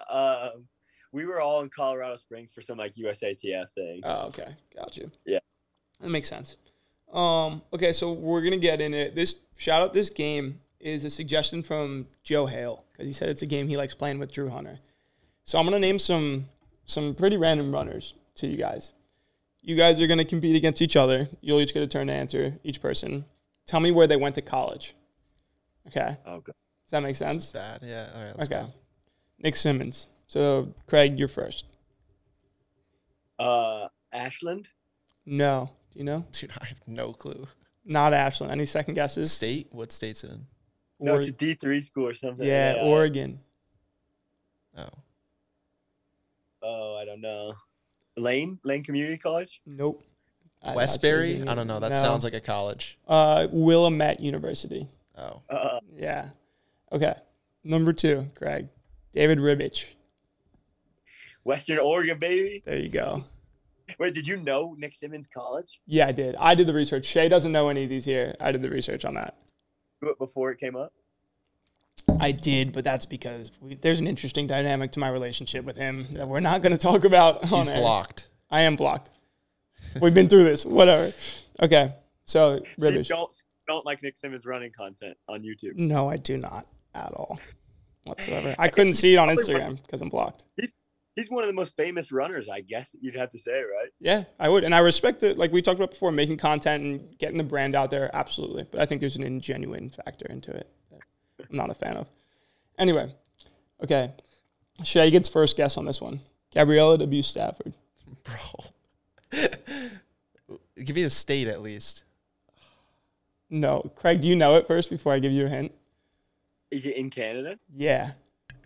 um, 0.10 0.68
we 1.12 1.26
were 1.26 1.42
all 1.42 1.62
in 1.62 1.70
Colorado 1.70 2.16
Springs 2.18 2.52
for 2.52 2.62
some 2.62 2.78
like 2.78 2.94
USATF 2.96 3.66
thing. 3.76 4.02
Oh, 4.04 4.28
okay. 4.28 4.56
Got 4.76 4.98
you. 4.98 5.12
Yeah. 5.26 5.40
That 6.00 6.10
makes 6.10 6.30
sense. 6.30 6.58
Um, 7.12 7.62
okay, 7.74 7.94
so 7.94 8.12
we're 8.12 8.42
gonna 8.42 8.58
get 8.58 8.82
in 8.82 8.94
it. 8.94 9.16
This 9.16 9.40
shout 9.56 9.82
out 9.82 9.94
this 9.94 10.10
game 10.10 10.60
is 10.80 11.06
a 11.06 11.10
suggestion 11.10 11.64
from 11.64 12.06
Joe 12.24 12.46
Hale 12.46 12.84
because 12.92 13.08
he 13.08 13.14
said 13.14 13.30
it's 13.30 13.42
a 13.42 13.46
game 13.46 13.68
he 13.68 13.78
likes 13.78 13.96
playing 13.96 14.20
with 14.20 14.32
Drew 14.32 14.50
Hunter. 14.50 14.80
So 15.44 15.58
I'm 15.58 15.66
gonna 15.66 15.80
name 15.80 16.00
some 16.00 16.46
some 16.86 17.16
pretty 17.16 17.38
random 17.38 17.74
runners 17.74 18.14
to 18.38 18.48
you 18.48 18.56
guys. 18.58 18.94
You 19.62 19.76
guys 19.76 20.00
are 20.00 20.08
gonna 20.08 20.26
compete 20.26 20.56
against 20.56 20.82
each 20.82 20.96
other. 20.96 21.28
You'll 21.42 21.60
each 21.60 21.74
get 21.74 21.84
a 21.84 21.88
turn 21.88 22.08
to 22.08 22.14
answer 22.14 22.58
each 22.64 22.82
person. 22.82 23.26
Tell 23.66 23.80
me 23.80 23.92
where 23.92 24.08
they 24.08 24.16
went 24.16 24.36
to 24.36 24.42
college. 24.42 24.96
Okay, 25.88 26.16
Oh, 26.26 26.40
God. 26.42 26.54
does 26.86 26.92
that 26.92 27.02
make 27.02 27.12
It's 27.12 27.20
sense? 27.20 27.52
bad. 27.52 27.82
Yeah. 27.84 28.10
All 28.16 28.24
right. 28.24 28.38
Let's 28.38 28.50
Okay. 28.52 28.62
go. 28.62 28.74
Nick 29.40 29.56
Symmonds. 29.56 30.08
So 30.28 30.74
Craig, 30.88 31.18
you're 31.20 31.28
first. 31.28 31.66
Uh, 33.40 33.88
Ashland. 34.12 34.70
No, 35.26 35.70
do 35.92 36.00
you 36.00 36.06
know? 36.06 36.26
Dude, 36.32 36.52
I 36.62 36.66
have 36.66 36.78
no 36.88 37.14
clue. 37.14 37.48
Not 37.86 38.14
Ashland. 38.14 38.52
Any 38.52 38.66
second 38.66 38.96
guesses? 38.96 39.32
State? 39.32 39.68
What 39.72 39.92
state's 39.92 40.24
it 40.24 40.32
in? 40.32 40.48
No, 41.00 41.14
Or- 41.14 41.20
it's 41.20 41.30
a 41.30 41.32
D 41.34 41.54
three 41.54 41.80
school 41.82 42.08
or 42.08 42.14
something. 42.16 42.46
yeah, 42.46 42.78
Oregon. 42.82 43.40
Oh. 44.78 44.90
Oh, 46.64 46.96
I 46.96 47.06
don't 47.06 47.22
know. 47.22 47.54
Lane, 48.18 48.60
Lane 48.64 48.84
Community 48.84 49.18
College. 49.18 49.62
Nope. 49.66 50.04
I- 50.64 50.76
Westbury? 50.76 51.34
that's- 51.34 51.48
I 51.50 51.56
don't 51.56 51.68
know. 51.68 51.80
That 51.80 51.92
no. 51.92 51.98
sounds 51.98 52.24
like 52.24 52.34
a 52.34 52.42
college. 52.42 52.98
uh, 53.08 53.48
Willamette 53.52 54.20
University. 54.22 54.88
Oh. 55.18 55.42
Uh, 55.50 55.80
Yeah. 55.96 56.30
Okay. 56.92 57.14
Number 57.64 57.94
two, 57.94 58.28
Craig. 58.36 58.68
David 59.14 59.40
Ribich. 59.40 59.94
Western 61.44 61.80
Oregon, 61.80 62.20
baby. 62.20 62.62
There 62.66 62.78
you 62.78 62.90
go. 62.90 63.24
Wait, 64.00 64.14
did 64.14 64.28
you 64.28 64.36
know 64.38 64.76
Nick 64.78 64.96
Symmonds 64.96 65.28
College 65.34 65.80
Yeah, 65.86 66.08
I 66.08 66.12
did. 66.12 66.36
I 66.38 66.56
did 66.56 66.68
the 66.68 66.74
research. 66.74 67.06
Shay 67.06 67.30
doesn't 67.30 67.52
know 67.52 67.70
any 67.70 67.84
of 67.86 67.90
these 67.90 68.06
here. 68.06 68.36
I 68.40 68.52
did 68.52 68.62
the 68.62 68.70
research 68.70 69.06
on 69.06 69.14
that. 69.16 69.38
before 70.20 70.52
it 70.52 70.60
came 70.60 70.76
up? 70.76 70.94
I 72.20 72.32
did, 72.32 72.74
but 72.74 72.84
that's 72.84 73.06
because 73.06 73.52
we, 73.62 73.76
there's 73.76 74.00
an 74.00 74.08
interesting 74.08 74.48
dynamic 74.48 74.92
to 74.94 75.00
my 75.00 75.10
relationship 75.10 75.66
with 75.66 75.78
him 75.78 76.08
that 76.14 76.28
we're 76.28 76.40
not 76.40 76.62
going 76.62 76.72
to 76.72 76.78
talk 76.78 77.04
about. 77.04 77.52
on 77.52 77.60
He's 77.60 77.68
air. 77.68 77.76
blocked. 77.76 78.30
I 78.50 78.62
am 78.62 78.76
blocked. 78.76 79.10
We've 80.02 80.14
been 80.14 80.28
through 80.28 80.44
this. 80.44 80.66
Whatever. 80.66 81.12
Okay. 81.62 81.94
So 82.26 82.62
So 82.80 82.90
you 82.90 83.04
don't 83.04 83.34
don't 83.68 83.86
like 83.86 84.02
Nick 84.04 84.18
Symmonds 84.18 84.46
running 84.46 84.72
content 84.72 85.18
on 85.28 85.42
YouTube. 85.42 85.76
No, 85.76 86.10
I 86.10 86.18
do 86.18 86.38
not 86.38 86.66
at 86.96 87.12
all 87.14 87.40
whatsoever. 88.04 88.56
I 88.58 88.70
couldn't 88.70 88.94
see 88.94 89.14
it 89.14 89.18
on 89.18 89.28
Instagram 89.30 89.82
because 89.82 90.02
I'm 90.02 90.10
blocked. 90.10 90.46
He's 90.56 90.74
he's 91.16 91.30
one 91.30 91.44
of 91.44 91.48
the 91.48 91.54
most 91.54 91.76
famous 91.76 92.12
runners, 92.12 92.48
I 92.50 92.62
guess 92.62 92.96
you'd 93.02 93.16
have 93.16 93.30
to 93.32 93.40
say, 93.40 93.52
right? 93.60 93.90
Yeah, 94.00 94.24
I 94.40 94.50
would. 94.50 94.64
And 94.64 94.74
I 94.74 94.80
respect 94.80 95.24
it. 95.24 95.38
Like 95.38 95.52
we 95.52 95.62
talked 95.62 95.80
about 95.80 95.92
before, 95.92 96.12
making 96.12 96.38
content 96.38 96.84
and 96.84 97.18
getting 97.18 97.38
the 97.38 97.44
brand 97.44 97.76
out 97.76 97.92
there. 97.92 98.10
Absolutely. 98.14 98.66
But 98.70 98.82
I 98.82 98.86
think 98.86 99.02
there's 99.02 99.18
an 99.18 99.24
ingenuine 99.24 99.94
factor 99.94 100.26
into 100.30 100.52
it 100.52 100.70
that 100.77 100.77
I'm 101.50 101.58
not 101.58 101.70
a 101.70 101.74
fan 101.74 101.98
of. 101.98 102.08
Anyway, 102.78 103.12
okay. 103.84 104.12
Shay 104.84 105.10
gets 105.10 105.28
first 105.28 105.58
guess 105.58 105.78
on 105.78 105.86
this 105.86 106.02
one. 106.02 106.20
Gabriela 106.54 106.98
W. 106.98 107.22
Stafford. 107.22 107.74
Bro. 108.24 109.46
Give 110.84 110.96
me 110.96 111.04
a 111.04 111.10
state 111.10 111.48
at 111.48 111.62
least. 111.62 112.04
No. 113.50 113.92
Craig, 113.96 114.22
do 114.22 114.28
you 114.28 114.36
know 114.36 114.56
it 114.56 114.68
first 114.68 114.90
before 114.90 115.14
I 115.14 115.20
give 115.20 115.32
you 115.32 115.46
a 115.46 115.50
hint? 115.50 115.72
Is 116.70 116.86
it 116.86 116.96
in 116.98 117.10
Canada? 117.10 117.58
Yeah. 117.76 118.12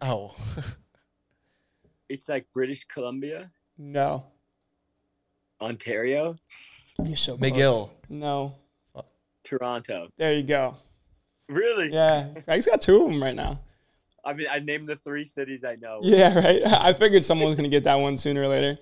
Oh. 0.01 0.35
It's 2.09 2.27
like 2.27 2.45
British 2.51 2.83
Columbia, 2.89 3.49
No. 3.77 4.25
Ontario, 5.61 6.35
You're 7.01 7.15
so 7.15 7.37
close. 7.37 7.51
McGill. 7.51 7.89
No. 8.09 8.55
Toronto. 9.45 10.09
There 10.17 10.33
you 10.33 10.43
go. 10.43 10.75
Really? 11.51 11.91
Yeah. 11.91 12.29
Craig's 12.45 12.65
got 12.65 12.81
two 12.81 13.03
of 13.03 13.09
them 13.11 13.21
right 13.21 13.35
now. 13.35 13.59
I 14.23 14.33
mean, 14.33 14.47
I 14.49 14.59
named 14.59 14.87
the 14.87 14.95
three 14.97 15.25
cities 15.25 15.63
I 15.65 15.75
know. 15.75 15.99
Yeah, 16.01 16.33
right. 16.43 16.61
I 16.65 16.93
figured 16.93 17.25
someone 17.25 17.47
was 17.47 17.55
going 17.55 17.69
to 17.69 17.75
get 17.75 17.83
that 17.83 17.95
one 17.95 18.17
sooner 18.17 18.41
or 18.41 18.47
later. 18.47 18.77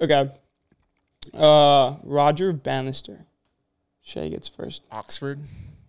Okay. 0.00 0.30
Uh, 1.34 1.96
Roger 2.02 2.52
Bannister. 2.52 3.24
Shay 4.02 4.30
gets 4.30 4.48
first. 4.48 4.82
Oxford. 4.90 5.38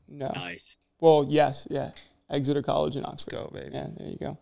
No. 0.08 0.32
Nice. 0.36 0.78
Well, 1.00 1.26
yes, 1.28 1.68
yeah. 1.72 1.92
Exeter 2.30 2.62
College 2.62 2.96
in 2.96 3.04
Let's 3.04 3.24
Oxford. 3.24 3.32
go, 3.32 3.50
baby. 3.54 3.72
Yeah, 3.74 3.88
there 3.98 4.08
you 4.08 4.18
go. 4.18 4.38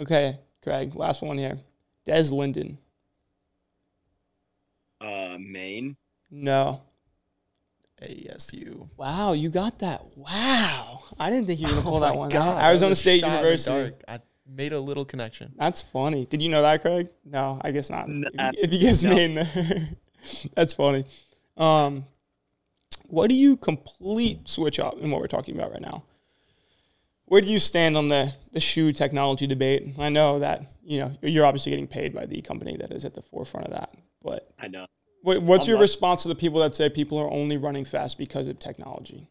Okay, 0.00 0.38
Craig. 0.62 0.94
Last 0.94 1.22
one 1.22 1.38
here. 1.38 1.58
Des 2.04 2.24
Linden. 2.30 2.76
Uh, 5.00 5.36
Maine. 5.38 5.96
No. 6.30 6.82
ASU. 8.02 8.88
Wow, 8.96 9.32
you 9.32 9.48
got 9.50 9.78
that. 9.80 10.04
Wow. 10.16 11.02
I 11.18 11.30
didn't 11.30 11.46
think 11.46 11.60
you 11.60 11.66
were 11.66 11.72
going 11.72 11.82
to 11.84 11.88
pull 11.88 11.96
Oh 11.96 12.00
that 12.00 12.10
my 12.14 12.16
one 12.16 12.28
God, 12.28 12.58
out. 12.58 12.64
Arizona 12.64 12.94
State 12.94 13.20
shot 13.20 13.26
in 13.26 13.32
the 13.32 13.38
University. 13.38 13.94
I 14.08 14.20
made 14.46 14.72
a 14.72 14.80
little 14.80 15.04
connection. 15.04 15.52
That's 15.56 15.80
funny. 15.82 16.26
Did 16.26 16.42
you 16.42 16.48
know 16.48 16.62
that, 16.62 16.82
Craig? 16.82 17.08
No, 17.24 17.60
I 17.62 17.70
guess 17.70 17.90
not. 17.90 18.08
Nah, 18.08 18.28
if, 18.34 18.54
you, 18.54 18.60
if 18.62 18.72
you 18.72 18.78
guess 18.80 19.02
no. 19.02 19.14
Maine 19.14 19.34
there. 19.34 19.88
That's 20.54 20.72
funny. 20.72 21.04
Um, 21.56 22.04
what 23.08 23.28
do 23.28 23.36
you 23.36 23.56
complete 23.56 24.48
switch 24.48 24.80
up 24.80 24.98
in 24.98 25.10
what 25.10 25.20
we're 25.20 25.26
talking 25.26 25.56
about 25.56 25.70
right 25.70 25.80
now? 25.80 26.04
Where 27.26 27.40
do 27.40 27.46
you 27.50 27.58
stand 27.58 27.96
on 27.96 28.08
the, 28.08 28.34
the 28.52 28.60
shoe 28.60 28.92
technology 28.92 29.46
debate? 29.46 29.94
I 29.98 30.10
know 30.10 30.40
that, 30.40 30.62
you 30.84 30.98
know, 30.98 31.12
you're 31.22 31.46
obviously 31.46 31.70
getting 31.70 31.86
paid 31.86 32.14
by 32.14 32.26
the 32.26 32.40
company 32.42 32.76
that 32.76 32.92
is 32.92 33.04
at 33.04 33.14
the 33.14 33.22
forefront 33.22 33.68
of 33.68 33.72
that. 33.72 33.92
But 34.22 34.50
I 34.58 34.68
know. 34.68 34.86
What, 35.24 35.42
what's 35.42 35.64
I'm 35.64 35.70
your 35.70 35.76
lucky. 35.78 35.84
response 35.84 36.22
to 36.22 36.28
the 36.28 36.34
people 36.34 36.60
that 36.60 36.74
say 36.74 36.90
people 36.90 37.18
are 37.18 37.30
only 37.30 37.56
running 37.56 37.86
fast 37.86 38.18
because 38.18 38.46
of 38.46 38.58
technology? 38.58 39.30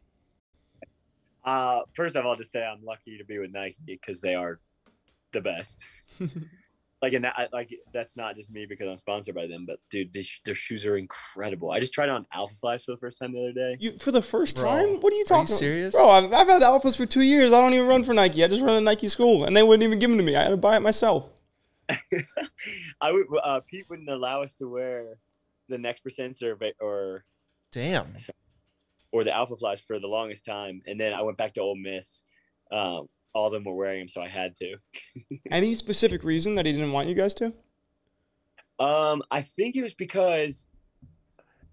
Uh, 1.46 1.82
first 1.94 2.16
of 2.16 2.26
all, 2.26 2.36
just 2.36 2.52
say 2.52 2.64
I'm 2.64 2.84
lucky 2.84 3.18
to 3.20 3.24
be 3.24 3.38
with 3.38 3.52
Nike 3.52 3.78
because 3.86 4.20
they 4.20 4.34
are 4.34 4.60
the 5.34 5.42
best. 5.42 5.80
like, 7.02 7.14
and 7.14 7.26
that, 7.26 7.50
like 7.54 7.70
that's 7.94 8.18
not 8.18 8.36
just 8.36 8.50
me 8.50 8.66
because 8.68 8.88
I'm 8.88 8.98
sponsored 8.98 9.36
by 9.36 9.46
them, 9.46 9.66
but 9.68 9.78
dude, 9.92 10.12
they 10.14 10.24
sh- 10.24 10.42
their 10.46 10.56
shoes 10.56 10.84
are 10.88 10.98
incredible. 10.98 11.70
I 11.70 11.80
just 11.80 11.94
tried 11.94 12.10
on 12.10 12.26
Alpha 12.34 12.56
Flies 12.56 12.84
for 12.86 12.92
the 12.92 12.98
first 12.98 13.20
time 13.20 13.32
the 13.32 13.42
other 13.42 13.54
day. 13.54 13.78
You 13.80 14.00
for 14.00 14.12
the 14.12 14.22
first 14.22 14.56
Bro, 14.56 14.66
time? 14.66 15.00
What 15.00 15.14
are 15.14 15.16
you 15.16 15.18
are 15.18 15.20
you 15.20 15.26
talking? 15.26 15.42
about? 15.42 15.60
serious? 15.60 15.92
bro? 15.94 16.10
I've, 16.10 16.34
I've 16.34 16.48
had 16.48 16.64
Alphas 16.64 16.98
for 16.98 17.06
two 17.06 17.22
years. 17.22 17.54
I 17.54 17.62
don't 17.62 17.76
even 17.76 17.86
run 17.86 18.04
for 18.04 18.16
Nike. 18.16 18.44
I 18.44 18.48
just 18.48 18.64
run 18.64 18.78
a 18.78 18.82
Nike 18.82 19.10
school, 19.10 19.44
and 19.44 19.56
they 19.56 19.62
wouldn't 19.62 19.84
even 19.84 20.00
give 20.00 20.10
them 20.10 20.18
to 20.18 20.26
me. 20.26 20.36
I 20.36 20.42
had 20.42 20.50
to 20.50 20.58
buy 20.58 20.76
it 20.76 20.82
myself. 20.82 21.32
I 23.00 23.12
would. 23.12 23.28
Uh, 23.44 23.60
Pete 23.68 23.86
wouldn't 23.92 24.10
allow 24.10 24.42
us 24.42 24.56
to 24.56 24.68
wear 24.68 25.18
the 25.70 25.78
next 25.78 26.02
percent 26.02 26.42
or 26.42 26.58
or 26.80 27.26
Damn. 27.72 28.16
or 29.12 29.24
the 29.24 29.32
Alpha 29.34 29.56
Flies 29.56 29.82
for 29.82 30.00
the 30.00 30.08
longest 30.08 30.46
time, 30.46 30.82
and 30.86 31.00
then 31.00 31.14
I 31.14 31.22
went 31.22 31.38
back 31.38 31.54
to 31.56 31.62
Ole 31.62 31.76
Miss. 31.76 32.22
Um, 32.72 33.08
all 33.34 33.48
of 33.48 33.54
them 33.54 33.64
were 33.64 33.74
wearing 33.76 34.00
them, 34.02 34.10
so 34.10 34.22
I 34.22 34.28
had 34.30 34.56
to. 34.58 34.76
Any 35.52 35.74
specific 35.76 36.24
reason 36.24 36.56
that 36.56 36.66
he 36.66 36.72
didn't 36.72 36.92
want 36.92 37.08
you 37.08 37.16
guys 37.16 37.34
to? 37.36 37.54
Um, 38.80 39.22
I 39.32 39.42
think 39.42 39.76
it 39.76 39.84
was 39.84 39.94
because 39.94 40.66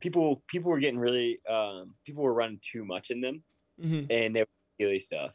people 0.00 0.42
people 0.48 0.70
were 0.70 0.78
getting 0.80 0.98
really 0.98 1.40
um 1.48 1.94
people 2.06 2.22
were 2.22 2.32
running 2.32 2.60
too 2.72 2.84
much 2.84 3.10
in 3.10 3.20
them, 3.20 3.42
Mm-hmm. 3.82 4.10
and 4.10 4.36
they 4.36 4.40
were 4.40 4.46
silly 4.78 4.98
stuff. 4.98 5.34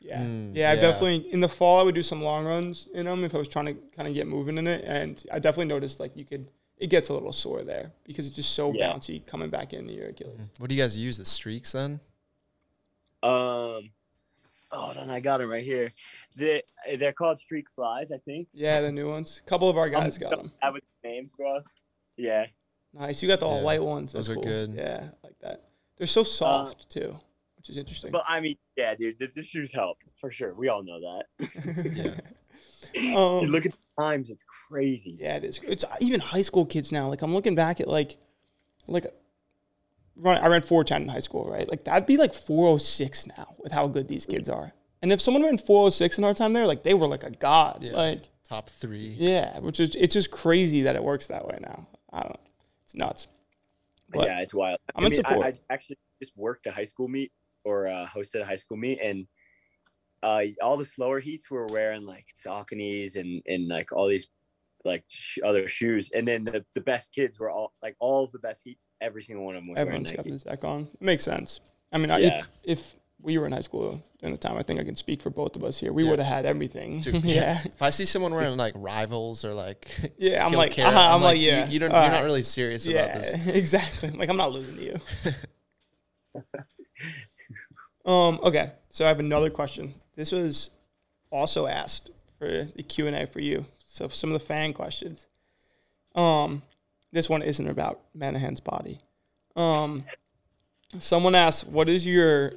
Yeah. 0.00 0.20
Mm, 0.22 0.56
yeah, 0.56 0.70
I 0.72 0.76
definitely 0.76 1.30
in 1.32 1.40
the 1.40 1.48
fall 1.48 1.78
I 1.78 1.82
would 1.84 1.94
do 1.94 2.02
some 2.02 2.22
long 2.22 2.44
runs 2.44 2.88
in 2.94 3.06
them 3.06 3.22
if 3.22 3.34
I 3.34 3.38
was 3.38 3.48
trying 3.48 3.66
to 3.66 3.74
kind 3.94 4.08
of 4.08 4.14
get 4.14 4.26
moving 4.26 4.58
in 4.58 4.66
it, 4.66 4.82
and 4.84 5.22
I 5.32 5.38
definitely 5.38 5.66
noticed 5.66 6.00
like 6.00 6.16
you 6.16 6.24
could 6.24 6.50
it 6.80 6.88
gets 6.90 7.08
a 7.10 7.12
little 7.12 7.32
sore 7.32 7.62
there 7.62 7.92
because 8.04 8.26
it's 8.26 8.34
just 8.34 8.54
so 8.54 8.72
Yeah. 8.72 8.92
bouncy 8.92 9.24
coming 9.26 9.50
back 9.50 9.72
into 9.72 9.92
your 9.92 10.08
Achilles. 10.08 10.40
What 10.58 10.70
do 10.70 10.74
you 10.76 10.82
guys 10.82 10.96
use? 10.96 11.16
The 11.18 11.24
streaks 11.24 11.72
then? 11.72 12.00
Um, 13.22 13.90
oh, 14.72 14.92
then 14.94 15.10
I 15.10 15.20
got 15.20 15.38
them 15.38 15.50
right 15.50 15.64
here. 15.64 15.92
They 16.36 16.62
they're 16.98 17.12
called 17.12 17.38
Streak 17.38 17.68
Flies, 17.70 18.10
I 18.12 18.18
think. 18.18 18.48
Yeah, 18.52 18.80
the 18.80 18.90
new 18.90 19.08
ones. 19.10 19.40
A 19.44 19.48
couple 19.48 19.68
of 19.68 19.76
our 19.76 19.90
guys 19.90 20.16
got 20.18 20.30
so 20.30 20.36
them. 20.36 20.52
bad 20.62 20.72
with 20.72 20.82
names, 21.04 21.34
bro. 21.34 21.60
Yeah. 22.16 22.46
Nice. 22.94 23.22
You 23.22 23.28
got 23.28 23.40
the 23.40 23.46
all 23.46 23.58
Yeah, 23.58 23.64
white 23.64 23.82
ones. 23.82 24.12
those 24.12 24.30
are 24.30 24.34
cool. 24.34 24.42
good. 24.42 24.70
Yeah, 24.72 25.10
I 25.22 25.26
like 25.26 25.38
that. 25.42 25.68
They're 25.96 26.06
so 26.06 26.22
soft 26.22 26.88
too, 26.90 27.14
which 27.58 27.68
is 27.68 27.76
interesting. 27.76 28.10
But 28.10 28.24
I 28.26 28.40
mean, 28.40 28.56
yeah, 28.76 28.94
dude, 28.94 29.18
the, 29.18 29.26
the 29.34 29.42
shoes 29.42 29.70
help 29.70 29.98
for 30.16 30.30
sure. 30.30 30.54
We 30.54 30.68
all 30.68 30.82
know 30.82 31.00
that. 31.00 32.22
Um, 33.14 33.44
look 33.46 33.66
at 33.66 33.72
the 33.72 33.78
times; 34.00 34.30
it's 34.30 34.44
crazy. 34.44 35.16
Yeah, 35.20 35.36
it 35.36 35.44
is. 35.44 35.60
It's 35.62 35.84
even 36.00 36.20
high 36.20 36.42
school 36.42 36.64
kids 36.64 36.92
now. 36.92 37.08
Like 37.08 37.22
I'm 37.22 37.34
looking 37.34 37.54
back 37.54 37.80
at 37.80 37.88
like, 37.88 38.16
like, 38.86 39.06
run. 40.16 40.38
I 40.38 40.48
ran 40.48 40.62
410 40.62 41.02
in 41.02 41.08
high 41.08 41.20
school, 41.20 41.50
right? 41.50 41.68
Like 41.68 41.84
that'd 41.84 42.06
be 42.06 42.16
like 42.16 42.32
406 42.32 43.26
now 43.28 43.54
with 43.58 43.72
how 43.72 43.86
good 43.88 44.08
these 44.08 44.26
kids 44.26 44.48
are. 44.48 44.72
And 45.02 45.12
if 45.12 45.20
someone 45.20 45.42
ran 45.42 45.56
406 45.58 46.18
in 46.18 46.24
our 46.24 46.34
time 46.34 46.52
there, 46.52 46.66
like 46.66 46.82
they 46.82 46.94
were 46.94 47.06
like 47.06 47.24
a 47.24 47.30
god. 47.30 47.78
Yeah. 47.82 47.92
Like 47.92 48.22
Top 48.48 48.68
three. 48.68 49.14
yeah, 49.16 49.58
which 49.60 49.78
is 49.78 49.94
it's 49.94 50.14
just 50.14 50.30
crazy 50.30 50.82
that 50.82 50.96
it 50.96 51.02
works 51.02 51.28
that 51.28 51.46
way 51.46 51.58
now. 51.60 51.86
I 52.12 52.20
don't 52.20 52.30
know. 52.30 52.40
It's 52.84 52.94
nuts. 52.94 53.28
But 54.12 54.26
yeah, 54.26 54.40
it's 54.40 54.52
wild. 54.52 54.78
I'm 54.96 55.04
I 55.04 55.06
in 55.06 55.14
support. 55.14 55.46
I, 55.46 55.48
I 55.48 55.54
actually 55.74 55.98
just 56.20 56.36
worked 56.36 56.66
a 56.66 56.72
high 56.72 56.84
school 56.84 57.06
meet 57.06 57.30
or 57.64 57.86
uh, 57.86 58.06
hosted 58.06 58.40
a 58.40 58.44
high 58.44 58.56
school 58.56 58.76
meet, 58.76 58.98
and 59.00 59.26
uh, 60.22 60.42
all 60.62 60.76
the 60.76 60.84
slower 60.84 61.20
heats 61.20 61.50
were 61.50 61.66
wearing 61.66 62.04
like 62.06 62.26
Sauconys 62.34 63.16
and 63.16 63.42
and 63.46 63.68
like 63.68 63.92
all 63.92 64.06
these 64.06 64.28
like 64.84 65.04
sh- 65.08 65.38
other 65.44 65.68
shoes, 65.68 66.10
and 66.14 66.26
then 66.26 66.44
the, 66.44 66.64
the 66.74 66.80
best 66.80 67.14
kids 67.14 67.38
were 67.38 67.50
all 67.50 67.72
like 67.82 67.96
all 68.00 68.24
of 68.24 68.32
the 68.32 68.38
best 68.38 68.62
heats. 68.64 68.88
Every 69.00 69.22
single 69.22 69.44
one 69.44 69.54
of 69.56 69.62
them 69.62 69.68
was 69.70 69.78
everyone's 69.78 70.06
wearing 70.06 70.16
got 70.16 70.24
Nike. 70.26 70.30
this 70.34 70.44
deck 70.44 70.64
on. 70.64 70.88
It 70.94 71.02
makes 71.02 71.22
sense. 71.24 71.60
I 71.92 71.98
mean, 71.98 72.10
I 72.10 72.20
if, 72.20 72.50
if 72.64 72.96
we 73.22 73.36
were 73.36 73.44
in 73.44 73.52
high 73.52 73.60
school 73.60 74.02
during 74.20 74.34
the 74.34 74.38
time, 74.40 74.56
I 74.56 74.62
think 74.62 74.80
I 74.80 74.84
can 74.84 74.94
speak 74.94 75.20
for 75.20 75.28
both 75.28 75.54
of 75.56 75.64
us 75.64 75.78
here. 75.78 75.92
We 75.92 76.04
Yeah. 76.04 76.10
would 76.10 76.18
have 76.20 76.28
had 76.28 76.46
everything. 76.46 77.02
Dude, 77.02 77.22
yeah. 77.24 77.58
If 77.64 77.82
I 77.82 77.90
see 77.90 78.06
someone 78.06 78.32
wearing 78.32 78.56
like 78.56 78.72
rivals 78.76 79.44
or 79.44 79.52
like 79.52 79.90
Yeah, 80.18 80.46
I'm 80.46 80.52
like, 80.52 80.72
Carrot, 80.72 80.94
uh-huh, 80.94 81.14
I'm, 81.16 81.20
like, 81.22 81.36
you- 81.38 81.48
yeah. 81.48 81.68
you, 81.68 81.78
don't, 81.78 81.90
all 81.92 82.00
you're 82.02 82.10
right. 82.10 82.16
not 82.20 82.24
really 82.24 82.42
serious 82.42 82.86
about 82.86 82.94
yeah, 83.08 83.18
this. 83.18 83.46
exactly. 83.54 84.10
Like 84.10 84.30
I'm 84.30 84.38
not 84.38 84.52
losing 84.52 84.76
to 84.76 84.84
you. 84.84 84.94
um. 88.06 88.40
Okay. 88.42 88.72
So 88.88 89.04
I 89.04 89.08
have 89.08 89.20
another 89.20 89.50
question. 89.50 89.94
This 90.20 90.32
was 90.32 90.68
also 91.30 91.66
asked 91.66 92.10
for 92.38 92.68
the 92.76 92.82
Q 92.82 93.06
and 93.06 93.16
A 93.16 93.26
for 93.26 93.40
you. 93.40 93.64
So 93.78 94.06
some 94.08 94.30
of 94.30 94.38
the 94.38 94.46
fan 94.46 94.74
questions. 94.74 95.26
Um, 96.14 96.60
this 97.10 97.30
one 97.30 97.40
isn't 97.40 97.66
about 97.66 98.00
Manahan's 98.12 98.60
body. 98.60 98.98
Um, 99.56 100.04
someone 100.98 101.34
asked, 101.34 101.66
"What 101.66 101.88
is 101.88 102.06
your 102.06 102.52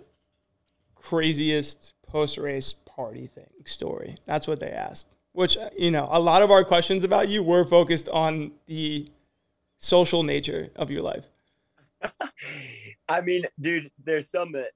craziest 0.96 1.94
post 2.06 2.38
race 2.38 2.74
party 2.74 3.28
thing 3.28 3.64
story?" 3.64 4.18
That's 4.26 4.46
what 4.46 4.60
they 4.60 4.72
asked. 4.72 5.08
Which 5.32 5.56
uh, 5.56 5.70
you 5.78 5.90
know, 5.90 6.10
a 6.12 6.20
lot 6.20 6.42
of 6.42 6.52
our 6.52 6.66
questions 6.66 7.06
about 7.06 7.30
you 7.30 7.44
were 7.44 7.64
focused 7.64 8.10
on 8.10 8.52
the 8.66 9.10
social 9.80 10.24
nature 10.24 10.70
of 10.76 10.92
your 10.92 11.02
life. 11.02 11.30
I 13.08 13.22
mean, 13.22 13.46
dude, 13.62 13.90
there's 14.04 14.30
some 14.30 14.52
that 14.52 14.72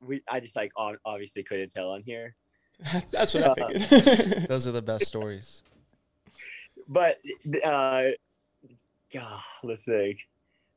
we 0.00 0.22
I 0.28 0.40
just 0.40 0.56
like 0.56 0.72
obviously 0.76 1.42
couldn't 1.42 1.70
tell 1.70 1.90
on 1.90 2.02
here, 2.02 2.34
That's 3.10 3.34
what 3.34 3.44
I 3.44 3.54
figured. 3.54 4.48
Those 4.48 4.66
are 4.66 4.72
the 4.72 4.82
best 4.82 5.06
stories. 5.06 5.62
but 6.88 7.18
uh, 7.64 8.04
God, 9.12 9.40
let's 9.64 9.84
see. 9.84 10.18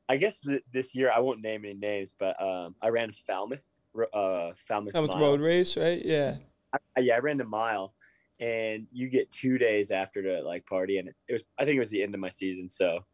I 0.08 0.16
guess 0.16 0.40
th- 0.40 0.62
this 0.72 0.94
year 0.94 1.12
I 1.12 1.20
won't 1.20 1.40
name 1.40 1.64
any 1.64 1.74
names, 1.74 2.14
but 2.18 2.40
um, 2.42 2.74
I 2.82 2.88
ran 2.88 3.12
Falmouth, 3.12 3.62
uh, 3.96 4.50
Falmouth, 4.56 4.94
that 4.94 5.00
was 5.00 5.10
mile. 5.10 5.20
road 5.20 5.40
race, 5.40 5.76
right? 5.76 6.04
Yeah. 6.04 6.36
I, 6.72 7.00
yeah, 7.00 7.16
I 7.16 7.18
ran 7.18 7.36
the 7.36 7.44
mile, 7.44 7.94
and 8.40 8.86
you 8.90 9.08
get 9.08 9.30
two 9.30 9.58
days 9.58 9.90
after 9.90 10.22
to 10.22 10.42
like 10.42 10.66
party, 10.66 10.98
and 10.98 11.08
it, 11.08 11.14
it 11.28 11.32
was 11.34 11.44
I 11.58 11.64
think 11.64 11.76
it 11.76 11.80
was 11.80 11.90
the 11.90 12.02
end 12.02 12.14
of 12.14 12.20
my 12.20 12.30
season, 12.30 12.68
so 12.68 13.04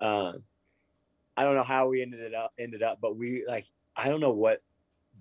um, 0.00 0.42
I 1.36 1.44
don't 1.44 1.54
know 1.54 1.62
how 1.62 1.88
we 1.88 2.02
ended 2.02 2.20
it 2.20 2.34
up 2.34 2.52
ended 2.58 2.82
up, 2.82 2.98
but 3.00 3.16
we 3.16 3.44
like 3.46 3.66
I 3.94 4.08
don't 4.08 4.20
know 4.20 4.32
what 4.32 4.62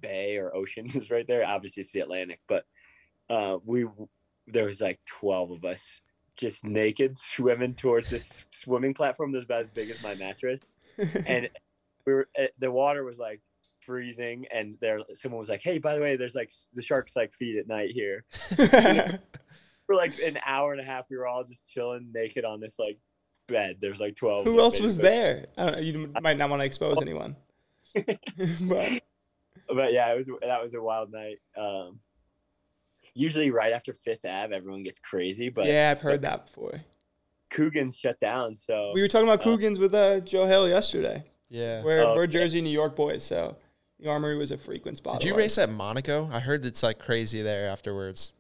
bay 0.02 0.38
or 0.38 0.56
ocean 0.56 0.86
is 0.94 1.12
right 1.12 1.28
there. 1.28 1.46
Obviously, 1.46 1.82
it's 1.82 1.92
the 1.92 2.02
Atlantic, 2.02 2.40
but 2.48 2.66
uh, 3.30 3.58
we 3.66 3.86
there 4.48 4.66
was 4.66 4.82
like 4.82 5.00
twelve 5.06 5.52
of 5.52 5.64
us 5.66 6.02
just 6.38 6.64
naked 6.64 7.18
swimming 7.18 7.76
towards 7.76 8.10
this 8.10 8.44
swimming 8.52 8.94
platform 8.94 9.32
that's 9.32 9.46
about 9.46 9.62
as 9.62 9.70
big 9.70 9.90
as 9.90 10.02
my 10.02 10.16
mattress 10.16 10.78
and 11.28 11.50
we 12.06 12.14
were 12.14 12.28
uh, 12.40 12.46
the 12.58 12.72
water 12.72 13.04
was 13.04 13.20
like 13.20 13.42
freezing 13.82 14.46
and 14.54 14.78
there 14.80 15.00
someone 15.14 15.40
was 15.40 15.50
like 15.50 15.62
hey 15.62 15.78
by 15.78 15.94
the 15.94 16.02
way 16.02 16.16
there's 16.16 16.34
like 16.34 16.50
the 16.74 16.82
sharks 16.82 17.16
like 17.16 17.34
feed 17.34 17.58
at 17.58 17.68
night 17.68 17.90
here 17.92 18.24
for 19.86 19.96
like 19.96 20.14
an 20.26 20.40
hour 20.46 20.72
and 20.72 20.80
a 20.80 20.86
half 20.86 21.06
we 21.10 21.18
were 21.18 21.28
all 21.28 21.44
just 21.44 21.70
chilling 21.70 22.10
naked 22.14 22.46
on 22.46 22.62
this 22.62 22.80
like 22.80 22.98
bed 23.52 23.78
there's 23.80 24.00
like 24.00 24.16
12 24.16 24.46
Who 24.46 24.60
else 24.60 24.80
was 24.80 24.98
there? 24.98 25.48
I 25.58 25.66
don't 25.66 25.76
know. 25.76 25.82
You 25.82 26.14
might 26.22 26.38
not 26.38 26.50
want 26.50 26.62
to 26.62 26.66
expose 26.66 26.98
anyone. 27.02 27.36
but 27.94 29.02
but 29.74 29.94
yeah 29.94 30.12
it 30.12 30.18
was 30.18 30.28
that 30.42 30.62
was 30.62 30.74
a 30.74 30.82
wild 30.82 31.12
night 31.12 31.38
um 31.58 32.00
usually 33.14 33.52
right 33.52 33.74
after 33.74 33.94
fifth 33.94 34.26
ave 34.26 34.56
everyone 34.56 34.84
gets 34.84 35.00
crazy 35.00 35.50
but 35.50 35.66
yeah, 35.66 35.92
I've 35.92 36.02
heard 36.02 36.22
that 36.22 36.46
before. 36.46 36.82
coogan's 37.50 37.98
shut 37.98 38.20
down 38.20 38.56
so 38.56 38.92
We 38.94 39.02
were 39.02 39.08
talking 39.08 39.28
about 39.28 39.42
Uh, 39.42 39.44
Coogan's 39.44 39.80
with 39.80 39.94
uh, 39.94 40.22
Joe 40.22 40.46
Hill 40.46 40.70
yesterday. 40.70 41.24
Yeah. 41.50 41.84
We're, 41.84 42.04
Oh, 42.04 42.16
we're 42.16 42.22
yeah. 42.24 42.28
Jersey, 42.40 42.62
New 42.62 42.70
York 42.70 42.96
boys, 42.96 43.24
so 43.24 43.58
the 44.00 44.08
Armory 44.10 44.38
was 44.38 44.52
a 44.52 44.58
frequent 44.58 44.98
spot. 44.98 45.20
Did 45.20 45.28
you 45.28 45.36
race 45.36 45.58
at 45.58 45.70
Monaco? 45.70 46.30
I 46.32 46.40
heard 46.40 46.64
it's 46.66 46.82
like 46.82 46.98
crazy 47.00 47.42
there 47.42 47.68
afterwards. 47.68 48.34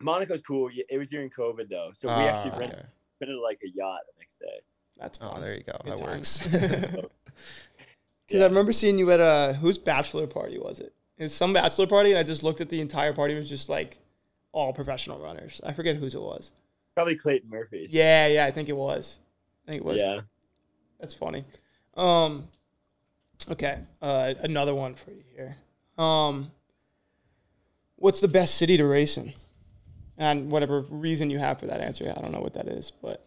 monaco's 0.00 0.40
cool 0.40 0.70
it 0.88 0.98
was 0.98 1.08
during 1.08 1.28
covid 1.30 1.68
though 1.70 1.90
so 1.94 2.08
we 2.08 2.14
Ah, 2.14 2.26
actually 2.28 2.58
rented, 2.58 2.78
okay. 2.78 2.88
rented 3.20 3.38
like 3.42 3.58
a 3.64 3.68
yacht 3.74 4.00
the 4.06 4.18
next 4.18 4.38
day 4.40 4.58
That's 4.98 5.18
Oh, 5.22 5.38
there 5.40 5.54
you 5.54 5.62
go. 5.62 5.72
Good 5.84 5.92
That 5.92 5.98
times. 5.98 6.40
works. 6.42 6.96
Because 8.26 8.42
I 8.42 8.46
remember 8.46 8.72
seeing 8.72 8.98
you 8.98 9.10
at 9.12 9.20
a 9.20 9.54
whose 9.54 9.78
bachelor 9.78 10.26
party 10.26 10.58
was 10.58 10.80
it? 10.80 10.92
It 11.18 11.24
was 11.24 11.34
some 11.34 11.52
bachelor 11.52 11.86
party, 11.86 12.10
and 12.10 12.18
I 12.18 12.22
just 12.22 12.42
looked 12.42 12.60
at 12.60 12.68
the 12.68 12.80
entire 12.80 13.12
party. 13.12 13.34
It 13.34 13.38
was 13.38 13.48
just 13.48 13.68
like 13.68 13.98
all 14.52 14.72
professional 14.72 15.18
runners. 15.20 15.60
I 15.64 15.72
forget 15.72 15.96
whose 15.96 16.14
it 16.14 16.20
was. 16.20 16.52
probably 16.94 17.16
clayton 17.16 17.48
murphy's 17.48 17.92
Yeah, 17.94 18.26
yeah, 18.26 18.44
I 18.46 18.50
think 18.50 18.68
it 18.68 18.76
was. 18.76 19.20
I 19.66 19.70
think 19.70 19.82
it 19.82 19.86
was. 19.86 20.00
yeah 20.00 20.20
That's 20.98 21.14
funny. 21.14 21.44
Um, 21.96 22.48
Okay, 23.50 23.78
uh, 24.02 24.34
another 24.40 24.74
one 24.74 24.94
for 24.94 25.10
you 25.12 25.22
here. 25.34 25.56
Um, 25.98 26.50
what's 27.96 28.20
the 28.20 28.28
best 28.28 28.56
city 28.56 28.76
to 28.76 28.84
race 28.84 29.16
in? 29.16 29.32
And 30.18 30.50
whatever 30.50 30.80
reason 30.80 31.30
you 31.30 31.38
have 31.38 31.60
for 31.60 31.66
that 31.66 31.80
answer, 31.80 32.12
I 32.16 32.20
don't 32.20 32.32
know 32.32 32.40
what 32.40 32.54
that 32.54 32.66
is, 32.66 32.90
but 33.02 33.24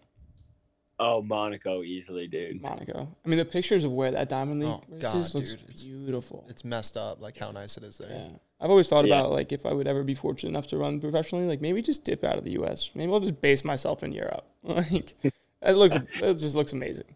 Oh, 1.02 1.22
Monaco, 1.22 1.82
easily, 1.82 2.28
dude. 2.28 2.62
Monaco. 2.62 3.08
I 3.26 3.30
mean, 3.30 3.38
the 3.38 3.46
pictures 3.46 3.86
of 3.86 3.92
where 3.94 4.12
that 4.12 4.28
Diamond 4.28 4.60
League 4.60 4.70
Oh, 4.70 4.84
races 4.90 5.32
God, 5.32 5.36
looks 5.36 5.50
dude, 5.52 5.62
it's- 5.70 5.82
beautiful. 5.84 6.46
It's 6.50 6.66
messed 6.66 6.98
up, 6.98 7.22
like 7.22 7.38
how 7.38 7.52
nice 7.52 7.78
it 7.78 7.84
is 7.84 7.98
there. 7.98 8.10
Yeah. 8.10 8.38
I've 8.60 8.70
always 8.70 8.90
thought 8.90 9.08
Yeah. 9.08 9.20
about 9.20 9.32
like 9.32 9.54
if 9.54 9.66
I 9.66 9.72
would 9.72 9.88
ever 9.88 10.04
be 10.04 10.14
fortunate 10.14 10.50
enough 10.50 10.68
to 10.68 10.78
run 10.78 11.00
professionally, 11.00 11.46
like 11.46 11.62
maybe 11.62 11.82
just 11.82 12.04
dip 12.04 12.26
out 12.26 12.38
of 12.38 12.44
the 12.44 12.52
U.S. 12.52 12.90
Maybe 12.96 13.12
I'll 13.14 13.22
just 13.22 13.40
base 13.40 13.64
myself 13.64 14.04
in 14.04 14.12
Europe. 14.12 14.46
Like 14.64 15.16
that 15.62 15.78
looks, 15.78 15.96
that 16.22 16.38
just 16.38 16.56
looks 16.56 16.72
amazing. 16.74 17.16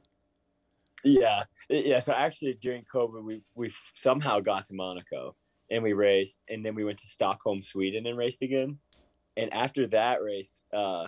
Yeah, 1.03 1.43
yeah. 1.69 1.99
So 1.99 2.13
actually, 2.13 2.53
during 2.55 2.83
COVID, 2.93 3.23
we 3.23 3.41
we 3.55 3.71
somehow 3.93 4.39
got 4.39 4.65
to 4.67 4.73
Monaco 4.73 5.35
and 5.69 5.83
we 5.83 5.93
raced, 5.93 6.43
and 6.49 6.65
then 6.65 6.75
we 6.75 6.83
went 6.85 6.97
to 6.99 7.07
Stockholm, 7.07 7.61
Sweden, 7.63 8.05
and 8.07 8.17
raced 8.17 8.41
again. 8.41 8.77
And 9.37 9.51
after 9.53 9.87
that 9.87 10.21
race, 10.21 10.63
uh, 10.73 11.07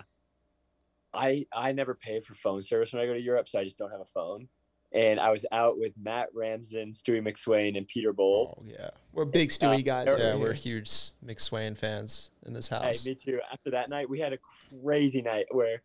I 1.16 1.46
I 1.52 1.72
never 1.72 1.94
pay 1.94 2.20
for 2.20 2.34
phone 2.34 2.62
service 2.62 2.92
when 2.92 3.02
I 3.02 3.06
go 3.06 3.14
to 3.14 3.20
Europe, 3.20 3.48
so 3.48 3.58
I 3.58 3.64
just 3.64 3.78
don't 3.78 3.90
have 3.90 4.00
a 4.00 4.04
phone. 4.04 4.48
And 4.92 5.18
I 5.18 5.30
was 5.30 5.44
out 5.50 5.78
with 5.78 5.92
Matt 6.00 6.28
Ramsden, 6.32 6.92
Stewie 6.92 7.20
McSweyn, 7.20 7.76
and 7.76 7.86
Peter 7.88 8.12
Bol. 8.12 8.56
Oh 8.58 8.64
yeah, 8.66 8.90
We're 9.12 9.24
big 9.24 9.50
Stewie 9.50 9.80
Uh, 9.80 9.82
guys. 9.82 10.06
yeah, 10.06 10.12
over 10.12 10.22
yeah. 10.22 10.32
here. 10.32 10.40
We're 10.40 10.52
huge 10.52 10.90
McSweyn 11.24 11.76
fans 11.76 12.30
in 12.46 12.52
this 12.52 12.68
house. 12.68 13.02
Hey, 13.02 13.10
me 13.10 13.14
too. 13.16 13.40
After 13.52 13.70
that 13.72 13.90
night, 13.90 14.08
we 14.08 14.20
had 14.20 14.32
a 14.32 14.38
crazy 14.38 15.22
night 15.22 15.46
where 15.50 15.82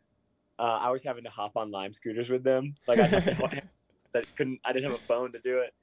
uh, 0.59 0.77
I 0.82 0.91
was 0.91 1.01
having 1.03 1.23
to 1.23 1.29
hop 1.32 1.57
on 1.57 1.71
Lime 1.71 1.93
scooters 1.93 2.29
with 2.29 2.43
them. 2.43 2.75
Like 2.88 2.99
I 2.99 3.07
that 4.13 4.36
couldn't. 4.38 4.59
I 4.63 4.71
didn't 4.71 4.91
have 4.91 4.99
a 4.99 5.03
phone 5.03 5.32
to 5.32 5.39
do 5.39 5.59
it. 5.59 5.73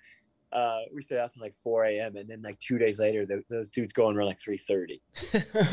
Uh, 0.50 0.80
we 0.94 1.02
stayed 1.02 1.18
out 1.18 1.32
till 1.32 1.42
like 1.42 1.54
4 1.54 1.84
a.m. 1.84 2.16
and 2.16 2.28
then 2.28 2.40
like 2.42 2.58
two 2.58 2.78
days 2.78 2.98
later, 2.98 3.26
the, 3.26 3.42
those 3.50 3.66
dudes 3.68 3.92
going 3.92 4.16
around 4.16 4.28
like 4.28 4.38
3:30. 4.40 5.00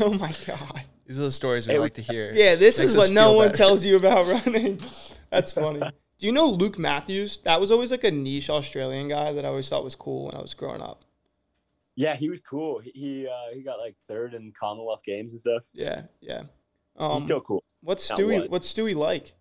oh 0.02 0.12
my 0.14 0.32
god. 0.46 0.82
These 1.06 1.18
are 1.18 1.22
the 1.22 1.30
stories 1.32 1.66
we 1.66 1.74
Hey, 1.74 1.78
like 1.80 1.94
to 1.94 2.02
hear. 2.02 2.32
Yeah, 2.34 2.56
this 2.56 2.78
Makes 2.78 2.90
is 2.92 2.96
what 2.96 3.10
no 3.10 3.28
feel 3.30 3.36
one 3.36 3.46
better. 3.48 3.56
tells 3.56 3.84
you 3.84 3.96
about 3.96 4.26
running. 4.46 4.78
That's 5.30 5.52
funny. 5.52 5.80
Do 6.18 6.26
you 6.26 6.32
know 6.32 6.46
Luke 6.48 6.78
Matthews? 6.78 7.38
That 7.44 7.60
was 7.60 7.70
always 7.70 7.90
like 7.90 8.04
a 8.04 8.10
niche 8.10 8.50
Australian 8.50 9.08
guy 9.08 9.32
that 9.32 9.44
I 9.44 9.48
always 9.48 9.68
thought 9.68 9.84
was 9.84 9.94
cool 9.94 10.26
when 10.26 10.34
I 10.34 10.40
was 10.42 10.52
growing 10.54 10.82
up. 10.82 11.04
Yeah, 11.94 12.14
he 12.14 12.28
was 12.28 12.40
cool. 12.42 12.78
He 12.80 12.90
he, 12.94 13.26
uh, 13.26 13.54
he 13.54 13.62
got 13.62 13.78
like 13.78 13.96
third 14.06 14.34
in 14.34 14.52
Commonwealth 14.52 15.02
Games 15.04 15.32
and 15.32 15.40
stuff. 15.40 15.62
Yeah, 15.72 16.02
yeah. 16.20 16.40
He's 16.40 16.48
Um, 17.02 17.22
still 17.22 17.40
cool. 17.40 17.64
what's 17.82 18.08
Now 18.10 18.16
Stewie? 18.16 18.40
what? 18.40 18.50
What's 18.50 18.72
Stewie 18.74 18.94
like? 18.94 19.32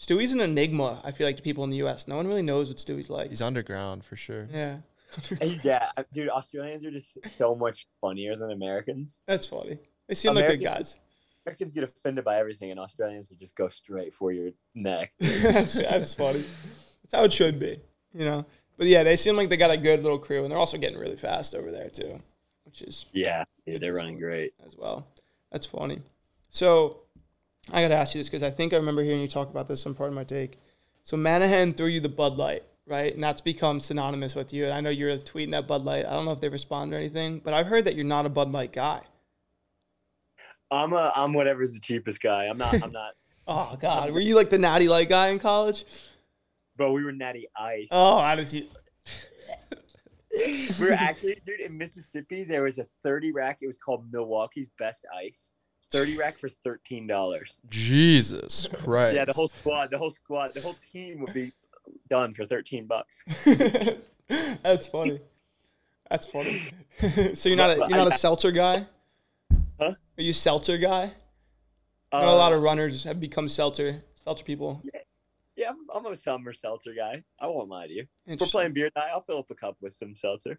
Stewie's 0.00 0.32
an 0.32 0.40
enigma. 0.40 1.00
I 1.04 1.12
feel 1.12 1.26
like 1.26 1.36
to 1.36 1.42
people 1.42 1.62
in 1.62 1.68
the 1.70 1.76
U.S. 1.78 2.08
No 2.08 2.16
one 2.16 2.26
really 2.26 2.40
knows 2.42 2.68
what 2.68 2.78
Stewie's 2.78 3.10
like. 3.10 3.28
He's 3.28 3.42
underground 3.42 4.02
for 4.02 4.16
sure. 4.16 4.48
Yeah, 4.50 4.78
yeah, 5.62 5.90
dude, 6.14 6.30
Australians 6.30 6.84
are 6.86 6.90
just 6.90 7.18
so 7.28 7.54
much 7.54 7.86
funnier 8.00 8.34
than 8.34 8.50
Americans. 8.50 9.20
that's 9.26 9.46
funny. 9.46 9.78
They 10.08 10.14
seem 10.14 10.34
like 10.34 10.46
good 10.46 10.62
guys. 10.62 10.98
Americans 11.44 11.72
get 11.72 11.84
offended 11.84 12.24
by 12.24 12.38
everything, 12.38 12.70
and 12.70 12.80
Australians 12.80 13.28
will 13.30 13.36
just 13.36 13.56
go 13.56 13.68
straight 13.68 14.14
for 14.14 14.32
your 14.32 14.52
neck. 14.74 15.12
that's 15.18 15.74
that's 15.74 16.14
funny. 16.14 16.44
That's 17.02 17.12
how 17.14 17.24
it 17.24 17.32
should 17.32 17.58
be, 17.58 17.80
you 18.14 18.24
know. 18.24 18.46
But 18.78 18.86
yeah, 18.86 19.02
they 19.02 19.16
seem 19.16 19.36
like 19.36 19.50
they 19.50 19.58
got 19.58 19.70
a 19.70 19.76
good 19.76 20.02
little 20.02 20.18
crew, 20.18 20.42
and 20.44 20.50
they're 20.50 20.58
also 20.58 20.78
getting 20.78 20.98
really 20.98 21.16
fast 21.16 21.54
over 21.54 21.70
there 21.70 21.90
too, 21.90 22.18
which 22.64 22.80
is 22.80 23.04
Yeah, 23.12 23.44
dude, 23.66 23.82
they're 23.82 23.92
running 23.92 24.18
great. 24.18 24.54
as 24.66 24.76
well. 24.76 25.06
That's 25.52 25.66
funny. 25.66 26.00
So 26.48 27.02
I 27.72 27.82
got 27.82 27.88
to 27.88 27.94
ask 27.94 28.14
you 28.14 28.20
this 28.20 28.28
because 28.28 28.42
I 28.42 28.50
think 28.50 28.72
I 28.72 28.76
remember 28.76 29.02
hearing 29.02 29.20
you 29.20 29.28
talk 29.28 29.50
about 29.50 29.68
this 29.68 29.86
on 29.86 29.94
Pardon 29.94 30.14
My 30.14 30.24
Take. 30.24 30.58
So 31.04 31.16
Manahan 31.16 31.76
threw 31.76 31.86
you 31.86 32.00
the 32.00 32.08
Bud 32.08 32.36
Light, 32.36 32.64
right? 32.86 33.12
And 33.14 33.22
that's 33.22 33.40
become 33.40 33.80
synonymous 33.80 34.34
with 34.34 34.52
you. 34.52 34.68
I 34.68 34.80
know 34.80 34.90
you're 34.90 35.16
tweeting 35.18 35.52
that 35.52 35.66
Bud 35.66 35.82
Light. 35.82 36.06
I 36.06 36.10
don't 36.10 36.24
know 36.24 36.32
if 36.32 36.40
they 36.40 36.48
respond 36.48 36.92
or 36.92 36.96
anything, 36.96 37.40
but 37.40 37.54
I've 37.54 37.66
heard 37.66 37.84
that 37.84 37.94
you're 37.94 38.04
not 38.04 38.26
a 38.26 38.28
Bud 38.28 38.52
Light 38.52 38.72
guy. 38.72 39.02
I'm 40.70 40.92
a 40.92 41.12
I'm 41.16 41.32
whatever's 41.32 41.72
the 41.72 41.80
cheapest 41.80 42.22
guy. 42.22 42.44
I'm 42.44 42.58
not 42.58 42.82
I'm 42.82 42.92
not. 42.92 43.12
Oh 43.48 43.76
God, 43.80 44.12
were 44.12 44.20
you 44.20 44.36
like 44.36 44.48
the 44.48 44.58
Natty 44.58 44.86
Light 44.86 45.08
guy 45.08 45.30
in 45.30 45.40
college? 45.40 45.84
Bro, 46.76 46.92
we 46.92 47.02
were 47.02 47.10
Natty 47.10 47.48
Ice. 47.58 47.88
Oh, 47.90 48.20
how 48.20 48.36
did 48.36 48.52
you? 48.52 48.68
we 50.78 50.86
were 50.86 50.92
actually, 50.92 51.40
dude, 51.44 51.58
in 51.58 51.76
Mississippi. 51.76 52.44
There 52.44 52.62
was 52.62 52.78
a 52.78 52.84
30 53.02 53.32
rack. 53.32 53.58
It 53.62 53.66
was 53.66 53.76
called 53.76 54.04
Milwaukee's 54.12 54.70
Best 54.78 55.04
Ice. 55.16 55.52
30 55.90 56.16
rack 56.18 56.38
for 56.38 56.48
thirteen 56.48 57.06
dollars. 57.06 57.60
Jesus 57.68 58.68
Christ. 58.72 59.16
Yeah, 59.16 59.24
the 59.24 59.32
whole 59.32 59.48
squad, 59.48 59.90
the 59.90 59.98
whole 59.98 60.10
squad, 60.10 60.54
the 60.54 60.60
whole 60.60 60.76
team 60.92 61.20
would 61.20 61.34
be 61.34 61.52
done 62.08 62.34
for 62.34 62.44
13 62.44 62.86
bucks. 62.86 63.24
that's 64.62 64.86
funny. 64.86 65.20
That's 66.08 66.26
funny. 66.26 66.72
so 67.34 67.48
you're 67.48 67.56
not 67.56 67.70
a, 67.70 67.76
you're 67.76 67.98
not 67.98 68.08
a 68.08 68.18
seltzer 68.18 68.52
guy. 68.52 68.86
Huh? 69.78 69.94
Are 70.18 70.22
you 70.22 70.30
a 70.30 70.34
seltzer 70.34 70.78
guy? 70.78 71.12
Know 72.12 72.24
a 72.24 72.34
lot 72.34 72.52
of 72.52 72.58
uh, 72.58 72.62
runners 72.62 73.04
have 73.04 73.20
become 73.20 73.48
seltzer 73.48 74.02
seltzer 74.14 74.44
people. 74.44 74.82
Yeah, 75.56 75.70
I'm, 75.70 76.06
I'm 76.06 76.12
a 76.12 76.16
summer 76.16 76.52
seltzer 76.52 76.92
guy. 76.94 77.22
I 77.38 77.46
won't 77.46 77.68
lie 77.68 77.86
to 77.86 77.92
you. 77.92 78.06
If 78.26 78.40
we're 78.40 78.46
playing 78.46 78.72
beer 78.72 78.90
night, 78.96 79.10
I'll 79.12 79.20
fill 79.20 79.38
up 79.38 79.50
a 79.50 79.54
cup 79.54 79.76
with 79.80 79.92
some 79.92 80.14
seltzer. 80.14 80.58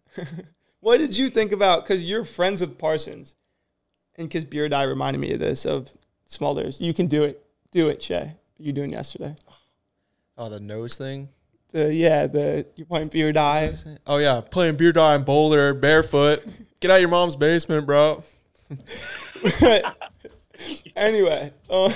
What 0.82 0.98
did 0.98 1.16
you 1.16 1.30
think 1.30 1.52
about? 1.52 1.84
Because 1.84 2.04
you're 2.04 2.24
friends 2.24 2.60
with 2.60 2.76
Parsons, 2.76 3.36
and 4.16 4.28
because 4.28 4.44
Beer 4.44 4.68
Die 4.68 4.82
reminded 4.82 5.18
me 5.18 5.32
of 5.32 5.40
this 5.40 5.64
of 5.64 5.92
Smulders. 6.28 6.80
You 6.80 6.94
can 6.94 7.06
do 7.06 7.24
it. 7.24 7.44
Do 7.70 7.88
it, 7.88 8.02
Shay. 8.02 8.34
What 8.56 8.66
you 8.66 8.72
doing 8.72 8.90
yesterday? 8.90 9.36
Oh, 10.36 10.48
the 10.48 10.60
nose 10.60 10.96
thing. 10.96 11.28
The 11.70 11.92
yeah, 11.92 12.26
the 12.26 12.66
you 12.76 12.84
playing 12.84 13.08
Beer 13.08 13.32
Die. 13.32 13.74
Oh 14.06 14.18
yeah, 14.18 14.40
playing 14.40 14.76
beer 14.76 14.92
die 14.92 15.14
in 15.14 15.22
Boulder 15.22 15.74
barefoot. 15.74 16.44
Get 16.80 16.90
out 16.90 16.96
of 16.96 17.00
your 17.00 17.10
mom's 17.10 17.36
basement, 17.36 17.86
bro. 17.86 18.22
anyway, 20.96 21.52
uh, 21.70 21.92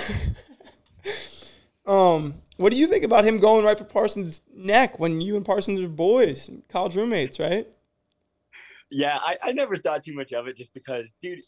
um, 1.86 2.34
what 2.56 2.72
do 2.72 2.78
you 2.78 2.86
think 2.86 3.04
about 3.04 3.24
him 3.24 3.38
going 3.38 3.64
right 3.64 3.76
for 3.76 3.84
Parsons' 3.84 4.42
neck 4.54 4.98
when 4.98 5.20
you 5.20 5.36
and 5.36 5.44
Parsons 5.44 5.80
are 5.80 5.88
boys, 5.88 6.48
and 6.48 6.66
college 6.68 6.96
roommates, 6.96 7.38
right? 7.38 7.66
Yeah, 8.90 9.18
I, 9.20 9.36
I 9.42 9.52
never 9.52 9.76
thought 9.76 10.02
too 10.02 10.14
much 10.14 10.32
of 10.32 10.46
it 10.46 10.56
just 10.56 10.72
because, 10.72 11.14
dude, 11.20 11.40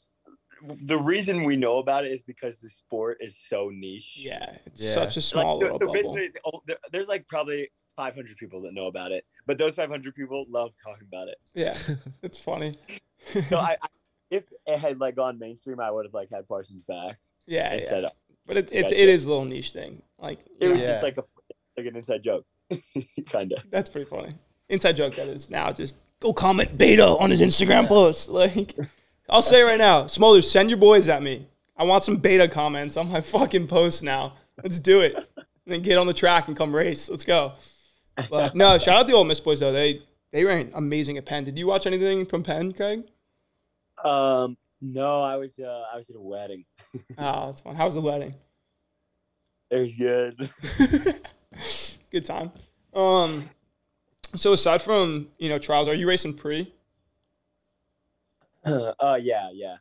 the 0.82 0.98
reason 0.98 1.44
we 1.44 1.56
know 1.56 1.78
about 1.78 2.04
it 2.04 2.12
is 2.12 2.22
because 2.22 2.60
the 2.60 2.68
sport 2.68 3.18
is 3.20 3.36
so 3.36 3.70
niche. 3.72 4.18
Yeah, 4.24 4.56
it's 4.66 4.80
Yeah. 4.82 4.94
such 4.94 5.16
a 5.16 5.20
Like, 5.20 5.24
small 5.24 5.60
so- 5.60 5.64
little 5.66 5.78
so 5.80 5.86
bubble. 5.86 5.92
basically, 6.14 6.40
oh, 6.44 6.62
there- 6.66 6.78
there's 6.92 7.08
like 7.08 7.26
probably 7.28 7.70
500 7.96 8.36
people 8.36 8.60
that 8.62 8.72
know 8.74 8.86
about 8.86 9.12
it, 9.12 9.24
but 9.46 9.58
those 9.58 9.74
500 9.74 10.14
people 10.14 10.44
love 10.48 10.72
talking 10.82 11.06
about 11.08 11.28
it. 11.28 11.36
Yeah, 11.54 11.76
it's 12.22 12.38
funny. 12.40 12.76
So 13.48 13.56
I, 13.58 13.76
I 13.82 13.86
if 14.30 14.44
it 14.66 14.78
had 14.78 15.00
like 15.00 15.16
gone 15.16 15.38
mainstream, 15.38 15.80
I 15.80 15.90
would 15.90 16.04
have 16.04 16.14
like 16.14 16.30
had 16.30 16.46
Parsons 16.46 16.84
back 16.84 17.18
yeah, 17.46 17.72
and 17.72 17.80
yeah. 17.82 17.88
said 17.88 18.04
uh, 18.04 18.10
But 18.46 18.56
it's 18.58 18.72
it's 18.72 18.92
it 18.92 19.08
is 19.08 19.24
a 19.24 19.28
little 19.28 19.44
niche 19.44 19.72
thing. 19.72 20.02
Like 20.18 20.38
it 20.60 20.68
was 20.68 20.80
Yeah. 20.80 20.88
just 20.88 21.02
like 21.02 21.16
a 21.18 21.24
like 21.76 21.86
an 21.86 21.96
inside 21.96 22.22
joke, 22.22 22.44
kind 23.30 23.52
of. 23.52 23.64
that's 23.70 23.88
pretty 23.90 24.08
funny. 24.08 24.32
Inside 24.68 24.92
joke 24.96 25.14
that 25.14 25.28
is 25.28 25.48
now. 25.50 25.72
Just 25.72 25.96
go 26.20 26.32
comment 26.32 26.76
beta 26.76 27.04
on 27.06 27.30
his 27.30 27.40
Instagram 27.40 27.88
post. 27.88 28.28
Like 28.28 28.74
I'll 29.28 29.42
say 29.42 29.60
it 29.60 29.64
right 29.64 29.78
now, 29.78 30.06
Smothers, 30.06 30.50
send 30.50 30.70
your 30.70 30.78
boys 30.78 31.08
at 31.08 31.22
me. 31.22 31.46
I 31.76 31.84
want 31.84 32.02
some 32.02 32.16
beta 32.16 32.48
comments 32.48 32.96
on 32.96 33.10
my 33.10 33.20
fucking 33.20 33.66
post 33.66 34.02
now. 34.02 34.34
Let's 34.62 34.80
do 34.80 35.00
it. 35.00 35.14
And 35.14 35.46
then 35.66 35.82
get 35.82 35.98
on 35.98 36.06
the 36.06 36.14
track 36.14 36.48
and 36.48 36.56
come 36.56 36.74
race. 36.74 37.08
Let's 37.08 37.24
go. 37.24 37.52
But 38.30 38.54
no, 38.54 38.78
shout 38.78 38.96
out 38.96 39.06
the 39.06 39.12
old 39.12 39.28
Miss 39.28 39.38
boys 39.40 39.60
though. 39.60 39.72
They 39.72 40.02
they 40.32 40.44
ran 40.44 40.70
amazing 40.74 41.18
at 41.18 41.26
Penn. 41.26 41.44
Did 41.44 41.58
you 41.58 41.66
watch 41.66 41.86
anything 41.86 42.26
from 42.26 42.42
Penn, 42.42 42.72
Craig? 42.72 43.04
Um, 44.02 44.56
no, 44.80 45.22
I 45.22 45.36
was 45.36 45.58
uh, 45.58 45.84
I 45.92 45.96
was 45.96 46.08
at 46.10 46.16
a 46.16 46.20
wedding. 46.20 46.64
Oh, 47.18 47.46
that's 47.46 47.60
fun. 47.60 47.74
How 47.76 47.86
was 47.86 47.94
the 47.94 48.00
wedding? 48.00 48.34
It 49.70 49.76
was 49.76 49.96
good. 49.96 50.50
Good 52.10 52.24
time. 52.24 52.50
Um, 52.94 53.48
so 54.34 54.52
aside 54.54 54.80
from 54.80 55.28
you 55.38 55.48
know 55.48 55.58
trials, 55.58 55.88
are 55.88 55.94
you 55.94 56.08
racing 56.08 56.34
pre? 56.34 56.72
uh, 59.00 59.18
yeah, 59.20 59.48
yeah, 59.52 59.76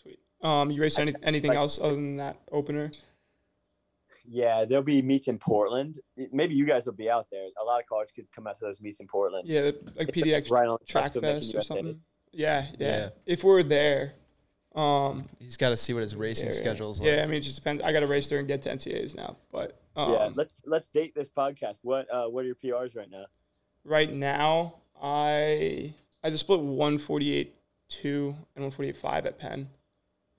Sweet. 0.00 0.18
Um, 0.42 0.70
you 0.70 0.80
race 0.82 0.98
any, 0.98 1.14
anything 1.22 1.48
like- 1.50 1.58
else 1.58 1.78
other 1.80 1.94
than 1.94 2.16
that 2.16 2.38
opener? 2.52 2.90
yeah. 4.30 4.64
There'll 4.66 4.84
be 4.84 5.00
meets 5.02 5.28
in 5.28 5.38
Portland. 5.38 5.98
Maybe 6.32 6.54
you 6.54 6.66
guys 6.66 6.84
will 6.86 6.92
be 6.92 7.08
out 7.08 7.26
there. 7.30 7.46
A 7.60 7.64
lot 7.64 7.80
of 7.80 7.86
college 7.86 8.08
kids 8.14 8.28
come 8.28 8.46
out 8.46 8.58
to 8.58 8.66
those 8.66 8.80
meets 8.80 9.00
in 9.00 9.06
Portland. 9.06 9.48
Yeah, 9.48 9.70
like 9.96 10.08
It's 10.08 10.10
PDX 10.18 10.50
right 10.50 10.68
on 10.68 10.78
Track 10.86 11.04
cusp 11.04 11.16
of 11.16 11.22
making 11.22 11.40
Fest 11.40 11.54
or 11.54 11.56
USA. 11.56 11.66
something. 11.66 12.00
Yeah, 12.32 12.66
yeah, 12.78 12.86
Yeah. 12.88 13.08
If 13.26 13.42
we're 13.44 13.62
there, 13.62 14.12
um, 14.74 15.26
He's 15.38 15.56
got 15.56 15.70
to 15.70 15.76
see 15.78 15.94
what 15.94 16.02
his 16.02 16.14
racing 16.14 16.48
yeah, 16.48 16.52
yeah. 16.54 16.60
schedule's 16.60 17.00
like. 17.00 17.08
Yeah, 17.08 17.22
I 17.22 17.26
mean, 17.26 17.36
it 17.38 17.40
just 17.40 17.56
depends. 17.56 17.82
I 17.82 17.90
got 17.92 18.00
to 18.00 18.06
race 18.06 18.28
there 18.28 18.38
and 18.38 18.46
get 18.46 18.60
to 18.62 18.68
NCAAs 18.70 19.16
now, 19.16 19.36
but 19.50 19.80
um, 19.96 20.12
yeah, 20.12 20.28
let's 20.34 20.56
let's 20.66 20.88
date 20.88 21.14
this 21.14 21.30
podcast. 21.30 21.78
What 21.82 22.06
uh, 22.12 22.26
what 22.26 22.44
are 22.44 22.46
your 22.46 22.54
PRs 22.54 22.94
right 22.94 23.10
now? 23.10 23.24
right 23.84 24.12
now, 24.12 24.74
I 25.02 25.94
I 26.22 26.28
just 26.30 26.44
split 26.44 26.60
one 26.60 26.98
forty 26.98 27.34
eight 27.34 27.54
two 27.88 28.34
and 28.54 28.64
one 28.64 28.70
forty 28.72 28.88
eight 28.90 28.96
five 28.96 29.26
at 29.26 29.38
Penn, 29.38 29.68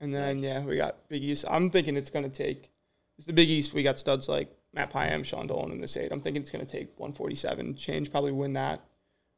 and 0.00 0.14
then 0.14 0.36
Nice. 0.36 0.44
yeah, 0.44 0.64
we 0.64 0.76
got 0.76 1.08
Big 1.08 1.22
East. 1.22 1.44
I'm 1.48 1.70
thinking 1.70 1.96
it's 1.96 2.10
gonna 2.10 2.28
take. 2.28 2.70
It's 3.18 3.26
the 3.26 3.32
Big 3.32 3.50
East. 3.50 3.74
We 3.74 3.82
got 3.82 3.98
studs 3.98 4.28
like 4.28 4.48
Matt 4.72 4.92
Pyam, 4.92 5.24
Sean 5.24 5.46
Dolan 5.46 5.72
in 5.72 5.80
this 5.80 5.96
eight. 5.96 6.10
I'm 6.12 6.20
thinking 6.20 6.40
it's 6.42 6.50
gonna 6.50 6.64
take 6.64 6.88
one 6.98 7.12
forty 7.12 7.34
seven 7.34 7.74
change. 7.76 8.10
Probably 8.10 8.32
win 8.32 8.52
that. 8.54 8.80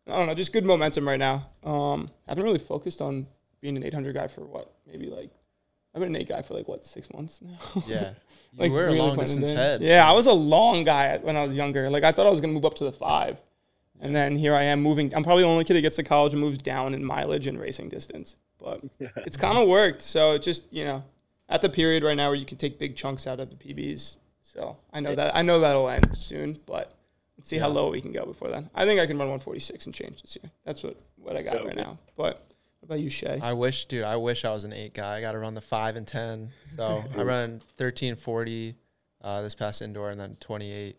I 0.09 0.17
don't 0.17 0.27
know, 0.27 0.35
just 0.35 0.53
good 0.53 0.65
momentum 0.65 1.07
right 1.07 1.19
now. 1.19 1.49
Um, 1.63 2.11
I 2.27 2.33
haven't 2.33 2.43
really 2.45 2.59
focused 2.59 3.01
on 3.01 3.25
being 3.61 3.77
an 3.77 3.85
800 3.85 4.13
guy 4.17 4.27
for 4.27 4.41
what, 4.41 4.75
maybe 4.85 5.07
like 5.07 5.31
I've 5.95 6.01
been 6.01 6.09
an 6.13 6.21
eight 6.21 6.29
guy 6.29 6.43
for 6.43 6.55
like 6.55 6.67
what 6.67 6.85
six 6.85 7.09
months 7.13 7.41
now. 7.41 7.83
Yeah. 7.87 8.15
You 8.53 8.59
like 8.59 8.73
were 8.73 8.89
a 8.89 8.93
long 8.93 9.11
putting 9.11 9.41
distance 9.41 9.51
head. 9.51 9.81
Yeah, 9.81 10.09
I 10.09 10.13
was 10.13 10.27
a 10.27 10.33
long 10.33 10.83
guy 10.83 11.19
when 11.19 11.37
I 11.37 11.45
was 11.45 11.55
younger. 11.55 11.89
Like 11.89 12.03
I 12.03 12.11
thought 12.11 12.27
I 12.27 12.31
was 12.31 12.41
gonna 12.41 12.53
move 12.53 12.65
up 12.65 12.75
to 12.75 12.85
the 12.85 12.91
five, 12.93 13.41
and 14.03 14.15
then 14.15 14.37
here 14.37 14.55
I 14.55 14.65
am 14.65 14.83
moving. 14.83 15.15
I'm 15.15 15.25
probably 15.25 15.45
the 15.45 15.49
only 15.49 15.65
kid 15.65 15.75
that 15.75 15.81
gets 15.81 15.97
to 15.97 16.03
college 16.03 16.33
and 16.33 16.41
moves 16.43 16.59
down 16.59 16.93
in 16.93 17.03
mileage 17.05 17.47
and 17.47 17.59
racing 17.59 17.89
distance, 17.89 18.37
but 18.59 18.83
it's 19.01 19.37
kind 19.39 19.57
of 19.57 19.69
worked. 19.69 20.03
So 20.03 20.33
it 20.33 20.43
just 20.43 20.71
you 20.71 20.85
know, 20.85 21.05
at 21.49 21.63
the 21.63 21.71
period 21.71 22.03
right 22.03 22.17
now 22.17 22.27
where 22.29 22.35
you 22.35 22.45
can 22.45 22.59
take 22.59 22.79
big 22.79 22.97
chunks 22.97 23.27
out 23.27 23.41
of 23.41 23.49
the 23.49 23.57
PBs. 23.57 24.19
So 24.43 24.77
I 24.93 25.01
know 25.01 25.15
that 25.15 25.35
I 25.35 25.43
know 25.43 25.61
that'll 25.61 25.89
end 25.89 26.15
soon, 26.17 26.59
but 26.67 26.93
let's 27.39 27.49
see 27.49 27.59
how 27.59 27.69
low 27.69 27.91
we 27.91 28.01
can 28.01 28.13
go 28.13 28.27
before 28.27 28.49
then. 28.51 28.69
I 28.75 28.85
think 28.85 29.01
I 29.01 29.07
can 29.07 29.17
run 29.17 29.29
146 29.29 29.87
and 29.87 29.95
change 29.95 30.21
this 30.21 30.37
year. 30.43 30.51
That's 30.67 30.83
what 30.83 30.97
what 31.17 31.37
I 31.37 31.43
got 31.43 31.55
Yeah, 31.63 31.69
right 31.69 31.77
now. 31.77 31.99
But 32.17 32.43
what 32.81 32.87
about 32.87 33.01
you, 33.01 33.11
Shay? 33.11 33.39
I 33.41 33.53
wish, 33.53 33.85
dude, 33.85 34.03
I 34.03 34.17
wish 34.17 34.45
I 34.45 34.51
was 34.51 34.65
an 34.65 34.73
eight 34.73 34.93
guy. 34.93 35.17
I 35.17 35.21
got 35.21 35.33
to 35.33 35.39
run 35.39 35.55
the 35.55 35.61
five 35.61 35.95
and 35.95 36.07
10. 36.07 36.51
So 36.75 36.83
I 37.17 37.23
run 37.23 37.61
1340 37.79 38.75
uh, 39.23 39.43
this 39.43 39.55
past 39.55 39.83
indoor 39.83 40.11
and 40.11 40.19
then 40.19 40.37
28, 40.41 40.97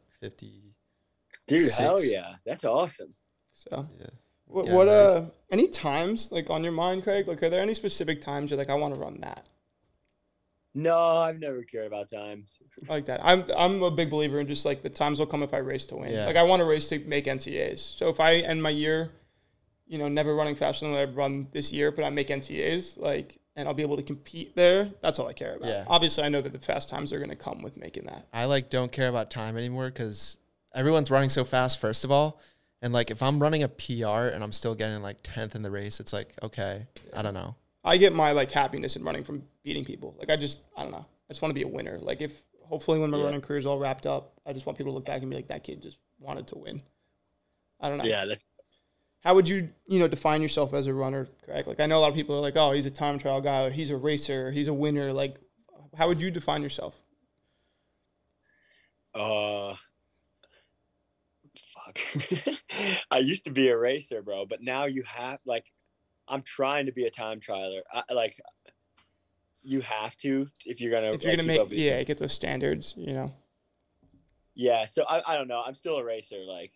50. 1.47 1.65
Dude, 1.65 1.73
hell 1.73 2.03
yeah, 2.03 2.35
that's 2.45 2.63
awesome. 2.63 3.13
So 3.53 3.87
Yeah. 3.99 4.07
What, 4.45 4.67
Yeah, 4.67 4.73
what 4.73 4.87
uh 4.87 5.25
any 5.49 5.67
times 5.67 6.31
like 6.31 6.49
on 6.49 6.63
your 6.63 6.73
mind, 6.73 7.03
Craig? 7.03 7.27
Like 7.27 7.41
are 7.43 7.49
there 7.49 7.61
any 7.61 7.73
specific 7.73 8.21
times 8.21 8.51
you're 8.51 8.57
like, 8.57 8.69
I 8.69 8.75
want 8.75 8.93
to 8.93 8.99
run 8.99 9.19
that? 9.21 9.49
No, 10.75 10.97
I've 10.97 11.39
never 11.39 11.61
cared 11.63 11.87
about 11.87 12.09
times. 12.09 12.57
I 12.89 12.93
like 12.93 13.05
that. 13.05 13.19
I'm 13.23 13.45
I'm 13.55 13.83
a 13.83 13.91
big 13.91 14.09
believer 14.09 14.39
in 14.39 14.47
just 14.47 14.65
like 14.65 14.81
the 14.81 14.89
times 14.89 15.19
will 15.19 15.27
come 15.27 15.43
if 15.43 15.53
I 15.53 15.57
race 15.57 15.85
to 15.87 15.95
win. 15.95 16.11
Yeah. 16.11 16.25
Like 16.25 16.35
I 16.35 16.43
want 16.43 16.61
to 16.61 16.65
race 16.65 16.89
to 16.89 16.99
make 16.99 17.25
NCAAs. 17.25 17.97
So 17.97 18.09
if 18.09 18.19
I 18.19 18.37
end 18.37 18.61
my 18.61 18.71
year, 18.71 19.11
you 19.85 19.99
know, 19.99 20.07
never 20.07 20.35
running 20.35 20.55
faster 20.55 20.87
than 20.87 20.95
I've 20.95 21.15
run 21.15 21.47
this 21.51 21.71
year, 21.71 21.91
but 21.91 22.03
I 22.03 22.09
make 22.09 22.29
NCAAs, 22.29 22.97
like 22.97 23.37
and 23.55 23.67
I'll 23.67 23.75
be 23.75 23.83
able 23.83 23.97
to 23.97 24.03
compete 24.03 24.55
there, 24.55 24.89
that's 25.01 25.19
all 25.19 25.27
I 25.27 25.33
care 25.33 25.57
about. 25.57 25.69
Yeah. 25.69 25.85
Obviously 25.87 26.23
I 26.23 26.29
know 26.29 26.41
that 26.41 26.51
the 26.51 26.59
fast 26.59 26.89
times 26.89 27.13
are 27.13 27.19
gonna 27.19 27.35
come 27.35 27.61
with 27.61 27.77
making 27.77 28.05
that. 28.05 28.27
I 28.33 28.45
like 28.45 28.71
don't 28.71 28.91
care 28.91 29.09
about 29.09 29.29
time 29.29 29.57
anymore 29.57 29.91
because 29.91 30.37
everyone's 30.73 31.11
running 31.11 31.29
so 31.29 31.43
fast, 31.43 31.79
first 31.79 32.03
of 32.03 32.11
all. 32.11 32.39
And 32.81 32.91
like 32.93 33.09
if 33.11 33.23
I'm 33.23 33.39
running 33.41 33.63
a 33.63 33.69
PR 33.69 34.27
and 34.33 34.43
I'm 34.43 34.51
still 34.51 34.75
getting 34.75 35.01
like 35.01 35.21
10th 35.23 35.55
in 35.55 35.61
the 35.61 35.71
race, 35.71 35.99
it's 35.99 36.11
like, 36.13 36.33
okay, 36.43 36.85
I 37.15 37.21
don't 37.21 37.33
know. 37.33 37.55
I 37.83 37.97
get 37.97 38.13
my 38.13 38.31
like 38.31 38.51
happiness 38.51 38.95
in 38.95 39.03
running 39.03 39.23
from 39.23 39.43
beating 39.63 39.85
people. 39.85 40.15
Like 40.19 40.29
I 40.29 40.35
just 40.35 40.59
I 40.75 40.83
don't 40.83 40.91
know. 40.91 41.05
I 41.29 41.33
just 41.33 41.41
want 41.41 41.51
to 41.51 41.53
be 41.53 41.63
a 41.63 41.67
winner. 41.67 41.97
Like 41.99 42.21
if 42.21 42.43
hopefully 42.61 42.99
when 42.99 43.09
my 43.11 43.17
Yeah. 43.17 43.25
running 43.25 43.41
career 43.41 43.59
is 43.59 43.65
all 43.65 43.79
wrapped 43.79 44.05
up, 44.05 44.33
I 44.45 44.53
just 44.53 44.65
want 44.65 44.77
people 44.77 44.91
to 44.91 44.95
look 44.95 45.05
back 45.05 45.21
and 45.21 45.29
be 45.29 45.35
like, 45.35 45.47
that 45.47 45.63
kid 45.63 45.81
just 45.81 45.97
wanted 46.19 46.47
to 46.47 46.57
win. 46.57 46.81
I 47.79 47.89
don't 47.89 47.97
know. 47.97 48.05
Yeah, 48.05 48.25
that, 48.25 48.39
How 49.21 49.33
would 49.35 49.47
you 49.47 49.69
you 49.87 49.99
know 49.99 50.07
define 50.07 50.41
yourself 50.41 50.73
as 50.73 50.87
a 50.87 50.93
runner, 50.93 51.27
Craig? 51.45 51.67
Like 51.67 51.79
I 51.79 51.85
know 51.85 51.99
a 51.99 52.01
lot 52.01 52.09
of 52.09 52.15
people 52.15 52.35
are 52.35 52.41
like, 52.41 52.55
oh, 52.57 52.71
he's 52.71 52.85
a 52.85 52.91
time 52.91 53.19
trial 53.19 53.39
guy, 53.41 53.65
or 53.65 53.69
he's 53.69 53.89
a 53.91 53.97
racer, 53.97 54.47
or 54.47 54.51
he's 54.51 54.67
a 54.69 54.73
winner. 54.73 55.11
Like, 55.13 55.35
how 55.97 56.07
would 56.09 56.19
you 56.21 56.31
define 56.31 56.61
yourself? 56.63 56.95
uh, 59.13 59.73
fuck. 59.73 59.79
I 63.11 63.19
used 63.19 63.45
to 63.45 63.51
be 63.51 63.69
a 63.69 63.77
racer, 63.77 64.21
bro, 64.21 64.45
but 64.45 64.61
now 64.61 64.85
you 64.85 65.03
have 65.03 65.39
like, 65.45 65.65
I'm 66.27 66.41
trying 66.41 66.85
to 66.85 66.91
be 66.91 67.05
a 67.05 67.11
time 67.11 67.39
trialer. 67.39 67.81
I, 67.91 68.13
like, 68.13 68.39
you 69.61 69.81
have 69.81 70.15
to 70.17 70.47
if 70.65 70.81
you're 70.81 70.91
gonna. 70.91 71.13
If 71.13 71.23
you're 71.23 71.31
like, 71.31 71.45
gonna 71.45 71.65
make 71.65 71.67
yeah, 71.71 72.03
get 72.03 72.17
those 72.17 72.33
standards, 72.33 72.95
you 72.97 73.13
know. 73.13 73.33
Yeah, 74.55 74.85
so 74.85 75.03
I, 75.03 75.33
I 75.33 75.35
don't 75.35 75.47
know. 75.47 75.63
I'm 75.65 75.75
still 75.75 75.97
a 75.97 76.03
racer. 76.03 76.43
Like, 76.47 76.71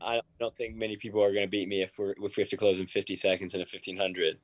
I 0.00 0.20
don't 0.38 0.56
think 0.56 0.76
many 0.76 0.96
people 0.96 1.22
are 1.22 1.32
going 1.32 1.44
to 1.44 1.50
beat 1.50 1.68
me 1.68 1.82
if 1.82 1.98
we're 1.98 2.14
if 2.22 2.36
we 2.36 2.42
have 2.42 2.50
to 2.50 2.56
close 2.56 2.78
in 2.78 2.86
50 2.86 3.16
seconds 3.16 3.54
in 3.54 3.60
a 3.60 3.64
1500. 3.64 4.38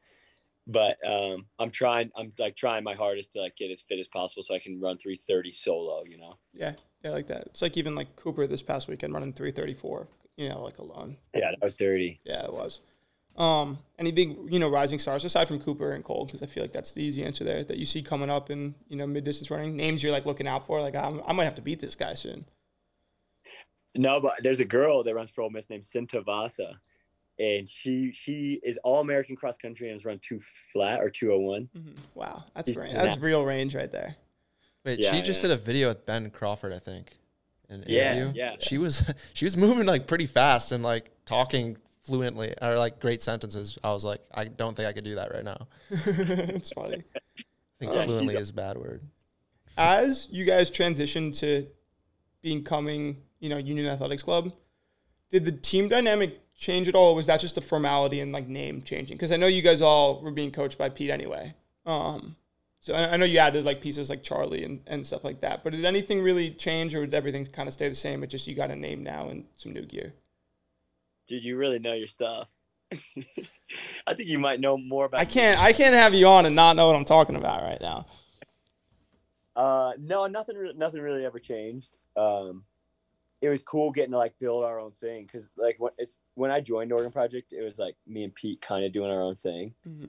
But 0.70 0.98
um, 1.06 1.46
I'm 1.58 1.70
trying. 1.70 2.10
I'm 2.16 2.32
like 2.38 2.56
trying 2.56 2.84
my 2.84 2.94
hardest 2.94 3.32
to 3.32 3.40
like 3.40 3.56
get 3.56 3.70
as 3.70 3.82
fit 3.82 3.98
as 3.98 4.08
possible 4.08 4.42
so 4.42 4.54
I 4.54 4.58
can 4.58 4.80
run 4.80 4.98
330 4.98 5.52
solo. 5.52 6.04
You 6.04 6.18
know. 6.18 6.38
Yeah, 6.52 6.74
yeah, 7.02 7.10
like 7.10 7.26
that. 7.26 7.42
It's 7.46 7.62
like 7.62 7.76
even 7.76 7.94
like 7.94 8.14
Cooper 8.16 8.46
this 8.46 8.62
past 8.62 8.86
weekend 8.86 9.12
running 9.12 9.32
334, 9.32 10.08
you 10.36 10.48
know, 10.48 10.62
like 10.62 10.78
alone. 10.78 11.16
Yeah, 11.34 11.50
that 11.50 11.62
was 11.62 11.74
dirty. 11.74 12.20
Yeah, 12.24 12.44
it 12.44 12.52
was. 12.52 12.80
Um, 13.36 13.78
any 13.98 14.12
big, 14.12 14.36
you 14.50 14.58
know, 14.58 14.68
rising 14.68 14.98
stars 14.98 15.24
aside 15.24 15.48
from 15.48 15.60
Cooper 15.60 15.92
and 15.92 16.04
Cole, 16.04 16.26
because 16.26 16.42
I 16.42 16.46
feel 16.46 16.62
like 16.62 16.72
that's 16.72 16.92
the 16.92 17.02
easy 17.02 17.24
answer 17.24 17.42
there 17.44 17.64
that 17.64 17.78
you 17.78 17.86
see 17.86 18.02
coming 18.02 18.28
up 18.28 18.50
in 18.50 18.74
you 18.88 18.96
know 18.96 19.06
mid 19.06 19.24
distance 19.24 19.50
running. 19.50 19.76
Names 19.76 20.02
you're 20.02 20.12
like 20.12 20.26
looking 20.26 20.46
out 20.46 20.66
for, 20.66 20.80
like 20.80 20.94
I'm, 20.94 21.20
I 21.26 21.32
might 21.32 21.44
have 21.44 21.54
to 21.56 21.62
beat 21.62 21.80
this 21.80 21.96
guy 21.96 22.14
soon. 22.14 22.44
No, 23.96 24.20
but 24.20 24.34
there's 24.42 24.60
a 24.60 24.64
girl 24.64 25.02
that 25.02 25.14
runs 25.14 25.30
for 25.30 25.42
Ole 25.42 25.50
Miss 25.50 25.68
named 25.68 25.82
Sinta 25.82 26.24
Vissa, 26.24 26.78
and 27.39 27.68
she 27.68 28.12
she 28.12 28.61
is 28.62 28.78
all 28.85 29.01
American 29.01 29.37
cross 29.37 29.57
country 29.57 29.89
and 29.89 29.95
has 29.95 30.05
run 30.05 30.18
two 30.20 30.41
flat 30.72 31.01
or 31.01 31.09
201. 31.11 31.68
Mm-hmm. 31.76 31.91
Wow, 32.14 32.45
that's 32.55 32.68
He's 32.68 32.76
range. 32.76 32.93
doing 32.93 33.03
That's 33.03 33.16
that. 33.16 33.22
real 33.24 33.45
range 33.45 33.74
right 33.74 33.91
there. 33.91 34.16
Wait, 34.85 34.99
Yeah, 34.99 35.11
she 35.12 35.22
just 35.22 35.43
yeah. 35.43 35.49
did 35.51 35.55
a 35.55 35.61
video 35.61 35.89
with 35.89 36.07
Ben 36.07 36.31
Crawford, 36.31 36.72
I 36.72 36.78
think. 36.78 37.16
An 37.68 37.85
Yeah, 37.87 38.14
interview. 38.14 38.33
yeah. 38.41 38.57
She 38.61 38.78
was 38.78 39.12
she 39.35 39.45
was 39.45 39.57
moving 39.57 39.87
like 39.87 40.07
pretty 40.07 40.26
fast 40.26 40.72
and 40.72 40.83
like 40.83 41.11
talking 41.24 41.76
fluently 42.03 42.55
or 42.61 42.76
like 42.78 42.99
great 42.99 43.22
sentences. 43.22 43.78
I 43.85 43.93
was 43.93 44.05
like, 44.05 44.20
I 44.35 44.47
don't 44.47 44.76
think 44.76 44.89
I 44.89 44.93
could 44.93 45.05
do 45.05 45.14
that 45.16 45.33
right 45.33 45.45
now. 45.45 45.68
it's 45.91 46.72
funny. 46.72 46.97
I 47.39 47.43
think 47.78 47.93
oh, 47.93 47.95
Yeah, 47.95 48.05
fluently 48.05 48.35
is 48.37 48.51
a 48.51 48.55
bad 48.55 48.76
word. 48.76 49.03
As 49.76 50.28
you 50.31 50.45
guys 50.45 50.70
transitioned 50.70 51.39
to 51.41 51.66
becoming, 52.43 53.18
you 53.39 53.49
know, 53.49 53.57
Union 53.59 53.87
Athletics 53.87 54.22
Club, 54.22 54.53
did 55.31 55.45
the 55.45 55.53
team 55.53 55.89
dynamic 55.89 56.41
change 56.61 56.88
at 56.88 56.94
all? 56.94 57.12
Or 57.12 57.16
was 57.16 57.26
that 57.26 57.40
just 57.40 57.58
a 57.58 57.61
formality 57.61 58.20
and 58.20 58.30
like 58.30 58.46
name 58.46 58.82
changing? 58.82 59.16
Because 59.16 59.32
I 59.32 59.36
know 59.36 59.48
you 59.48 59.62
guys 59.62 59.82
all 59.82 60.20
were 60.20 60.30
being 60.30 60.52
coached 60.52 60.78
by 60.78 60.88
Pete 60.88 61.11
anyway. 61.11 61.54
Um, 61.86 62.36
so 62.80 62.94
I 62.94 63.14
I 63.14 63.16
know 63.16 63.24
you 63.24 63.38
added 63.38 63.64
like 63.64 63.80
pieces 63.80 64.08
like 64.08 64.22
Charlie 64.22 64.64
and, 64.64 64.80
and 64.86 65.04
stuff 65.04 65.24
like 65.24 65.40
that. 65.40 65.64
But 65.64 65.72
did 65.72 65.84
anything 65.84 66.22
really 66.22 66.50
change, 66.52 66.94
or 66.94 67.04
did 67.04 67.14
everything 67.14 67.46
kind 67.46 67.66
of 67.66 67.72
stay 67.72 67.88
the 67.88 67.94
same? 67.94 68.22
It 68.22 68.28
just 68.28 68.46
you 68.46 68.54
got 68.54 68.70
a 68.70 68.76
name 68.76 69.02
now 69.02 69.30
and 69.30 69.44
some 69.56 69.72
new 69.72 69.82
gear. 69.82 70.12
Dude, 71.26 71.42
you 71.42 71.56
really 71.56 71.78
know 71.78 71.94
your 71.94 72.06
stuff. 72.06 72.48
I 74.06 74.14
think 74.14 74.28
you 74.28 74.38
might 74.38 74.61
know 74.61 74.76
more 74.76 75.06
about. 75.06 75.20
I 75.20 75.24
can't 75.24 75.58
I 75.58 75.72
can't 75.72 75.94
have 75.94 76.14
you 76.14 76.26
on 76.26 76.46
and 76.46 76.54
not 76.54 76.76
know 76.76 76.86
what 76.86 76.96
I'm 76.96 77.04
talking 77.04 77.36
about 77.36 77.62
right 77.62 77.80
now. 77.80 78.06
Uh, 79.56 79.92
no, 79.98 80.26
nothing. 80.26 80.72
Nothing 80.76 81.00
really 81.00 81.24
ever 81.24 81.38
changed. 81.38 81.98
Um, 82.16 82.64
it 83.41 83.49
was 83.49 83.62
cool 83.62 83.91
getting 83.91 84.11
to 84.12 84.18
like 84.18 84.38
build 84.38 84.64
our 84.64 84.78
own 84.78 84.93
thing 85.01 85.24
because 85.24 85.49
like 85.57 85.76
when 85.78 85.93
it's 85.99 86.18
when 86.34 86.51
I 86.51 86.61
joined 86.61 86.93
Oregon 86.93 87.11
Project, 87.12 87.53
it 87.53 87.62
was 87.62 87.78
like 87.78 87.97
me 88.07 88.24
and 88.24 88.34
Pete 88.34 88.61
kind 88.61 88.84
of 88.84 88.93
doing 88.93 89.11
our 89.11 89.22
own 89.22 89.34
thing, 89.36 89.74
Mhm. 89.86 90.09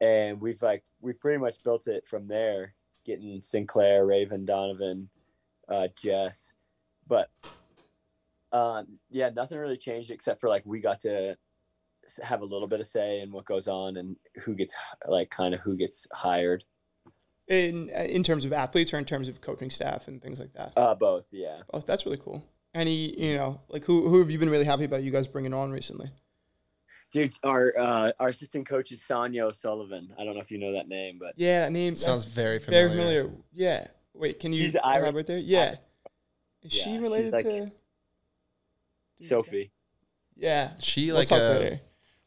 and 0.00 0.40
we've 0.40 0.60
like 0.62 0.82
we 1.00 1.12
pretty 1.12 1.38
much 1.38 1.62
built 1.62 1.86
it 1.86 2.06
from 2.06 2.26
there. 2.28 2.74
Getting 3.04 3.40
Sinclair, 3.42 4.04
Raevyn, 4.06 4.44
Donovan, 4.46 5.08
uh, 5.68 5.88
Jess, 5.96 6.54
but 7.08 7.30
um, 8.52 8.98
yeah, 9.10 9.30
nothing 9.30 9.58
really 9.58 9.76
changed 9.76 10.10
except 10.10 10.40
for 10.40 10.48
like 10.48 10.62
we 10.66 10.80
got 10.80 11.00
to 11.00 11.36
have 12.22 12.42
a 12.42 12.44
little 12.44 12.68
bit 12.68 12.80
of 12.80 12.86
say 12.86 13.20
in 13.20 13.30
what 13.32 13.44
goes 13.44 13.68
on 13.68 13.96
and 13.96 14.16
who 14.42 14.54
gets 14.54 14.74
like 15.06 15.30
kind 15.30 15.54
of 15.54 15.60
who 15.60 15.76
gets 15.76 16.06
hired. 16.12 16.64
In 17.48 17.88
in 17.90 18.22
terms 18.22 18.44
of 18.44 18.52
athletes 18.52 18.94
or 18.94 18.98
in 18.98 19.04
terms 19.04 19.28
of 19.28 19.40
coaching 19.40 19.68
staff 19.70 20.08
and 20.08 20.22
things 20.22 20.38
like 20.40 20.52
that. 20.54 20.72
Uh, 20.76 20.94
both, 20.94 21.26
yeah. 21.32 21.62
Oh, 21.74 21.80
that's 21.80 22.06
really 22.06 22.18
cool. 22.18 22.46
Any, 22.74 23.18
you 23.20 23.36
know, 23.36 23.60
like 23.68 23.84
who 23.84 24.08
who 24.08 24.18
have 24.20 24.30
you 24.30 24.38
been 24.38 24.48
really 24.48 24.64
happy 24.64 24.84
about 24.84 25.02
you 25.02 25.10
guys 25.10 25.26
bringing 25.28 25.52
on 25.52 25.70
recently? 25.72 26.10
Dude, 27.12 27.34
our 27.44 27.74
uh, 27.78 28.12
our 28.20 28.28
assistant 28.28 28.66
coach 28.66 28.92
is 28.92 29.02
Sonia 29.04 29.44
O'Sullivan. 29.46 30.14
I 30.18 30.24
don't 30.24 30.34
know 30.34 30.40
if 30.40 30.50
you 30.50 30.58
know 30.58 30.72
that 30.72 30.88
name, 30.88 31.18
but 31.20 31.34
Yeah, 31.36 31.60
that 31.60 31.72
name 31.72 31.96
Sounds 31.96 32.24
very 32.24 32.58
familiar. 32.58 32.88
very 32.88 32.98
familiar. 32.98 33.30
Yeah. 33.52 33.86
Wait, 34.14 34.40
can 34.40 34.52
you 34.52 34.60
She's 34.60 34.76
Irish. 34.76 35.02
elaborate 35.02 35.26
there? 35.26 35.38
Yeah. 35.38 35.74
Is 36.62 36.76
Yeah, 36.76 36.84
she 36.84 36.98
related 36.98 37.32
like- 37.32 37.44
to 37.44 37.70
Sophie. 39.20 39.72
Yeah. 40.36 40.72
She 40.78 41.06
We'll 41.08 41.16
like 41.16 41.28
talk 41.28 41.40
a 41.40 41.42
later. 41.42 41.80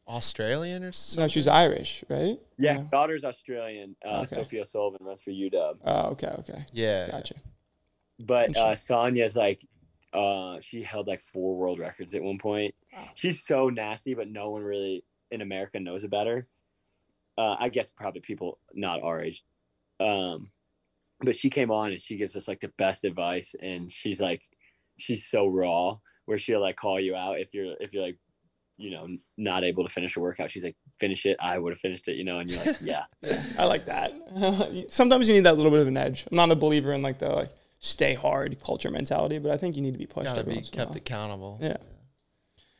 Australian 0.07 0.83
or 0.83 0.91
something? 0.91 1.23
No, 1.23 1.27
she's 1.27 1.47
Irish, 1.47 2.03
right? 2.09 2.39
Yeah, 2.57 2.73
Yeah. 2.73 2.83
daughter's 2.91 3.23
Australian. 3.25 3.95
Uh, 4.05 4.19
Okay. 4.21 4.35
Sophie 4.35 4.59
O'Sullivan 4.59 5.05
runs 5.05 5.21
for 5.23 5.31
UW. 5.31 5.77
Oh, 5.85 6.09
okay, 6.11 6.27
okay. 6.39 6.65
Yeah. 6.71 7.09
Gotcha. 7.11 7.35
But 8.19 8.39
uh, 8.39 8.43
Interesting. 8.47 8.75
Sonia's 8.95 9.35
like, 9.35 9.65
uh, 10.13 10.59
she 10.61 10.83
held 10.83 11.07
like 11.07 11.19
four 11.19 11.57
world 11.57 11.79
records 11.79 12.15
at 12.15 12.21
one 12.23 12.37
point. 12.37 12.73
Wow. 12.93 13.09
She's 13.15 13.45
so 13.45 13.69
nasty, 13.69 14.13
but 14.13 14.29
no 14.29 14.51
one 14.51 14.63
really 14.63 15.03
in 15.31 15.41
America 15.41 15.79
knows 15.79 16.03
about 16.03 16.27
her. 16.27 16.47
Uh, 17.37 17.55
I 17.59 17.67
guess 17.69 17.89
probably 17.91 18.21
people 18.21 18.59
not 18.73 19.01
our 19.03 19.21
age. 19.21 19.43
Um, 19.99 20.51
but 21.19 21.35
she 21.35 21.49
came 21.49 21.71
on 21.71 21.91
and 21.91 22.01
she 22.01 22.15
gives 22.15 22.35
us 22.35 22.47
like 22.47 22.61
the 22.61 22.71
best 22.77 23.03
advice, 23.03 23.55
and 23.61 23.91
she's 23.91 24.21
like, 24.21 24.43
she's 24.97 25.25
so 25.25 25.47
raw 25.47 25.97
where 26.25 26.37
she'll 26.37 26.61
like 26.61 26.75
call 26.77 26.99
you 26.99 27.15
out 27.15 27.39
if 27.39 27.53
you're 27.53 27.75
if 27.81 27.93
you're 27.93 28.03
like, 28.03 28.17
you 28.77 28.91
know, 28.91 29.07
not 29.37 29.63
able 29.63 29.83
to 29.83 29.89
finish 29.89 30.17
a 30.17 30.19
workout. 30.19 30.51
She's 30.51 30.63
like, 30.63 30.75
finish 30.99 31.25
it. 31.25 31.37
I 31.39 31.57
would 31.57 31.73
have 31.73 31.79
finished 31.79 32.07
it, 32.07 32.15
you 32.15 32.23
know, 32.23 32.39
and 32.39 32.49
you're 32.49 32.63
like, 32.63 32.77
yeah. 32.81 33.03
Yeah, 33.21 33.41
I 33.57 33.65
like 33.65 33.85
that. 33.85 34.13
Sometimes 34.89 35.27
you 35.27 35.33
need 35.33 35.45
that 35.45 35.55
little 35.55 35.71
bit 35.71 35.81
of 35.81 35.87
an 35.87 35.97
edge. 35.97 36.25
I'm 36.29 36.35
not 36.35 36.51
a 36.51 36.55
believer 36.55 36.93
in 36.93 37.01
like 37.01 37.19
the 37.19 37.29
like 37.29 37.49
stay 37.79 38.13
hard 38.13 38.59
culture 38.63 38.91
mentality, 38.91 39.39
but 39.39 39.51
I 39.51 39.57
think 39.57 39.75
you 39.75 39.81
need 39.81 39.93
to 39.93 39.99
be 39.99 40.05
pushed 40.05 40.27
Gotta 40.27 40.43
be 40.43 40.55
once 40.55 40.69
in 40.69 40.73
a 40.73 40.77
kept 40.77 40.95
accountable. 40.95 41.59
Yeah. 41.61 41.77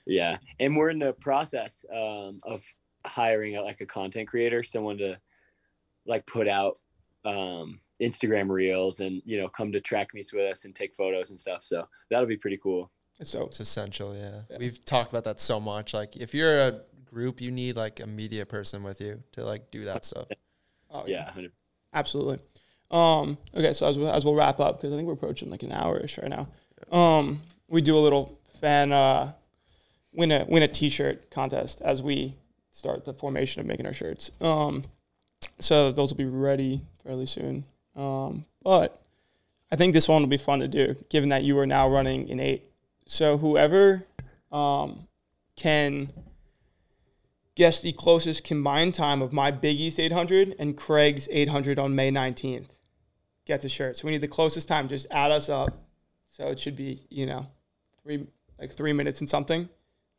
Yeah, 0.07 0.37
and 0.59 0.75
we're 0.75 0.91
in 0.91 0.99
the 0.99 1.13
process 1.13 1.83
um, 1.91 2.39
of 2.43 2.61
hiring 3.05 3.57
a, 3.57 3.63
like 3.63 3.81
a 3.81 3.85
content 3.85 4.27
creator, 4.27 4.61
someone 4.61 4.97
to 4.99 5.17
like 6.05 6.25
put 6.27 6.47
out 6.47 6.77
um, 7.25 7.79
Instagram 8.01 8.49
reels 8.49 8.99
and 8.99 9.21
you 9.25 9.39
know 9.39 9.47
come 9.47 9.71
to 9.71 9.81
track 9.81 10.13
meets 10.13 10.31
with 10.31 10.43
us 10.43 10.65
and 10.65 10.75
take 10.75 10.95
photos 10.95 11.31
and 11.31 11.39
stuff. 11.39 11.63
So 11.63 11.87
that'll 12.09 12.27
be 12.27 12.37
pretty 12.37 12.57
cool. 12.57 12.91
So 13.23 13.45
It's 13.45 13.59
essential, 13.59 14.15
yeah. 14.15 14.41
Yeah. 14.49 14.57
We've 14.59 14.83
talked 14.83 15.11
about 15.11 15.23
that 15.23 15.39
so 15.39 15.59
much. 15.59 15.93
Like 15.93 16.15
if 16.17 16.33
you're 16.33 16.59
a 16.59 16.81
group, 17.05 17.41
you 17.41 17.51
need 17.51 17.75
like 17.75 17.99
a 18.01 18.07
media 18.07 18.45
person 18.45 18.83
with 18.83 18.99
you 18.99 19.23
to 19.33 19.45
like 19.45 19.71
do 19.71 19.85
that 19.85 20.03
stuff. 20.05 20.27
oh, 20.91 21.03
Yeah, 21.07 21.25
100 21.25 21.51
absolutely. 21.93 22.39
Um, 22.91 23.37
okay, 23.55 23.73
so 23.73 23.87
as, 23.87 23.97
we, 23.97 24.05
as 24.05 24.25
we'll 24.25 24.35
wrap 24.35 24.59
up 24.59 24.77
because 24.77 24.93
I 24.93 24.97
think 24.97 25.07
we're 25.07 25.13
approaching 25.13 25.49
like 25.49 25.63
an 25.63 25.71
hour-ish 25.71 26.19
right 26.19 26.29
now. 26.29 26.47
Um, 26.91 27.41
we 27.67 27.81
do 27.81 27.97
a 27.97 27.99
little 27.99 28.37
fan 28.59 28.91
uh, 28.91 29.31
win 30.13 30.31
a 30.31 30.45
win 30.47 30.63
a 30.63 30.67
T-shirt 30.67 31.31
contest 31.31 31.81
as 31.81 32.01
we 32.01 32.35
start 32.71 33.05
the 33.05 33.13
formation 33.13 33.61
of 33.61 33.65
making 33.65 33.85
our 33.85 33.93
shirts. 33.93 34.31
Um, 34.41 34.83
so 35.59 35.91
those 35.91 36.11
will 36.11 36.17
be 36.17 36.25
ready 36.25 36.81
fairly 37.03 37.25
soon. 37.25 37.65
Um, 37.95 38.45
but 38.61 39.01
I 39.71 39.75
think 39.75 39.93
this 39.93 40.07
one 40.07 40.21
will 40.21 40.29
be 40.29 40.37
fun 40.37 40.59
to 40.59 40.67
do, 40.67 40.95
given 41.09 41.29
that 41.29 41.43
you 41.43 41.57
are 41.59 41.65
now 41.65 41.89
running 41.89 42.27
in 42.29 42.39
eight. 42.39 42.65
So 43.07 43.37
whoever 43.37 44.03
um, 44.51 45.07
can 45.55 46.11
guess 47.55 47.79
the 47.79 47.93
closest 47.93 48.43
combined 48.43 48.93
time 48.93 49.21
of 49.21 49.31
my 49.31 49.51
Big 49.51 49.79
East 49.79 49.99
800 49.99 50.55
and 50.59 50.75
Craig's 50.75 51.29
800 51.31 51.79
on 51.79 51.95
May 51.95 52.11
19th 52.11 52.67
gets 53.45 53.63
a 53.63 53.69
shirt. 53.69 53.97
So 53.97 54.05
we 54.05 54.11
need 54.11 54.21
the 54.21 54.27
closest 54.27 54.67
time. 54.67 54.89
Just 54.89 55.07
add 55.11 55.31
us 55.31 55.49
up. 55.49 55.77
So 56.27 56.47
it 56.47 56.59
should 56.59 56.75
be, 56.75 57.05
you 57.09 57.25
know, 57.25 57.47
three 58.03 58.27
like 58.59 58.75
three 58.75 58.93
minutes 58.93 59.19
and 59.19 59.29
something, 59.29 59.69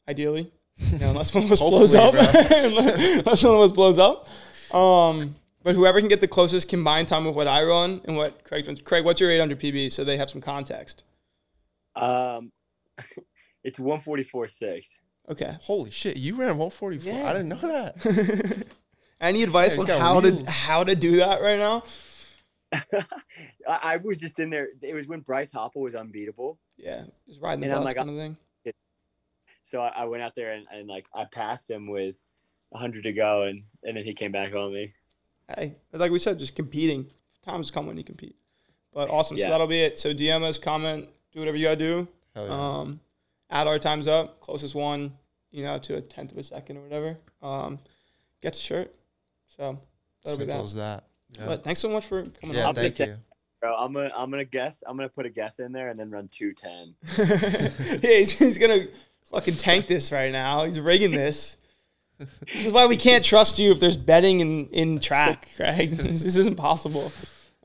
ideally. 0.09 0.53
You 0.79 0.99
know, 0.99 1.11
unless 1.11 1.35
one 1.35 1.45
of 1.45 1.53
us 1.53 1.61
blows 1.61 1.95
up. 1.95 2.15
Unless 2.15 3.45
one 3.45 3.55
of 3.55 3.61
us 3.61 3.73
blows 3.73 3.99
up. 3.99 4.29
Um, 4.75 5.35
but 5.63 5.75
whoever 5.75 6.01
can 6.01 6.09
get 6.09 6.21
the 6.21 6.29
closest 6.29 6.69
combined 6.69 7.09
time 7.09 7.27
of 7.27 7.35
what 7.35 7.49
I 7.49 7.65
run 7.65 8.01
and 8.05 8.17
what 8.17 8.45
Craig 8.45 8.67
runs. 8.67 8.83
Craig, 8.83 9.05
what's 9.05 9.21
your 9.21 9.31
800 9.31 9.59
PB 9.59 9.93
so 9.93 10.05
they 10.05 10.17
have 10.17 10.31
some 10.31 10.41
context? 10.41 11.05
Um, 11.97 12.53
it's 13.65 13.79
one 13.79 13.99
forty 14.01 14.23
four 14.23 14.47
six. 14.47 15.01
Okay. 15.29 15.57
Holy 15.63 15.91
shit, 15.91 16.17
you 16.17 16.37
ran 16.37 16.57
144. 16.57 17.13
Yeah. 17.13 17.29
I 17.29 17.33
didn't 17.33 17.49
know 17.49 17.57
that. 17.57 18.67
Any 19.21 19.43
advice 19.43 19.77
Yeah, 19.77 19.95
on 19.95 20.01
how 20.01 20.21
wheels. 20.21 20.45
to 20.45 20.51
how 20.51 20.85
to 20.85 20.95
do 20.95 21.17
that 21.17 21.41
right 21.41 21.59
now? 21.59 21.83
I, 22.73 23.81
I 23.83 23.97
was 23.97 24.19
just 24.19 24.39
in 24.39 24.51
there. 24.51 24.69
It 24.83 24.95
was 24.95 25.09
when 25.09 25.21
Bryce 25.21 25.51
Hoppel 25.51 25.77
was 25.77 25.95
unbeatable. 25.95 26.59
Yeah, 26.77 27.05
just 27.27 27.41
riding 27.41 27.61
the 27.61 27.67
And 27.67 27.75
I'm 27.75 27.81
bus 27.81 27.87
like, 27.87 27.97
kind 27.97 28.11
of 28.11 28.17
thing. 28.17 28.37
So 29.63 29.81
I, 29.81 29.89
I 29.89 30.05
went 30.05 30.23
out 30.23 30.37
there 30.37 30.53
and, 30.53 30.65
and 30.73 30.87
like 30.87 31.07
I 31.13 31.25
passed 31.25 31.69
him 31.69 31.89
with 31.89 32.17
hundred 32.73 33.03
to 33.05 33.13
go, 33.13 33.45
and 33.45 33.63
and 33.83 33.97
then 33.97 34.05
he 34.05 34.15
came 34.15 34.31
back 34.31 34.55
on 34.55 34.73
me. 34.73 34.93
Hey, 35.57 35.77
like 35.93 36.13
we 36.13 36.19
said, 36.19 36.39
just 36.39 36.55
competing. 36.55 37.07
Times 37.43 37.71
come 37.71 37.87
when 37.87 37.97
you 37.97 38.05
compete. 38.05 38.37
But 38.93 39.09
awesome. 39.09 39.39
So 39.39 39.49
that'll 39.49 39.67
be 39.67 39.81
it. 39.81 39.99
So 39.99 40.13
DM 40.13 40.43
us, 40.43 40.59
comment, 40.59 41.09
do 41.33 41.39
whatever 41.39 41.57
you 41.57 41.65
gotta 41.65 41.77
do. 41.77 42.09
Hell 42.37 42.47
yeah. 42.47 42.79
Um, 42.81 43.01
add 43.51 43.67
our 43.67 43.79
times 43.81 44.07
up, 44.07 44.41
closest 44.41 44.75
one, 44.77 45.13
you 45.51 45.65
know, 45.65 45.79
to 45.81 45.97
a 45.97 46.01
tenth 46.01 46.31
of 46.33 46.39
a 46.39 46.43
second 46.45 46.77
or 46.77 46.83
whatever. 46.83 47.19
Um, 47.43 47.79
gets 48.43 48.59
a 48.59 48.63
shirt. 48.63 48.95
So 49.49 49.79
that'll 50.25 50.37
Simple 50.39 50.47
be 50.47 50.53
that. 50.53 50.65
as 50.65 50.75
that. 50.75 51.05
Yeah, 51.31 51.47
But 51.47 51.65
thanks 51.65 51.81
so 51.81 51.89
much 51.89 52.07
for 52.07 52.23
coming 52.41 52.57
yeah 52.57 52.69
on. 52.69 52.75
thank 52.75 52.93
say- 52.93 53.07
you. 53.09 53.17
Bro, 53.63 53.75
I'm 53.75 53.93
gonna 53.95 54.13
I'm 54.15 54.31
gonna 54.31 54.45
guess. 54.45 54.85
I'm 54.87 54.97
gonna 54.99 55.09
put 55.09 55.25
a 55.25 55.31
guess 55.31 55.61
in 55.61 55.73
there 55.73 55.89
and 55.89 55.99
then 55.99 56.11
run 56.11 56.29
two 56.29 56.53
ten. 56.53 56.95
yeah, 57.19 57.99
he's, 58.03 58.39
he's 58.39 58.59
gonna 58.59 58.87
fucking 59.31 59.55
tank 59.55 59.87
this 59.87 60.13
right 60.13 60.31
now. 60.31 60.65
He's 60.67 60.79
rigging 60.79 61.11
this. 61.11 61.57
This 62.19 62.67
is 62.67 62.73
why 62.73 62.85
we 62.87 62.97
can't 62.99 63.25
trust 63.25 63.59
you 63.59 63.73
if 63.73 63.81
there's 63.81 63.97
betting 63.97 64.41
in, 64.41 64.67
in 64.69 65.01
track, 65.01 65.49
right? 65.59 65.91
this, 65.97 66.23
this 66.23 66.37
isn't 66.37 66.57
possible. 66.57 67.11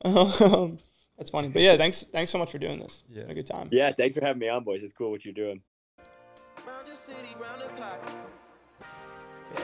Um, 0.05 0.79
that's 1.21 1.29
funny, 1.29 1.49
but 1.49 1.61
yeah, 1.61 1.77
thanks 1.77 2.03
thanks 2.11 2.31
so 2.31 2.39
much 2.39 2.51
for 2.51 2.57
doing 2.57 2.79
this. 2.79 3.03
Yeah. 3.07 3.21
Had 3.21 3.29
a 3.29 3.33
good 3.35 3.45
time. 3.45 3.69
Yeah, 3.71 3.91
thanks 3.95 4.15
for 4.15 4.25
having 4.25 4.39
me 4.39 4.49
on, 4.49 4.63
boys. 4.63 4.81
It's 4.81 4.91
cool 4.91 5.11
what 5.11 5.23
you're 5.23 5.35
doing. 5.35 5.61
Round 6.67 6.87
the 6.87 6.95
city, 6.95 7.35
round 7.39 7.61
the 7.61 7.67
clock. 7.67 8.03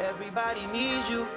Everybody 0.03 0.67
needs 0.67 1.09
you. 1.09 1.27